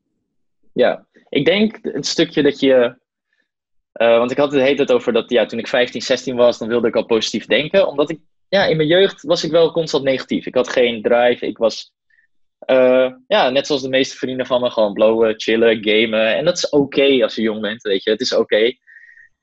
Ja, 0.73 1.05
ik 1.29 1.45
denk 1.45 1.79
het 1.81 2.05
stukje 2.05 2.41
dat 2.41 2.59
je. 2.59 2.97
Uh, 3.93 4.17
want 4.17 4.31
ik 4.31 4.37
had 4.37 4.51
het 4.51 4.61
heet 4.61 4.79
het 4.79 4.91
over 4.91 5.13
dat 5.13 5.29
ja, 5.29 5.45
toen 5.45 5.59
ik 5.59 5.67
15, 5.67 6.01
16 6.01 6.35
was, 6.35 6.57
dan 6.57 6.67
wilde 6.67 6.87
ik 6.87 6.95
al 6.95 7.05
positief 7.05 7.45
denken. 7.45 7.87
Omdat 7.87 8.09
ik, 8.09 8.19
ja, 8.47 8.65
in 8.65 8.77
mijn 8.77 8.89
jeugd 8.89 9.21
was 9.21 9.43
ik 9.43 9.51
wel 9.51 9.71
constant 9.71 10.03
negatief. 10.03 10.45
Ik 10.45 10.55
had 10.55 10.69
geen 10.69 11.01
drive. 11.01 11.45
Ik 11.45 11.57
was, 11.57 11.91
uh, 12.65 13.11
ja, 13.27 13.49
net 13.49 13.67
zoals 13.67 13.81
de 13.81 13.89
meeste 13.89 14.17
vrienden 14.17 14.45
van 14.45 14.61
me, 14.61 14.69
gewoon 14.69 14.93
blowen, 14.93 15.33
chillen, 15.39 15.83
gamen. 15.83 16.35
En 16.35 16.45
dat 16.45 16.57
is 16.57 16.69
oké 16.69 17.23
als 17.23 17.35
je 17.35 17.41
jong 17.41 17.61
bent, 17.61 17.81
weet 17.81 18.03
je. 18.03 18.09
Het 18.09 18.21
is 18.21 18.35
oké. 18.35 18.73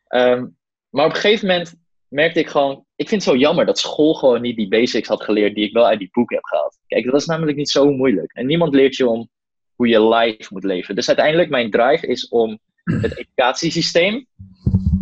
Um, 0.09 0.57
maar 0.91 1.07
op 1.07 1.15
een 1.15 1.21
gegeven 1.21 1.47
moment 1.47 1.75
merkte 2.09 2.41
ik 2.41 2.49
gewoon, 2.49 2.85
ik 2.97 3.09
vind 3.09 3.25
het 3.25 3.33
zo 3.33 3.39
jammer 3.39 3.67
dat 3.67 3.79
school 3.79 4.15
gewoon 4.15 4.41
niet 4.41 4.57
die 4.57 4.69
basics 4.69 5.09
had 5.09 5.23
geleerd 5.23 5.55
die 5.55 5.65
ik 5.65 5.73
wel 5.73 5.87
uit 5.87 5.99
die 5.99 6.09
boeken 6.13 6.37
heb 6.37 6.45
gehaald. 6.45 6.79
Kijk, 6.87 7.05
dat 7.05 7.21
is 7.21 7.27
namelijk 7.27 7.57
niet 7.57 7.71
zo 7.71 7.91
moeilijk. 7.91 8.33
En 8.33 8.47
niemand 8.47 8.75
leert 8.75 8.97
je 8.97 9.09
om 9.09 9.31
hoe 9.77 9.89
je 9.89 10.09
life 10.09 10.47
moet 10.49 10.65
leven. 10.65 10.95
Dus 10.95 11.09
uiteindelijk 11.09 11.51
mijn 11.51 11.71
drive 11.71 12.07
is 12.07 12.29
om 12.29 12.59
het 12.85 13.17
educatiesysteem 13.19 14.27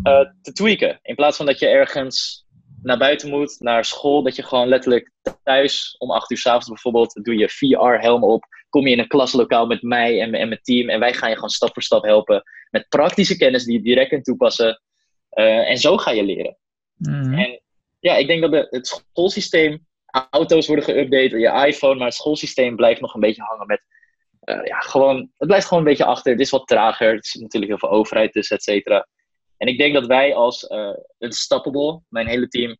uh, 0.04 0.20
te 0.42 0.52
tweaken. 0.52 0.98
In 1.02 1.14
plaats 1.14 1.36
van 1.36 1.46
dat 1.46 1.58
je 1.58 1.66
ergens 1.66 2.46
naar 2.82 2.98
buiten 2.98 3.28
moet, 3.28 3.56
naar 3.60 3.84
school, 3.84 4.22
dat 4.22 4.36
je 4.36 4.42
gewoon 4.42 4.68
letterlijk 4.68 5.10
thuis 5.42 5.94
om 5.98 6.10
acht 6.10 6.30
uur 6.30 6.38
s'avonds 6.38 6.68
bijvoorbeeld, 6.68 7.24
doe 7.24 7.36
je 7.36 7.48
VR-helm 7.48 8.24
op, 8.24 8.44
kom 8.68 8.86
je 8.86 8.92
in 8.92 8.98
een 8.98 9.08
klaslokaal 9.08 9.66
met 9.66 9.82
mij 9.82 10.20
en, 10.20 10.34
en 10.34 10.48
mijn 10.48 10.60
team 10.62 10.88
en 10.88 11.00
wij 11.00 11.14
gaan 11.14 11.28
je 11.28 11.34
gewoon 11.34 11.50
stap 11.50 11.72
voor 11.72 11.82
stap 11.82 12.02
helpen 12.04 12.42
met 12.70 12.88
praktische 12.88 13.36
kennis 13.36 13.64
die 13.64 13.76
je 13.76 13.82
direct 13.82 14.08
kunt 14.08 14.24
toepassen. 14.24 14.82
Uh, 15.32 15.70
en 15.70 15.78
zo 15.78 15.96
ga 15.96 16.10
je 16.10 16.24
leren. 16.24 16.56
Mhm. 16.96 17.34
En 17.34 17.60
ja, 18.00 18.16
ik 18.16 18.26
denk 18.26 18.40
dat 18.40 18.50
de, 18.50 18.66
het 18.70 18.86
schoolsysteem, 18.86 19.86
auto's 20.30 20.66
worden 20.66 20.84
geüpdate, 20.84 21.38
je 21.38 21.64
iPhone, 21.66 21.94
maar 21.94 22.06
het 22.06 22.16
schoolsysteem 22.16 22.76
blijft 22.76 23.00
nog 23.00 23.14
een 23.14 23.20
beetje 23.20 23.42
hangen 23.42 23.66
met, 23.66 23.82
uh, 24.44 24.64
ja, 24.64 24.78
gewoon, 24.78 25.16
het 25.16 25.48
blijft 25.48 25.66
gewoon 25.66 25.82
een 25.82 25.88
beetje 25.88 26.04
achter. 26.04 26.32
Het 26.32 26.40
is 26.40 26.50
wat 26.50 26.66
trager, 26.66 27.08
er 27.08 27.24
zit 27.24 27.42
natuurlijk 27.42 27.70
heel 27.70 27.88
veel 27.88 27.98
overheid 27.98 28.32
tussen, 28.32 28.56
et 28.56 28.62
cetera. 28.62 29.08
En 29.56 29.68
ik 29.68 29.78
denk 29.78 29.94
dat 29.94 30.06
wij 30.06 30.34
als 30.34 30.62
uh, 30.62 30.90
Unstoppable, 31.18 32.00
mijn 32.08 32.26
hele 32.26 32.48
team, 32.48 32.76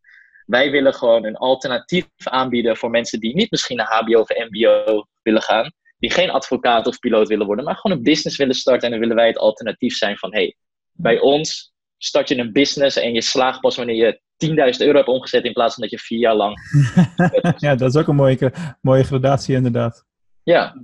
wij 0.46 0.70
willen 0.70 0.94
gewoon 0.94 1.24
een 1.24 1.36
alternatief 1.36 2.06
aanbieden 2.24 2.76
voor 2.76 2.90
mensen 2.90 3.20
die 3.20 3.34
niet 3.34 3.50
misschien 3.50 3.76
naar 3.76 3.94
HBO 4.00 4.20
of 4.20 4.28
MBO 4.28 5.06
willen 5.22 5.42
gaan, 5.42 5.72
die 5.98 6.10
geen 6.10 6.30
advocaat 6.30 6.86
of 6.86 6.98
piloot 6.98 7.28
willen 7.28 7.46
worden, 7.46 7.64
maar 7.64 7.76
gewoon 7.76 7.96
een 7.96 8.02
business 8.02 8.36
willen 8.36 8.54
starten. 8.54 8.84
En 8.84 8.90
dan 8.90 9.00
willen 9.00 9.16
wij 9.16 9.26
het 9.26 9.38
alternatief 9.38 9.96
zijn 9.96 10.16
van, 10.16 10.32
hey, 10.32 10.56
bij 10.92 11.20
ons 11.20 11.72
start 11.98 12.28
je 12.28 12.38
een 12.38 12.52
business 12.52 12.96
en 12.96 13.12
je 13.12 13.20
slaagt 13.20 13.60
pas 13.60 13.76
wanneer 13.76 13.96
je 13.96 14.20
10.000 14.46 14.86
euro 14.86 14.96
hebt 14.96 15.08
omgezet 15.08 15.44
in 15.44 15.52
plaats 15.52 15.74
van 15.74 15.82
dat 15.82 15.92
je 15.92 15.98
vier 15.98 16.18
jaar 16.18 16.34
lang. 16.34 16.58
ja, 17.56 17.74
dat 17.74 17.94
is 17.94 18.00
ook 18.00 18.08
een 18.08 18.14
mooie, 18.14 18.52
mooie 18.80 19.04
gradatie 19.04 19.54
inderdaad. 19.54 20.04
Ja. 20.42 20.76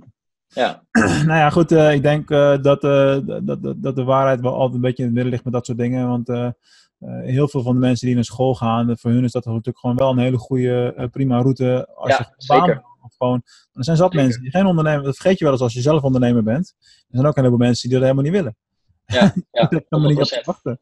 Ja. 0.53 0.83
nou 1.27 1.39
ja, 1.39 1.49
goed. 1.49 1.71
Uh, 1.71 1.93
ik 1.93 2.01
denk 2.01 2.29
uh, 2.29 2.57
dat, 2.61 2.83
uh, 2.83 3.17
dat, 3.23 3.45
dat, 3.63 3.73
dat 3.77 3.95
de 3.95 4.03
waarheid 4.03 4.41
wel 4.41 4.53
altijd 4.53 4.73
een 4.73 4.81
beetje 4.81 4.97
in 4.97 5.03
het 5.03 5.13
midden 5.13 5.31
ligt 5.31 5.43
met 5.43 5.53
dat 5.53 5.65
soort 5.65 5.77
dingen. 5.77 6.07
Want 6.07 6.53
heel 7.23 7.47
veel 7.47 7.61
van 7.61 7.73
de 7.73 7.79
mensen 7.79 8.05
die 8.05 8.15
naar 8.15 8.23
school 8.23 8.55
gaan, 8.55 8.97
voor 8.97 9.11
hun 9.11 9.23
is 9.23 9.31
dat 9.31 9.45
natuurlijk 9.45 9.79
gewoon 9.79 9.95
wel 9.95 10.11
een 10.11 10.17
hele 10.17 10.37
goede, 10.37 11.09
prima 11.11 11.41
route. 11.41 11.87
Als 11.95 12.09
ja, 12.09 12.17
je 12.17 12.33
zeker. 12.37 12.83
Of 13.03 13.15
gewoon, 13.17 13.41
er 13.73 13.83
zijn 13.83 13.97
zat 13.97 14.11
Zeker. 14.11 14.23
mensen 14.23 14.41
die 14.41 14.51
geen 14.51 14.65
ondernemer, 14.65 15.03
dat 15.03 15.15
vergeet 15.15 15.37
je 15.37 15.43
wel 15.43 15.53
eens 15.53 15.61
als 15.61 15.73
je 15.73 15.81
zelf 15.81 16.03
ondernemer 16.03 16.43
bent. 16.43 16.75
Er 16.79 17.05
zijn 17.09 17.25
ook 17.25 17.35
een 17.35 17.43
heleboel 17.43 17.65
mensen 17.67 17.89
die 17.89 17.99
dat 17.99 18.07
helemaal 18.07 18.31
niet 18.31 18.41
willen. 18.41 18.55
Ja, 19.05 19.33
ja, 19.51 19.67
Daar 19.69 19.83
kan 19.89 20.07
niet 20.07 20.17
op 20.17 20.23
100%. 20.23 20.27
te 20.27 20.41
wachten. 20.45 20.79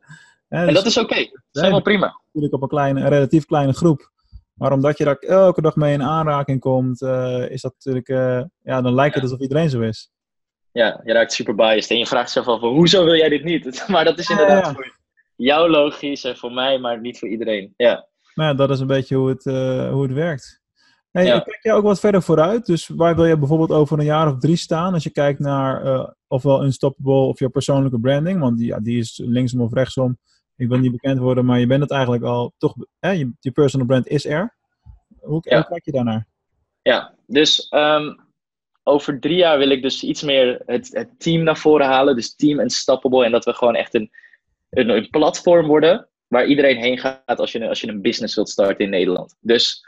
Hè, 0.47 0.59
En 0.59 0.65
dus 0.65 0.75
dat 0.75 0.85
is 0.85 0.97
oké. 0.97 1.15
Dat 1.15 1.41
is 1.51 1.61
helemaal 1.61 1.81
prima. 1.81 2.21
natuurlijk 2.25 2.53
op 2.53 2.61
een, 2.61 2.67
kleine, 2.67 3.01
een 3.01 3.09
relatief 3.09 3.45
kleine 3.45 3.73
groep. 3.73 4.11
Maar 4.59 4.71
omdat 4.71 4.97
je 4.97 5.03
daar 5.03 5.15
elke 5.15 5.61
dag 5.61 5.75
mee 5.75 5.93
in 5.93 6.03
aanraking 6.03 6.59
komt, 6.59 7.01
uh, 7.01 7.49
is 7.49 7.61
dat 7.61 7.73
natuurlijk, 7.73 8.09
uh, 8.09 8.41
ja, 8.63 8.81
dan 8.81 8.93
lijkt 8.93 9.13
het 9.15 9.23
alsof 9.23 9.39
iedereen 9.39 9.69
zo 9.69 9.81
is. 9.81 10.11
Ja, 10.71 11.01
je 11.03 11.13
raakt 11.13 11.33
super 11.33 11.55
biased 11.55 11.91
en 11.91 11.97
je 11.97 12.05
vraagt 12.05 12.33
jezelf 12.33 12.55
af, 12.55 12.69
hoezo 12.69 13.03
wil 13.05 13.15
jij 13.15 13.29
dit 13.29 13.43
niet? 13.43 13.83
Maar 13.87 14.03
dat 14.05 14.19
is 14.19 14.29
inderdaad 14.29 14.65
Ja. 14.65 14.73
voor 14.73 14.97
jou 15.35 15.69
logisch 15.69 16.23
en 16.23 16.37
voor 16.37 16.51
mij, 16.51 16.79
maar 16.79 17.01
niet 17.01 17.19
voor 17.19 17.27
iedereen. 17.27 17.73
Ja, 17.77 18.07
Maar 18.33 18.47
ja, 18.47 18.53
dat 18.53 18.69
is 18.69 18.79
een 18.79 18.87
beetje 18.87 19.15
hoe 19.15 19.29
het, 19.29 19.45
uh, 19.45 19.91
hoe 19.91 20.03
het 20.03 20.13
werkt. 20.13 20.61
Hey, 21.11 21.25
Ja. 21.25 21.39
Kijk 21.39 21.59
jij 21.63 21.73
ook 21.73 21.83
wat 21.83 21.99
verder 21.99 22.21
vooruit? 22.21 22.65
Dus 22.65 22.87
waar 22.87 23.15
wil 23.15 23.25
je 23.25 23.37
bijvoorbeeld 23.37 23.71
over 23.71 23.99
een 23.99 24.05
jaar 24.05 24.27
of 24.27 24.37
drie 24.39 24.55
staan? 24.55 24.93
Als 24.93 25.03
je 25.03 25.09
kijkt 25.09 25.39
naar 25.39 26.15
ofwel 26.27 26.63
Unstoppable 26.63 27.13
of 27.13 27.39
je 27.39 27.49
persoonlijke 27.49 27.99
branding. 27.99 28.39
Want 28.39 28.57
die, 28.57 28.67
ja, 28.67 28.79
die 28.79 28.97
is 28.97 29.21
linksom 29.25 29.61
of 29.61 29.73
rechtsom. 29.73 30.17
Ik 30.59 30.67
wil 30.67 30.77
niet 30.77 30.91
bekend 30.91 31.19
worden, 31.19 31.45
maar 31.45 31.59
je 31.59 31.67
bent 31.67 31.81
het 31.81 31.91
eigenlijk 31.91 32.23
al 32.23 32.53
toch. 32.57 32.75
Hè, 32.99 33.11
je, 33.11 33.31
je 33.39 33.51
personal 33.51 33.87
brand 33.87 34.07
is 34.07 34.25
er. 34.25 34.55
Hoe, 35.19 35.39
Ja. 35.41 35.55
hoe 35.55 35.67
kijk 35.67 35.85
je 35.85 35.91
daarnaar? 35.91 36.27
ja. 36.81 37.13
dus 37.27 37.67
ehm, 37.67 38.15
over 38.83 39.19
drie 39.19 39.35
jaar 39.35 39.57
wil 39.57 39.69
ik 39.69 39.81
dus 39.81 40.03
iets 40.03 40.23
meer 40.23 40.61
het, 40.65 40.89
het 40.91 41.19
team 41.19 41.43
naar 41.43 41.57
voren 41.57 41.85
halen. 41.85 42.15
Dus 42.15 42.35
team 42.35 42.59
Unstoppable 42.59 43.25
en 43.25 43.31
dat 43.31 43.45
we 43.45 43.53
gewoon 43.53 43.75
echt 43.75 43.93
een, 43.93 44.09
een, 44.69 44.89
een 44.89 45.09
platform 45.09 45.67
worden 45.67 46.07
waar 46.27 46.45
iedereen 46.45 46.77
heen 46.77 46.97
gaat 46.97 47.39
als 47.39 47.51
je, 47.51 47.67
als 47.67 47.81
je 47.81 47.87
een 47.87 48.01
business 48.01 48.35
wilt 48.35 48.49
starten 48.49 48.85
in 48.85 48.89
Nederland. 48.89 49.35
Dus 49.39 49.85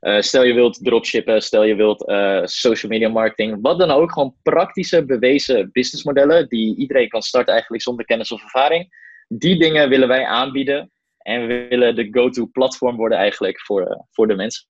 uh, 0.00 0.20
stel 0.20 0.42
je 0.44 0.54
wilt 0.54 0.84
dropshippen, 0.84 1.42
stel 1.42 1.62
je 1.64 1.74
wilt 1.74 2.08
uh, 2.08 2.40
social 2.44 2.92
media 2.92 3.08
marketing, 3.08 3.58
wat 3.62 3.78
dan 3.78 3.90
ook. 3.90 4.12
Gewoon 4.12 4.36
praktische, 4.42 5.04
bewezen 5.04 5.70
businessmodellen 5.72 6.48
die 6.48 6.76
iedereen 6.76 7.08
kan 7.08 7.22
starten 7.22 7.52
eigenlijk 7.52 7.82
zonder 7.82 8.04
kennis 8.04 8.32
of 8.32 8.42
ervaring. 8.42 9.02
Die 9.28 9.58
dingen 9.58 9.88
willen 9.88 10.08
wij 10.08 10.26
aanbieden 10.26 10.92
en 11.18 11.46
we 11.46 11.66
willen 11.68 11.94
de 11.94 12.08
go-to 12.10 12.46
platform 12.46 12.96
worden 12.96 13.18
eigenlijk 13.18 13.60
voor, 13.60 13.80
uh, 13.80 14.00
voor 14.10 14.26
de 14.26 14.34
mensen. 14.34 14.66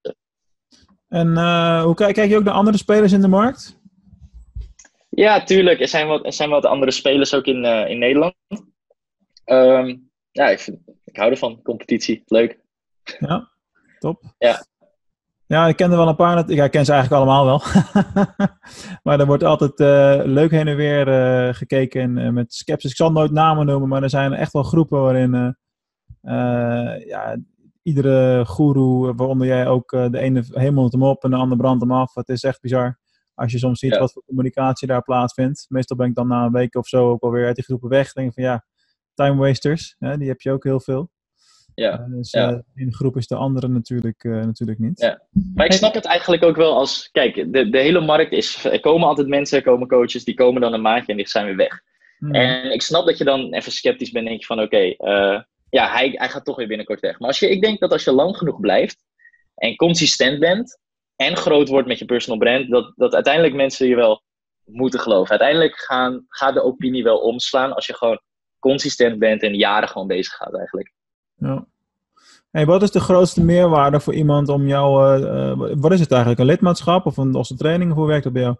En 1.08 1.28
uh, 1.28 1.82
hoe 1.82 1.94
kijk, 1.94 2.14
kijk 2.14 2.30
je 2.30 2.36
ook 2.36 2.44
naar 2.44 2.54
andere 2.54 2.76
spelers 2.76 3.12
in 3.12 3.20
de 3.20 3.28
markt? 3.28 3.82
Ja, 5.08 5.44
tuurlijk. 5.44 5.80
Er 5.80 5.88
zijn 5.88 6.06
wat, 6.06 6.24
er 6.24 6.32
zijn 6.32 6.50
wat 6.50 6.64
andere 6.64 6.90
spelers 6.90 7.34
ook 7.34 7.44
in, 7.44 7.64
uh, 7.64 7.88
in 7.88 7.98
Nederland. 7.98 8.34
Um, 9.44 10.10
ja, 10.30 10.48
ik, 10.48 10.58
vind, 10.58 10.78
ik 11.04 11.16
hou 11.16 11.30
ervan. 11.30 11.62
Competitie. 11.62 12.22
Leuk. 12.26 12.58
Ja, 13.18 13.50
top. 13.98 14.22
Ja. 14.38 14.64
Ja, 15.46 15.66
ik 15.66 15.76
ken 15.76 15.90
er 15.90 15.96
wel 15.96 16.08
een 16.08 16.16
paar. 16.16 16.52
Ja, 16.52 16.64
ik 16.64 16.70
ken 16.70 16.84
ze 16.84 16.92
eigenlijk 16.92 17.22
allemaal 17.22 17.44
wel. 17.44 17.62
maar 19.02 19.20
er 19.20 19.26
wordt 19.26 19.44
altijd 19.44 19.80
uh, 19.80 20.24
leuk 20.24 20.50
heen 20.50 20.68
en 20.68 20.76
weer 20.76 21.08
uh, 21.08 21.54
gekeken 21.54 22.16
uh, 22.16 22.30
met 22.30 22.54
sceptisch. 22.54 22.90
Ik 22.90 22.96
zal 22.96 23.12
nooit 23.12 23.32
namen 23.32 23.66
noemen, 23.66 23.88
maar 23.88 24.02
er 24.02 24.10
zijn 24.10 24.32
echt 24.32 24.52
wel 24.52 24.62
groepen 24.62 25.00
waarin 25.00 25.56
ja, 27.06 27.36
iedere 27.82 28.44
guru, 28.46 29.12
waaronder 29.12 29.46
jij 29.46 29.66
ook, 29.66 29.90
de 29.90 30.18
ene 30.18 30.44
hemelt 30.50 30.92
hem 30.92 31.02
op 31.02 31.24
en 31.24 31.30
de 31.30 31.36
andere 31.36 31.60
brandt 31.60 31.82
hem 31.82 31.92
af. 31.92 32.14
Het 32.14 32.28
is 32.28 32.42
echt 32.42 32.60
bizar. 32.60 32.98
Als 33.34 33.52
je 33.52 33.58
soms 33.58 33.78
ziet 33.78 33.92
ja. 33.92 33.98
wat 33.98 34.12
voor 34.12 34.22
communicatie 34.26 34.88
daar 34.88 35.02
plaatsvindt. 35.02 35.66
Meestal 35.68 35.96
ben 35.96 36.08
ik 36.08 36.14
dan 36.14 36.28
na 36.28 36.44
een 36.44 36.52
week 36.52 36.74
of 36.74 36.86
zo 36.86 37.10
ook 37.10 37.22
alweer 37.22 37.46
uit 37.46 37.54
die 37.54 37.64
groepen 37.64 37.88
weg. 37.88 38.12
Denk 38.12 38.34
van 38.34 38.42
ja, 38.42 38.64
time 39.14 39.36
wasters, 39.36 39.96
hè, 39.98 40.18
die 40.18 40.28
heb 40.28 40.40
je 40.40 40.52
ook 40.52 40.64
heel 40.64 40.80
veel. 40.80 41.10
Ja. 41.74 42.00
Uh, 42.00 42.16
dus 42.16 42.30
ja. 42.30 42.50
Uh, 42.50 42.56
de 42.56 42.80
ene 42.80 42.94
groep 42.94 43.16
is 43.16 43.26
de 43.26 43.36
andere 43.36 43.68
natuurlijk, 43.68 44.24
uh, 44.24 44.44
natuurlijk 44.44 44.78
niet. 44.78 45.00
Ja. 45.00 45.22
Maar 45.54 45.66
ik 45.66 45.72
snap 45.72 45.94
het 45.94 46.04
eigenlijk 46.04 46.44
ook 46.44 46.56
wel 46.56 46.74
als... 46.76 47.08
Kijk, 47.12 47.52
de, 47.52 47.68
de 47.68 47.78
hele 47.78 48.00
markt 48.00 48.32
is... 48.32 48.64
Er 48.64 48.80
komen 48.80 49.08
altijd 49.08 49.28
mensen, 49.28 49.58
er 49.58 49.64
komen 49.64 49.88
coaches, 49.88 50.24
die 50.24 50.34
komen 50.34 50.60
dan 50.60 50.72
een 50.72 50.82
maandje 50.82 51.10
en 51.10 51.16
die 51.16 51.28
zijn 51.28 51.46
weer 51.46 51.56
weg. 51.56 51.80
Hmm. 52.18 52.34
En 52.34 52.72
ik 52.72 52.82
snap 52.82 53.06
dat 53.06 53.18
je 53.18 53.24
dan 53.24 53.52
even 53.52 53.72
sceptisch 53.72 54.10
bent 54.10 54.24
en 54.24 54.30
denk 54.30 54.40
je 54.40 54.46
van... 54.46 54.60
Oké, 54.60 54.76
okay, 54.96 55.44
ja, 55.70 55.92
hij, 55.92 56.12
hij 56.14 56.28
gaat 56.28 56.44
toch 56.44 56.56
weer 56.56 56.66
binnenkort 56.66 57.00
weg. 57.00 57.18
Maar 57.18 57.28
als 57.28 57.38
je, 57.38 57.50
ik 57.50 57.62
denk 57.62 57.80
dat 57.80 57.92
als 57.92 58.04
je 58.04 58.12
lang 58.12 58.36
genoeg 58.36 58.60
blijft 58.60 59.04
en 59.54 59.76
consistent 59.76 60.38
bent... 60.38 60.78
en 61.16 61.36
groot 61.36 61.68
wordt 61.68 61.88
met 61.88 61.98
je 61.98 62.04
personal 62.04 62.38
brand... 62.38 62.70
dat, 62.70 62.92
dat 62.96 63.14
uiteindelijk 63.14 63.54
mensen 63.54 63.88
je 63.88 63.96
wel 63.96 64.22
moeten 64.64 65.00
geloven. 65.00 65.30
Uiteindelijk 65.30 65.76
gaan, 65.76 66.24
gaat 66.28 66.54
de 66.54 66.62
opinie 66.62 67.02
wel 67.02 67.18
omslaan 67.18 67.74
als 67.74 67.86
je 67.86 67.94
gewoon 67.94 68.20
consistent 68.58 69.18
bent 69.18 69.42
en 69.42 69.54
jaren 69.54 69.88
gewoon 69.88 70.06
bezig 70.06 70.32
gaat 70.32 70.56
eigenlijk. 70.56 70.92
Ja. 71.36 71.66
Hey, 72.50 72.66
wat 72.66 72.82
is 72.82 72.90
de 72.90 73.00
grootste 73.00 73.42
meerwaarde 73.42 74.00
voor 74.00 74.14
iemand 74.14 74.48
om 74.48 74.66
jou, 74.66 75.18
uh, 75.20 75.50
uh, 75.50 75.72
wat 75.76 75.92
is 75.92 76.00
het 76.00 76.10
eigenlijk, 76.10 76.40
een 76.40 76.46
lidmaatschap 76.46 77.06
of 77.06 77.16
een 77.16 77.30
losse 77.30 77.56
training? 77.56 77.92
Hoe 77.92 78.06
werkt 78.06 78.24
dat 78.24 78.32
bij 78.32 78.42
jou? 78.42 78.56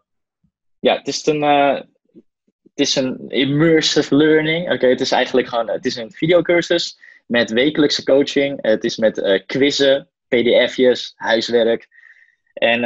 Ja, 0.80 0.96
het 0.96 1.08
is 1.08 1.26
een, 1.26 1.42
uh, 1.42 1.74
het 2.62 2.72
is 2.74 2.96
een 2.96 3.28
immersive 3.28 4.16
learning. 4.16 4.72
Oké, 4.72 4.86
het 4.86 5.00
is 5.00 5.12
eigenlijk 5.12 5.48
gewoon, 5.48 5.68
het 5.68 5.86
is 5.86 5.96
een 5.96 6.12
videocursus 6.12 6.98
met 7.26 7.50
wekelijkse 7.50 8.04
coaching. 8.04 8.58
Het 8.62 8.84
is 8.84 8.96
met 8.96 9.42
quizzen, 9.46 10.08
pdf'jes, 10.28 11.12
huiswerk. 11.16 11.88
En 12.52 12.80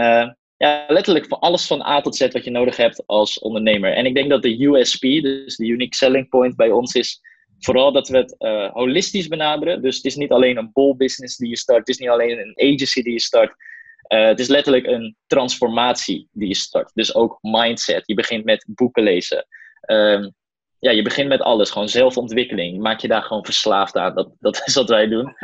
ja, 0.58 0.84
letterlijk 0.88 1.26
voor 1.26 1.38
alles 1.38 1.66
van 1.66 1.82
A 1.82 2.00
tot 2.00 2.16
Z 2.16 2.20
wat 2.20 2.44
je 2.44 2.50
nodig 2.50 2.76
hebt 2.76 3.06
als 3.06 3.38
ondernemer. 3.38 3.92
En 3.92 4.06
ik 4.06 4.14
denk 4.14 4.30
dat 4.30 4.42
de 4.42 4.64
USP, 4.64 5.00
dus 5.00 5.56
de 5.56 5.66
Unique 5.66 5.96
Selling 5.96 6.28
Point 6.28 6.56
bij 6.56 6.70
ons 6.70 6.94
is 6.94 7.20
vooral 7.58 7.92
dat 7.92 8.08
we 8.08 8.16
het 8.16 8.34
uh, 8.38 8.70
holistisch 8.72 9.28
benaderen. 9.28 9.82
Dus 9.82 9.96
het 9.96 10.04
is 10.04 10.16
niet 10.16 10.30
alleen 10.30 10.56
een 10.56 10.70
bol 10.72 10.96
business 10.96 11.36
die 11.36 11.48
je 11.48 11.56
start. 11.56 11.78
Het 11.78 11.88
is 11.88 11.98
niet 11.98 12.08
alleen 12.08 12.38
een 12.38 12.72
agency 12.72 13.02
die 13.02 13.12
je 13.12 13.20
start. 13.20 13.54
Uh, 14.08 14.26
het 14.26 14.40
is 14.40 14.48
letterlijk 14.48 14.86
een 14.86 15.16
transformatie 15.26 16.28
die 16.32 16.48
je 16.48 16.54
start. 16.54 16.90
Dus 16.94 17.14
ook 17.14 17.38
mindset. 17.40 18.02
Je 18.06 18.14
begint 18.14 18.44
met 18.44 18.66
boeken 18.68 19.02
lezen. 19.02 19.46
Um, 19.86 20.34
ja, 20.78 20.90
je 20.90 21.02
begint 21.02 21.28
met 21.28 21.40
alles. 21.40 21.70
Gewoon 21.70 21.88
zelfontwikkeling. 21.88 22.78
Maak 22.80 23.00
je 23.00 23.08
daar 23.08 23.22
gewoon 23.22 23.44
verslaafd 23.44 23.96
aan. 23.96 24.14
Dat, 24.14 24.30
dat 24.38 24.62
is 24.64 24.74
wat 24.74 24.88
wij 24.88 25.06
doen. 25.08 25.34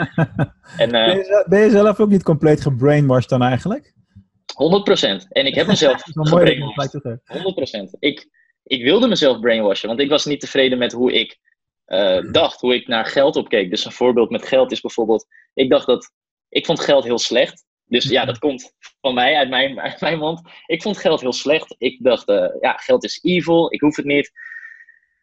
en, 0.76 0.86
uh, 0.86 0.90
ben, 0.90 1.16
je, 1.16 1.44
ben, 1.48 1.60
je, 1.60 1.70
zelf 1.70 2.00
ook 2.00 2.08
niet 2.08 2.22
compleet 2.22 2.60
gebrainwashed 2.60 3.28
dan 3.28 3.42
eigenlijk? 3.42 3.92
100%. 3.92 5.28
En 5.28 5.46
ik 5.46 5.54
heb 5.54 5.66
mezelf 5.66 6.02
gebrainwashed. 6.12 7.02
100%. 7.02 7.98
Ik, 7.98 8.28
ik 8.62 8.82
wilde 8.82 9.08
mezelf 9.08 9.40
brainwashen. 9.40 9.88
Want 9.88 10.00
ik 10.00 10.08
was 10.08 10.24
niet 10.24 10.40
tevreden 10.40 10.78
met 10.78 10.92
hoe 10.92 11.12
ik 11.12 11.38
uh, 11.86 12.32
dacht, 12.32 12.60
hoe 12.60 12.74
ik 12.74 12.86
naar 12.86 13.06
geld 13.06 13.36
opkeek. 13.36 13.70
Dus 13.70 13.84
een 13.84 13.92
voorbeeld 13.92 14.30
met 14.30 14.48
geld 14.48 14.72
is 14.72 14.80
bijvoorbeeld, 14.80 15.26
ik 15.54 15.70
dacht 15.70 15.86
dat, 15.86 16.10
ik 16.48 16.66
vond 16.66 16.80
geld 16.80 17.04
heel 17.04 17.18
slecht. 17.18 17.64
Dus 17.84 18.04
ja, 18.04 18.24
dat 18.24 18.38
komt 18.38 18.74
van 19.00 19.14
mij, 19.14 19.36
uit 19.36 19.48
mijn, 19.48 19.80
uit 19.80 20.00
mijn 20.00 20.18
mond. 20.18 20.40
Ik 20.66 20.82
vond 20.82 20.98
geld 20.98 21.20
heel 21.20 21.32
slecht. 21.32 21.74
Ik 21.78 21.98
dacht, 22.02 22.28
uh, 22.28 22.46
ja, 22.60 22.72
geld 22.72 23.04
is 23.04 23.18
evil, 23.22 23.72
ik 23.72 23.80
hoef 23.80 23.96
het 23.96 24.04
niet. 24.04 24.32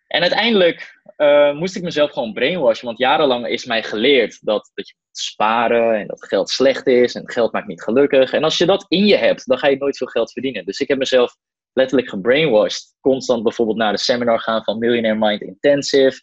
En 0.08 0.21
uiteindelijk 0.21 1.00
uh, 1.17 1.54
moest 1.54 1.76
ik 1.76 1.84
mezelf 1.84 2.12
gewoon 2.12 2.34
brainwashen, 2.34 2.86
want 2.86 2.97
jarenlang 2.97 3.47
is 3.47 3.65
mij 3.65 3.84
geleerd 3.84 4.45
dat, 4.45 4.71
dat 4.74 4.88
je 4.88 4.93
moet 5.06 5.17
sparen 5.17 6.00
en 6.00 6.08
dat 6.08 6.26
geld 6.26 6.50
slecht 6.50 6.88
is 6.88 7.15
en 7.15 7.32
geld 7.32 7.52
maakt 7.52 7.67
niet 7.67 7.84
gelukkig. 7.84 8.34
En 8.34 8.43
als 8.43 8.58
je 8.58 8.65
dat 8.65 8.86
in 8.88 9.06
je 9.06 9.15
hebt, 9.15 9.47
dan 9.47 9.58
ga 9.58 9.67
je 9.67 9.78
nooit 9.78 9.97
veel 9.97 10.08
geld 10.08 10.32
verdienen. 10.32 10.65
Dus 10.65 10.80
ik 10.80 10.88
heb 10.88 10.97
mezelf 10.97 11.36
letterlijk 11.74 12.10
gebrainwashed. 12.10 12.95
Constant 13.00 13.43
bijvoorbeeld 13.43 13.78
naar 13.78 13.91
de 13.91 13.97
seminar 13.97 14.39
gaan 14.39 14.63
van 14.63 14.78
Millionaire 14.78 15.19
Mind 15.19 15.41
Intensive. 15.41 16.21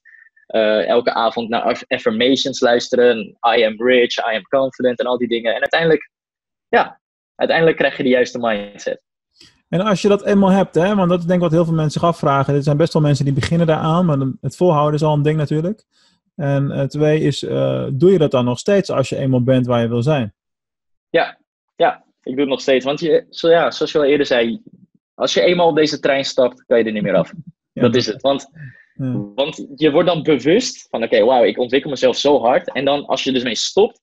Uh, 0.48 0.88
elke 0.88 1.14
avond 1.14 1.48
naar 1.48 1.84
affirmations 1.88 2.60
luisteren. 2.60 3.18
I 3.56 3.64
am 3.64 3.86
rich, 3.86 4.16
I 4.16 4.36
am 4.36 4.42
confident 4.42 4.98
en 4.98 5.06
al 5.06 5.18
die 5.18 5.28
dingen. 5.28 5.54
En 5.54 5.60
uiteindelijk, 5.60 6.10
ja, 6.68 7.00
uiteindelijk 7.34 7.76
krijg 7.76 7.96
je 7.96 8.02
de 8.02 8.08
juiste 8.08 8.38
mindset. 8.38 9.02
En 9.68 9.80
als 9.80 10.02
je 10.02 10.08
dat 10.08 10.24
eenmaal 10.24 10.50
hebt, 10.50 10.74
hè, 10.74 10.94
want 10.94 11.10
dat 11.10 11.18
is 11.18 11.24
denk 11.24 11.38
ik 11.38 11.44
wat 11.44 11.52
heel 11.52 11.64
veel 11.64 11.74
mensen 11.74 12.00
zich 12.00 12.08
afvragen. 12.08 12.54
Er 12.54 12.62
zijn 12.62 12.76
best 12.76 12.92
wel 12.92 13.02
mensen 13.02 13.24
die 13.24 13.34
beginnen 13.34 13.66
daaraan, 13.66 14.06
maar 14.06 14.18
het 14.40 14.56
volhouden 14.56 14.94
is 14.94 15.02
al 15.02 15.14
een 15.14 15.22
ding 15.22 15.36
natuurlijk. 15.36 15.84
En 16.36 16.70
uh, 16.70 16.82
twee 16.82 17.20
is, 17.20 17.42
uh, 17.42 17.86
doe 17.92 18.12
je 18.12 18.18
dat 18.18 18.30
dan 18.30 18.44
nog 18.44 18.58
steeds 18.58 18.90
als 18.90 19.08
je 19.08 19.16
eenmaal 19.16 19.42
bent 19.42 19.66
waar 19.66 19.80
je 19.80 19.88
wil 19.88 20.02
zijn? 20.02 20.34
Ja, 21.10 21.38
ja 21.76 22.04
ik 22.22 22.32
doe 22.32 22.40
het 22.40 22.48
nog 22.48 22.60
steeds. 22.60 22.84
Want 22.84 23.00
je, 23.00 23.26
zo, 23.30 23.48
ja, 23.48 23.70
zoals 23.70 23.92
je 23.92 23.98
al 23.98 24.04
eerder 24.04 24.26
zei, 24.26 24.62
als 25.14 25.34
je 25.34 25.40
eenmaal 25.40 25.68
op 25.68 25.76
deze 25.76 25.98
trein 25.98 26.24
stapt, 26.24 26.64
kan 26.64 26.78
je 26.78 26.84
er 26.84 26.92
niet 26.92 27.02
meer 27.02 27.16
af. 27.16 27.32
Ja, 27.72 27.84
dat 27.84 27.94
is 27.94 28.06
het. 28.06 28.20
Want 28.20 28.50
Ja. 28.98 29.32
Want 29.34 29.66
je 29.74 29.90
wordt 29.90 30.08
dan 30.08 30.22
bewust 30.22 30.88
van, 30.90 31.02
oké, 31.02 31.14
okay, 31.14 31.26
wauw, 31.26 31.44
ik 31.44 31.58
ontwikkel 31.58 31.90
mezelf 31.90 32.16
zo 32.16 32.40
hard. 32.40 32.72
En 32.72 32.84
dan 32.84 33.06
als 33.06 33.24
je 33.24 33.32
dus 33.32 33.42
mee 33.42 33.54
stopt, 33.54 34.00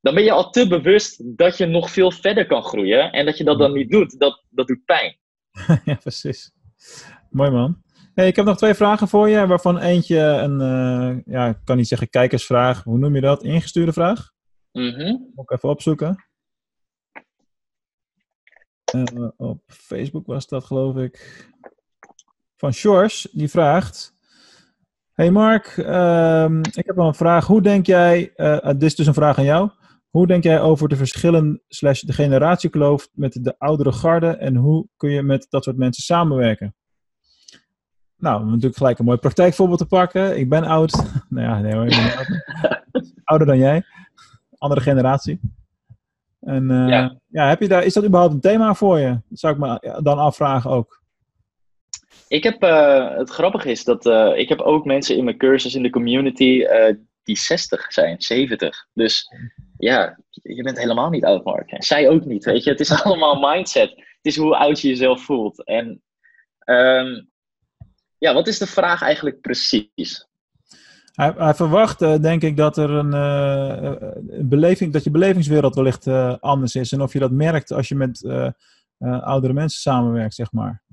dan 0.00 0.14
ben 0.14 0.24
je 0.24 0.32
al 0.32 0.50
te 0.50 0.68
bewust 0.68 1.36
dat 1.36 1.56
je 1.56 1.66
nog 1.66 1.90
veel 1.90 2.10
verder 2.10 2.46
kan 2.46 2.62
groeien. 2.62 3.12
En 3.12 3.24
dat 3.24 3.38
je 3.38 3.44
dat 3.44 3.58
dan 3.58 3.72
niet 3.72 3.90
doet, 3.90 4.18
dat, 4.18 4.44
dat 4.50 4.66
doet 4.66 4.84
pijn. 4.84 5.18
ja, 5.84 5.94
precies. 5.94 6.52
Mooi 7.30 7.50
man. 7.50 7.82
Hey, 8.14 8.26
ik 8.26 8.36
heb 8.36 8.44
nog 8.44 8.56
twee 8.56 8.74
vragen 8.74 9.08
voor 9.08 9.28
je, 9.28 9.46
waarvan 9.46 9.78
eentje 9.78 10.18
een, 10.18 10.60
uh, 10.60 11.34
ja, 11.34 11.48
ik 11.48 11.56
kan 11.64 11.76
niet 11.76 11.88
zeggen 11.88 12.10
kijkersvraag, 12.10 12.82
hoe 12.82 12.98
noem 12.98 13.14
je 13.14 13.20
dat? 13.20 13.42
Ingestuurde 13.42 13.92
vraag? 13.92 14.30
Mm 14.72 14.90
-hmm. 14.90 15.30
Moet 15.34 15.50
ik 15.50 15.56
even 15.56 15.68
opzoeken. 15.68 16.24
Uh, 18.94 19.28
op 19.36 19.62
Facebook 19.66 20.26
was 20.26 20.48
dat, 20.48 20.64
geloof 20.64 20.96
ik. 20.96 21.48
Van 22.56 22.72
Shores, 22.72 23.28
die 23.32 23.48
vraagt: 23.48 24.13
Hey 25.14 25.30
Mark, 25.30 25.76
um, 25.76 26.60
ik 26.60 26.86
heb 26.86 26.96
wel 26.96 27.06
een 27.06 27.14
vraag. 27.14 27.46
Hoe 27.46 27.62
denk 27.62 27.86
jij, 27.86 28.32
uh, 28.36 28.58
dit 28.62 28.82
is 28.82 28.94
dus 28.94 29.06
een 29.06 29.14
vraag 29.14 29.38
aan 29.38 29.44
jou. 29.44 29.70
Hoe 30.10 30.26
denk 30.26 30.42
jij 30.42 30.60
over 30.60 30.88
de 30.88 30.96
verschillen 30.96 31.62
slash 31.68 32.00
de 32.00 32.12
generatiekloof 32.12 33.08
met 33.12 33.38
de 33.42 33.54
oudere 33.58 33.92
garde 33.92 34.26
en 34.26 34.56
hoe 34.56 34.86
kun 34.96 35.10
je 35.10 35.22
met 35.22 35.46
dat 35.50 35.64
soort 35.64 35.76
mensen 35.76 36.02
samenwerken? 36.02 36.74
Nou, 37.50 37.58
we 38.16 38.28
hebben 38.28 38.46
natuurlijk 38.46 38.76
gelijk 38.76 38.98
een 38.98 39.04
mooi 39.04 39.18
praktijkvoorbeeld 39.18 39.78
te 39.78 39.86
pakken. 39.86 40.38
Ik 40.38 40.48
ben 40.48 40.64
oud. 40.64 40.92
nou 41.28 41.46
ja, 41.48 41.60
nee 41.60 41.74
hoor, 41.74 41.84
ik 41.84 41.90
ben 41.90 42.16
ouder. 42.16 42.44
ouder 43.24 43.46
dan 43.46 43.58
jij. 43.58 43.84
Andere 44.58 44.80
generatie. 44.80 45.40
En 46.40 46.70
uh, 46.70 46.88
ja. 46.88 47.18
ja. 47.26 47.48
heb 47.48 47.60
je 47.60 47.68
daar, 47.68 47.84
is 47.84 47.92
dat 47.92 48.04
überhaupt 48.04 48.34
een 48.34 48.40
thema 48.40 48.74
voor 48.74 48.98
je? 48.98 49.20
Dat 49.28 49.38
zou 49.38 49.54
ik 49.54 49.60
me 49.60 50.00
dan 50.02 50.18
afvragen 50.18 50.70
ook. 50.70 51.02
Ik 52.34 52.42
heb, 52.42 52.64
uh, 52.64 53.16
het 53.16 53.30
grappige 53.30 53.70
is 53.70 53.84
dat 53.84 54.06
uh, 54.06 54.32
ik 54.36 54.48
heb 54.48 54.60
ook 54.60 54.84
mensen 54.84 55.16
in 55.16 55.24
mijn 55.24 55.36
cursus 55.36 55.74
in 55.74 55.82
de 55.82 55.90
community 55.90 56.44
uh, 56.44 56.94
die 57.22 57.38
60 57.38 57.92
zijn, 57.92 58.22
70. 58.22 58.86
Dus 58.92 59.32
ja, 59.78 60.18
je 60.30 60.62
bent 60.62 60.78
helemaal 60.78 61.10
niet 61.10 61.24
oud, 61.24 61.44
Mark. 61.44 61.70
En 61.70 61.82
zij 61.82 62.08
ook 62.08 62.24
niet, 62.24 62.44
weet 62.44 62.64
je. 62.64 62.70
Het 62.70 62.80
is 62.80 62.90
allemaal 63.02 63.52
mindset. 63.52 63.90
Het 63.90 64.32
is 64.32 64.36
hoe 64.36 64.56
oud 64.56 64.80
je 64.80 64.88
jezelf 64.88 65.22
voelt. 65.22 65.64
En 65.64 66.02
um, 66.64 67.30
ja, 68.18 68.34
wat 68.34 68.46
is 68.46 68.58
de 68.58 68.66
vraag 68.66 69.02
eigenlijk 69.02 69.40
precies? 69.40 70.28
Hij, 71.12 71.54
verwacht, 71.54 71.98
denk 72.22 72.42
ik, 72.42 72.56
dat 72.56 72.76
er 72.76 72.90
een, 72.90 73.12
een, 73.12 74.48
beleving, 74.48 74.92
dat 74.92 75.04
je 75.04 75.10
belevingswereld 75.10 75.74
wellicht 75.74 76.06
anders 76.40 76.74
is. 76.74 76.92
En 76.92 77.02
of 77.02 77.12
je 77.12 77.18
dat 77.18 77.30
merkt 77.30 77.72
als 77.72 77.88
je 77.88 77.94
met 77.94 78.28
oudere 79.22 79.52
mensen 79.52 79.80
samenwerkt, 79.80 80.34
zeg 80.34 80.52
maar. 80.52 80.83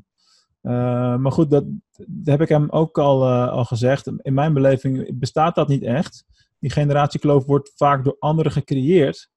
Uh, 0.64 1.18
maar 1.18 1.32
goed, 1.32 1.50
dat, 1.50 1.64
dat, 1.92 2.08
heb 2.26 2.42
ik 2.42 2.50
hem 2.50 2.70
ook 2.70 2.98
al, 2.98 3.28
uh, 3.28 3.50
al 3.50 3.66
gezegd. 3.66 4.12
In 4.22 4.34
mijn 4.34 4.54
beleving 4.54 5.20
bestaat 5.20 5.56
dat 5.56 5.68
niet 5.68 5.84
echt. 5.84 6.26
Die 6.60 6.70
generatiekloof 6.70 7.46
wordt 7.46 7.72
vaak 7.76 8.04
door 8.04 8.16
anderen 8.20 8.52
gecreëerd. 8.52 9.30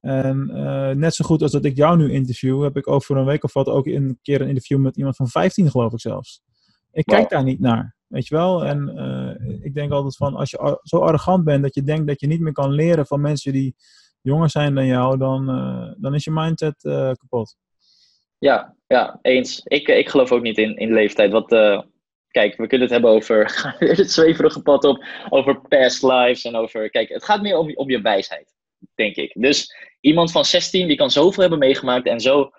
En 0.00 0.50
uh, 0.52 0.90
net 0.90 1.14
zo 1.14 1.24
goed 1.24 1.42
als 1.42 1.52
dat 1.52 1.64
ik 1.64 1.76
jou 1.76 1.96
nu 1.96 2.12
interview, 2.12 2.62
heb 2.62 2.76
ik 2.76 2.88
over 2.88 3.16
een 3.16 3.24
week 3.24 3.44
of 3.44 3.52
wat 3.52 3.68
ook 3.68 3.86
een 3.86 4.18
keer 4.22 4.40
een 4.40 4.48
interview 4.48 4.78
met 4.78 4.96
iemand 4.96 5.16
van 5.16 5.28
15, 5.28 5.70
geloof 5.70 5.92
ik 5.92 6.00
zelfs. 6.00 6.42
Ik 6.92 7.04
kijk 7.04 7.28
daar 7.28 7.44
niet 7.44 7.60
naar, 7.60 7.94
weet 8.06 8.26
je 8.26 8.34
wel. 8.34 8.64
En 8.64 8.88
ik 9.62 9.74
denk 9.74 9.92
altijd 9.92 10.16
van, 10.16 10.34
als 10.34 10.50
je 10.50 10.80
zo 10.82 10.98
arrogant 10.98 11.44
bent 11.44 11.62
dat 11.62 11.74
je 11.74 11.82
denkt 11.82 12.06
dat 12.06 12.20
je 12.20 12.26
niet 12.26 12.40
meer 12.40 12.52
kan 12.52 12.70
leren 12.70 13.06
van 13.06 13.20
mensen 13.20 13.52
die 13.52 13.74
jonger 14.20 14.50
zijn 14.50 14.74
dan 14.74 14.86
jou, 14.86 15.18
dan, 15.18 15.46
dan 15.98 16.14
is 16.14 16.24
je 16.24 16.30
mindset 16.30 16.76
kapot. 17.18 17.56
Ja, 18.44 18.76
ja, 18.86 19.18
eens. 19.22 19.60
Ik, 19.64 19.88
ik 19.88 20.08
geloof 20.08 20.32
ook 20.32 20.42
niet 20.42 20.58
in, 20.58 20.76
in 20.76 20.92
leeftijd. 20.92 21.30
Wat, 21.32 21.52
uh, 21.52 21.80
kijk, 22.28 22.56
we 22.56 22.66
kunnen 22.66 22.80
het 22.80 22.90
hebben 22.90 23.10
over 23.10 23.64
het 23.78 24.10
zweverige 24.10 24.62
pad 24.62 24.84
op, 24.84 25.04
over 25.28 25.60
past 25.60 26.02
lives 26.02 26.44
en 26.44 26.56
over. 26.56 26.90
Kijk, 26.90 27.08
het 27.08 27.24
gaat 27.24 27.42
meer 27.42 27.56
om, 27.56 27.74
om 27.74 27.90
je 27.90 28.00
wijsheid, 28.00 28.54
denk 28.94 29.16
ik. 29.16 29.32
Dus 29.38 29.74
iemand 30.00 30.32
van 30.32 30.44
16 30.44 30.88
die 30.88 30.96
kan 30.96 31.10
zoveel 31.10 31.40
hebben 31.40 31.58
meegemaakt 31.58 32.06
en 32.06 32.20
zo, 32.20 32.50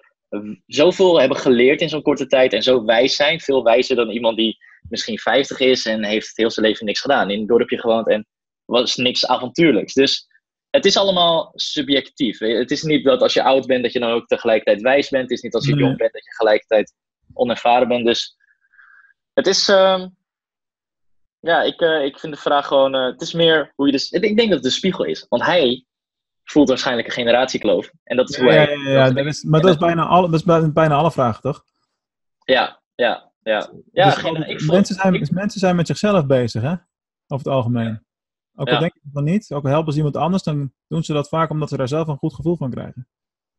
zoveel 0.65 1.19
hebben 1.19 1.37
geleerd 1.37 1.81
in 1.81 1.89
zo'n 1.89 2.01
korte 2.01 2.27
tijd 2.27 2.53
en 2.53 2.63
zo 2.63 2.85
wijs 2.85 3.15
zijn. 3.15 3.39
Veel 3.39 3.63
wijzer 3.63 3.95
dan 3.95 4.09
iemand 4.09 4.37
die 4.37 4.57
misschien 4.89 5.19
50 5.19 5.59
is 5.59 5.85
en 5.85 6.03
heeft 6.03 6.37
heel 6.37 6.51
zijn 6.51 6.65
leven 6.65 6.85
niks 6.85 7.01
gedaan. 7.01 7.29
In 7.29 7.39
een 7.39 7.47
dorpje 7.47 7.79
gewoond 7.79 8.07
en 8.07 8.27
was 8.65 8.95
niks 8.95 9.27
avontuurlijks. 9.27 9.93
Dus 9.93 10.27
het 10.75 10.85
is 10.85 10.97
allemaal 10.97 11.51
subjectief. 11.53 12.39
Het 12.39 12.71
is 12.71 12.83
niet 12.83 13.03
dat 13.03 13.21
als 13.21 13.33
je 13.33 13.43
oud 13.43 13.65
bent 13.65 13.83
dat 13.83 13.93
je 13.93 13.99
dan 13.99 14.11
ook 14.11 14.27
tegelijkertijd 14.27 14.81
wijs 14.81 15.09
bent. 15.09 15.23
Het 15.23 15.31
is 15.31 15.41
niet 15.41 15.53
als 15.53 15.65
je 15.65 15.75
jong 15.75 15.97
bent 15.97 16.13
dat 16.13 16.25
je 16.25 16.35
gelijkertijd 16.35 16.93
onervaren 17.33 17.87
bent. 17.87 18.05
Dus 18.05 18.35
het 19.33 19.47
is. 19.47 19.69
Uh, 19.69 20.05
ja, 21.39 21.61
ik, 21.61 21.81
uh, 21.81 22.03
ik 22.03 22.19
vind 22.19 22.33
de 22.33 22.39
vraag 22.39 22.67
gewoon. 22.67 22.95
Uh, 22.95 23.05
het 23.05 23.21
is 23.21 23.33
meer 23.33 23.71
hoe 23.75 23.85
je 23.85 23.91
dus. 23.91 24.09
Ik 24.09 24.21
denk 24.21 24.49
dat 24.49 24.57
het 24.57 24.65
een 24.65 24.71
spiegel 24.71 25.03
is. 25.03 25.25
Want 25.29 25.43
hij 25.43 25.85
voelt 26.43 26.69
waarschijnlijk 26.69 27.07
een 27.07 27.13
generatiekloof. 27.13 27.91
En 28.03 28.17
dat 28.17 28.29
is 28.29 28.37
hoe 28.37 28.45
ja, 28.47 28.53
hij. 28.53 28.77
Ja, 28.77 28.89
ja, 28.89 29.11
dat 29.11 29.25
is, 29.25 29.43
maar 29.43 29.61
dat 29.61 29.71
is, 29.71 29.77
bijna 29.77 30.05
alle, 30.05 30.29
dat 30.29 30.39
is 30.39 30.71
bijna 30.73 30.95
alle 30.95 31.11
vragen, 31.11 31.41
toch? 31.41 31.63
Ja, 32.45 32.81
ja, 32.95 33.31
ja. 33.43 33.69
ja 33.91 34.05
dus 34.05 34.17
ik 34.17 34.65
mensen, 34.65 34.95
zijn, 34.95 35.13
ik, 35.13 35.31
mensen 35.31 35.59
zijn 35.59 35.75
met 35.75 35.87
zichzelf 35.87 36.25
bezig, 36.25 36.61
hè? 36.61 36.73
Over 37.27 37.45
het 37.45 37.47
algemeen. 37.47 38.04
Ook 38.55 38.67
al 38.67 38.73
ja. 38.73 38.79
denken 38.79 38.99
ze 39.03 39.09
van 39.13 39.23
niet, 39.23 39.51
ook 39.53 39.63
al 39.63 39.69
helpen 39.69 39.91
ze 39.91 39.97
iemand 39.97 40.17
anders, 40.17 40.43
dan 40.43 40.71
doen 40.87 41.03
ze 41.03 41.13
dat 41.13 41.27
vaak 41.27 41.49
omdat 41.49 41.69
ze 41.69 41.77
daar 41.77 41.87
zelf 41.87 42.07
een 42.07 42.17
goed 42.17 42.33
gevoel 42.33 42.55
van 42.55 42.69
krijgen. 42.69 43.07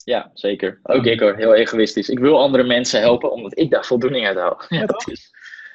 Ja, 0.05 0.31
zeker. 0.33 0.81
Ook 0.83 1.05
ik 1.05 1.21
hoor, 1.21 1.37
heel 1.37 1.55
egoïstisch. 1.55 2.09
Ik 2.09 2.19
wil 2.19 2.41
andere 2.41 2.65
mensen 2.65 3.01
helpen 3.01 3.33
omdat 3.33 3.59
ik 3.59 3.71
daar 3.71 3.85
voldoening 3.85 4.27
uit 4.27 4.37
haal. 4.37 4.61
Ja, 4.69 4.87
is, 5.07 5.31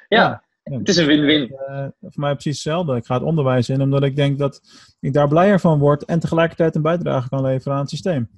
ja, 0.08 0.44
ja, 0.62 0.78
het 0.78 0.88
is 0.88 0.96
een 0.96 1.06
win-win. 1.06 1.52
Uh, 1.68 1.86
voor 2.00 2.10
mij 2.20 2.32
precies 2.32 2.64
hetzelfde. 2.64 2.96
Ik 2.96 3.06
ga 3.06 3.14
het 3.14 3.22
onderwijs 3.22 3.68
in 3.68 3.82
omdat 3.82 4.02
ik 4.02 4.16
denk 4.16 4.38
dat 4.38 4.60
ik 5.00 5.12
daar 5.12 5.28
blijer 5.28 5.60
van 5.60 5.78
word 5.78 6.04
en 6.04 6.20
tegelijkertijd 6.20 6.74
een 6.74 6.82
bijdrage 6.82 7.28
kan 7.28 7.42
leveren 7.42 7.72
aan 7.72 7.80
het 7.80 7.90
systeem. 7.90 8.30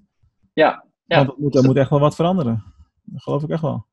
Ja. 0.52 0.84
ja. 1.04 1.16
Want 1.16 1.28
er 1.28 1.34
moet, 1.38 1.62
moet 1.62 1.76
echt 1.76 1.90
wel 1.90 2.00
wat 2.00 2.14
veranderen. 2.14 2.64
Dat 3.02 3.22
geloof 3.22 3.42
ik 3.42 3.50
echt 3.50 3.62
wel. 3.62 3.86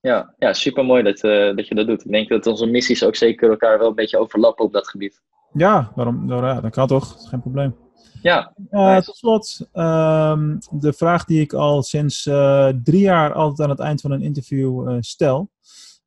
Ja, 0.00 0.34
ja 0.38 0.52
super 0.52 0.84
mooi 0.84 1.02
dat, 1.02 1.24
uh, 1.24 1.56
dat 1.56 1.68
je 1.68 1.74
dat 1.74 1.86
doet. 1.86 2.04
Ik 2.04 2.10
denk 2.10 2.28
dat 2.28 2.46
onze 2.46 2.66
missies 2.66 3.04
ook 3.04 3.16
zeker 3.16 3.50
elkaar 3.50 3.78
wel 3.78 3.88
een 3.88 3.94
beetje 3.94 4.18
overlappen 4.18 4.64
op 4.64 4.72
dat 4.72 4.88
gebied. 4.88 5.22
Ja, 5.52 5.92
waarom, 5.94 6.28
ja, 6.28 6.60
dat 6.60 6.70
kan 6.70 6.86
toch. 6.86 7.28
Geen 7.28 7.40
probleem. 7.40 7.76
Ja. 8.22 8.52
Uh, 8.70 8.96
tot 8.96 9.16
slot, 9.16 9.58
um, 9.72 10.58
de 10.70 10.92
vraag 10.92 11.24
die 11.24 11.40
ik 11.40 11.52
al 11.52 11.82
sinds 11.82 12.26
uh, 12.26 12.68
drie 12.82 13.00
jaar 13.00 13.32
altijd 13.32 13.60
aan 13.60 13.76
het 13.76 13.84
eind 13.84 14.00
van 14.00 14.10
een 14.10 14.22
interview 14.22 14.88
uh, 14.88 14.96
stel. 15.00 15.50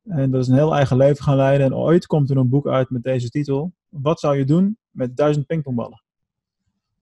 En 0.04 0.30
dat 0.30 0.42
is 0.42 0.48
een 0.48 0.54
heel 0.54 0.74
eigen 0.74 0.96
leven 0.96 1.24
gaan 1.24 1.36
leiden. 1.36 1.66
En 1.66 1.74
ooit 1.74 2.06
komt 2.06 2.30
er 2.30 2.36
een 2.36 2.48
boek 2.48 2.68
uit 2.68 2.90
met 2.90 3.02
deze 3.02 3.28
titel. 3.28 3.72
Wat 3.88 4.20
zou 4.20 4.36
je 4.36 4.44
doen 4.44 4.78
met 4.90 5.16
duizend 5.16 5.46
pingpongballen? 5.46 6.02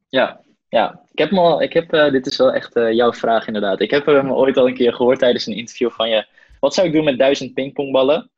Ja, 0.08 0.40
ja. 0.68 1.00
Ik 1.12 1.18
heb, 1.18 1.32
al, 1.32 1.62
ik 1.62 1.72
heb 1.72 1.90
dit 1.90 2.26
is 2.26 2.36
wel 2.36 2.52
echt 2.52 2.74
jouw 2.74 3.12
vraag 3.12 3.46
inderdaad. 3.46 3.80
Ik 3.80 3.90
heb 3.90 4.06
hem 4.06 4.32
ooit 4.32 4.56
al 4.56 4.68
een 4.68 4.74
keer 4.74 4.94
gehoord 4.94 5.18
tijdens 5.18 5.46
een 5.46 5.56
interview 5.56 5.90
van 5.90 6.08
je. 6.08 6.26
Wat 6.60 6.74
zou 6.74 6.86
ik 6.86 6.92
doen 6.92 7.04
met 7.04 7.18
duizend 7.18 7.54
pingpongballen? 7.54 8.30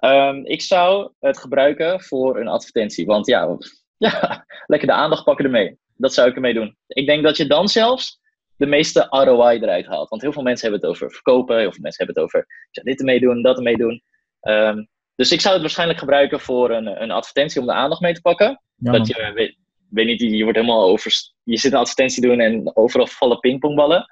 Um, 0.00 0.46
ik 0.46 0.62
zou 0.62 1.12
het 1.20 1.38
gebruiken 1.38 2.00
voor 2.00 2.40
een 2.40 2.48
advertentie. 2.48 3.06
Want 3.06 3.26
ja, 3.26 3.56
ja, 3.96 4.46
lekker 4.66 4.88
de 4.88 4.94
aandacht 4.94 5.24
pakken 5.24 5.44
ermee. 5.44 5.78
Dat 5.96 6.14
zou 6.14 6.28
ik 6.28 6.34
ermee 6.34 6.54
doen. 6.54 6.76
Ik 6.86 7.06
denk 7.06 7.22
dat 7.22 7.36
je 7.36 7.46
dan 7.46 7.68
zelfs 7.68 8.20
de 8.56 8.66
meeste 8.66 9.06
ROI 9.10 9.58
eruit 9.58 9.86
haalt. 9.86 10.08
Want 10.08 10.22
heel 10.22 10.32
veel 10.32 10.42
mensen 10.42 10.70
hebben 10.70 10.88
het 10.88 10.96
over 10.96 11.12
verkopen. 11.12 11.58
Heel 11.58 11.72
veel 11.72 11.82
mensen 11.82 12.04
hebben 12.04 12.22
het 12.22 12.32
over 12.32 12.46
ja, 12.70 12.82
dit 12.82 12.98
ermee 12.98 13.20
doen, 13.20 13.42
dat 13.42 13.56
ermee 13.56 13.76
doen. 13.76 14.02
Um, 14.40 14.88
dus 15.14 15.32
ik 15.32 15.40
zou 15.40 15.52
het 15.52 15.62
waarschijnlijk 15.62 15.98
gebruiken 15.98 16.40
voor 16.40 16.70
een, 16.70 17.02
een 17.02 17.10
advertentie 17.10 17.60
om 17.60 17.66
de 17.66 17.72
aandacht 17.72 18.00
mee 18.00 18.14
te 18.14 18.20
pakken. 18.20 18.62
Ja, 18.76 18.92
dat 18.92 19.06
je, 19.06 19.32
weet, 19.34 19.56
weet 19.90 20.06
niet, 20.06 20.20
je 20.20 20.42
wordt 20.42 20.58
helemaal 20.58 20.88
over... 20.88 21.12
Je 21.42 21.58
zit 21.58 21.72
een 21.72 21.78
advertentie 21.78 22.22
doen 22.22 22.40
en 22.40 22.76
overal 22.76 23.06
vallen 23.06 23.38
pingpongballen. 23.38 24.06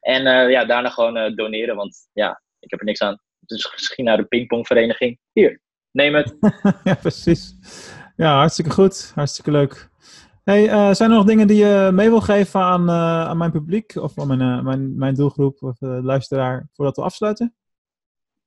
En 0.00 0.26
uh, 0.26 0.50
ja, 0.50 0.64
daarna 0.64 0.88
gewoon 0.88 1.16
uh, 1.16 1.36
doneren. 1.36 1.76
Want 1.76 2.08
ja, 2.12 2.42
ik 2.58 2.70
heb 2.70 2.80
er 2.80 2.86
niks 2.86 3.00
aan. 3.00 3.20
Dus 3.46 3.72
misschien 3.72 4.04
naar 4.04 4.16
de 4.16 4.24
pingpongvereniging. 4.24 5.18
Hier, 5.32 5.60
neem 5.90 6.14
het. 6.14 6.36
ja, 6.84 6.94
precies. 6.94 7.54
Ja, 8.16 8.36
hartstikke 8.36 8.70
goed. 8.70 9.12
Hartstikke 9.14 9.50
leuk. 9.50 9.88
Hey, 10.46 10.64
uh, 10.64 10.94
zijn 10.94 11.10
er 11.10 11.16
nog 11.16 11.26
dingen 11.26 11.46
die 11.46 11.64
je 11.64 11.90
mee 11.92 12.08
wil 12.08 12.20
geven 12.20 12.60
aan, 12.60 12.88
uh, 12.88 13.28
aan 13.28 13.36
mijn 13.36 13.50
publiek 13.50 13.96
of 13.96 14.18
aan 14.18 14.26
mijn, 14.26 14.40
uh, 14.40 14.62
mijn, 14.62 14.98
mijn 14.98 15.14
doelgroep 15.14 15.62
of 15.62 15.76
luisteraar 15.80 16.68
voordat 16.72 16.96
we 16.96 17.02
afsluiten? 17.02 17.54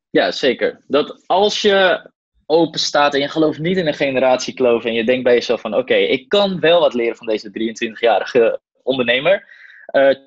Ja, 0.10 0.32
zeker. 0.32 0.84
Dat 0.88 1.24
als 1.28 1.62
je 1.62 2.10
open 2.46 2.80
staat 2.80 3.14
en 3.14 3.20
je 3.20 3.28
gelooft 3.28 3.60
niet 3.60 3.78
in 3.78 3.88
een 3.88 3.94
generatiekloof 3.94 4.86
en 4.86 4.94
je 4.94 5.06
denkt 5.06 5.24
bij 5.24 5.34
jezelf 5.34 5.62
van 5.62 5.72
oké, 5.72 5.82
okay, 5.82 6.04
ik 6.04 6.30
kan 6.30 6.60
wel 6.60 6.80
wat 6.80 6.94
leren 6.94 7.16
van 7.16 7.28
deze 7.28 7.50
23-jarige 7.50 8.60
ondernemer. 8.84 9.48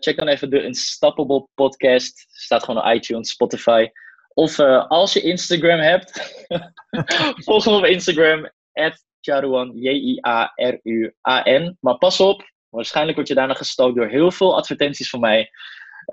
check 0.01 0.17
dan 0.17 0.29
even 0.29 0.51
de 0.51 0.65
Unstoppable 0.65 1.49
podcast. 1.55 2.27
Staat 2.29 2.65
gewoon 2.65 2.85
op 2.85 2.93
iTunes, 2.93 3.31
Spotify. 3.31 3.87
Of 4.35 4.59
uh, 4.59 4.87
als 4.89 5.13
je 5.13 5.21
Instagram 5.21 5.79
hebt, 5.79 6.35
volg 7.45 7.65
hem 7.65 7.75
op 7.75 7.85
Instagram, 7.85 8.51
Charuan, 9.21 9.73
J-I-A-R-U-A-N. 9.75 11.77
Maar 11.81 11.99
pas 11.99 12.21
op, 12.21 12.51
waarschijnlijk 12.69 13.17
word 13.17 13.29
je 13.29 13.35
daarna 13.35 13.55
gestookt 13.55 13.97
door 13.97 14.07
heel 14.07 14.31
veel 14.31 14.57
advertenties 14.57 15.11
van 15.11 15.21
mij. 15.21 15.51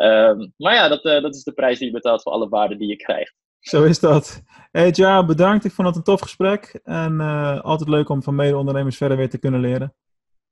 Um, 0.01 0.53
maar 0.57 0.74
ja, 0.74 0.88
dat, 0.88 1.05
uh, 1.05 1.22
dat 1.22 1.36
is 1.36 1.43
de 1.43 1.53
prijs 1.53 1.78
die 1.78 1.88
je 1.88 1.93
betaalt 1.93 2.22
voor 2.22 2.32
alle 2.32 2.49
waarden 2.49 2.78
die 2.78 2.88
je 2.88 2.95
krijgt. 2.95 3.34
Zo 3.59 3.84
is 3.84 3.99
dat. 3.99 4.43
Hey 4.72 4.89
Ja, 4.93 5.26
bedankt. 5.26 5.65
Ik 5.65 5.72
vond 5.72 5.88
het 5.88 5.97
een 5.97 6.03
tof 6.03 6.22
gesprek. 6.22 6.80
En 6.84 7.13
uh, 7.13 7.61
altijd 7.61 7.89
leuk 7.89 8.09
om 8.09 8.24
van 8.24 8.36
mede-ondernemers 8.36 8.97
verder 8.97 9.17
weer 9.17 9.30
te 9.30 9.39
kunnen 9.39 9.59
leren. 9.59 9.95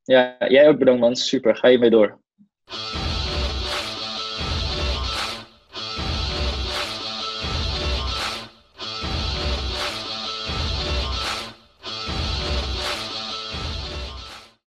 Ja, 0.04 0.36
jij 0.40 0.68
ook 0.68 0.78
bedankt 0.78 1.02
man. 1.02 1.16
Super. 1.16 1.56
Ga 1.56 1.68
je 1.68 1.78
mee 1.78 1.90
door. 1.90 2.20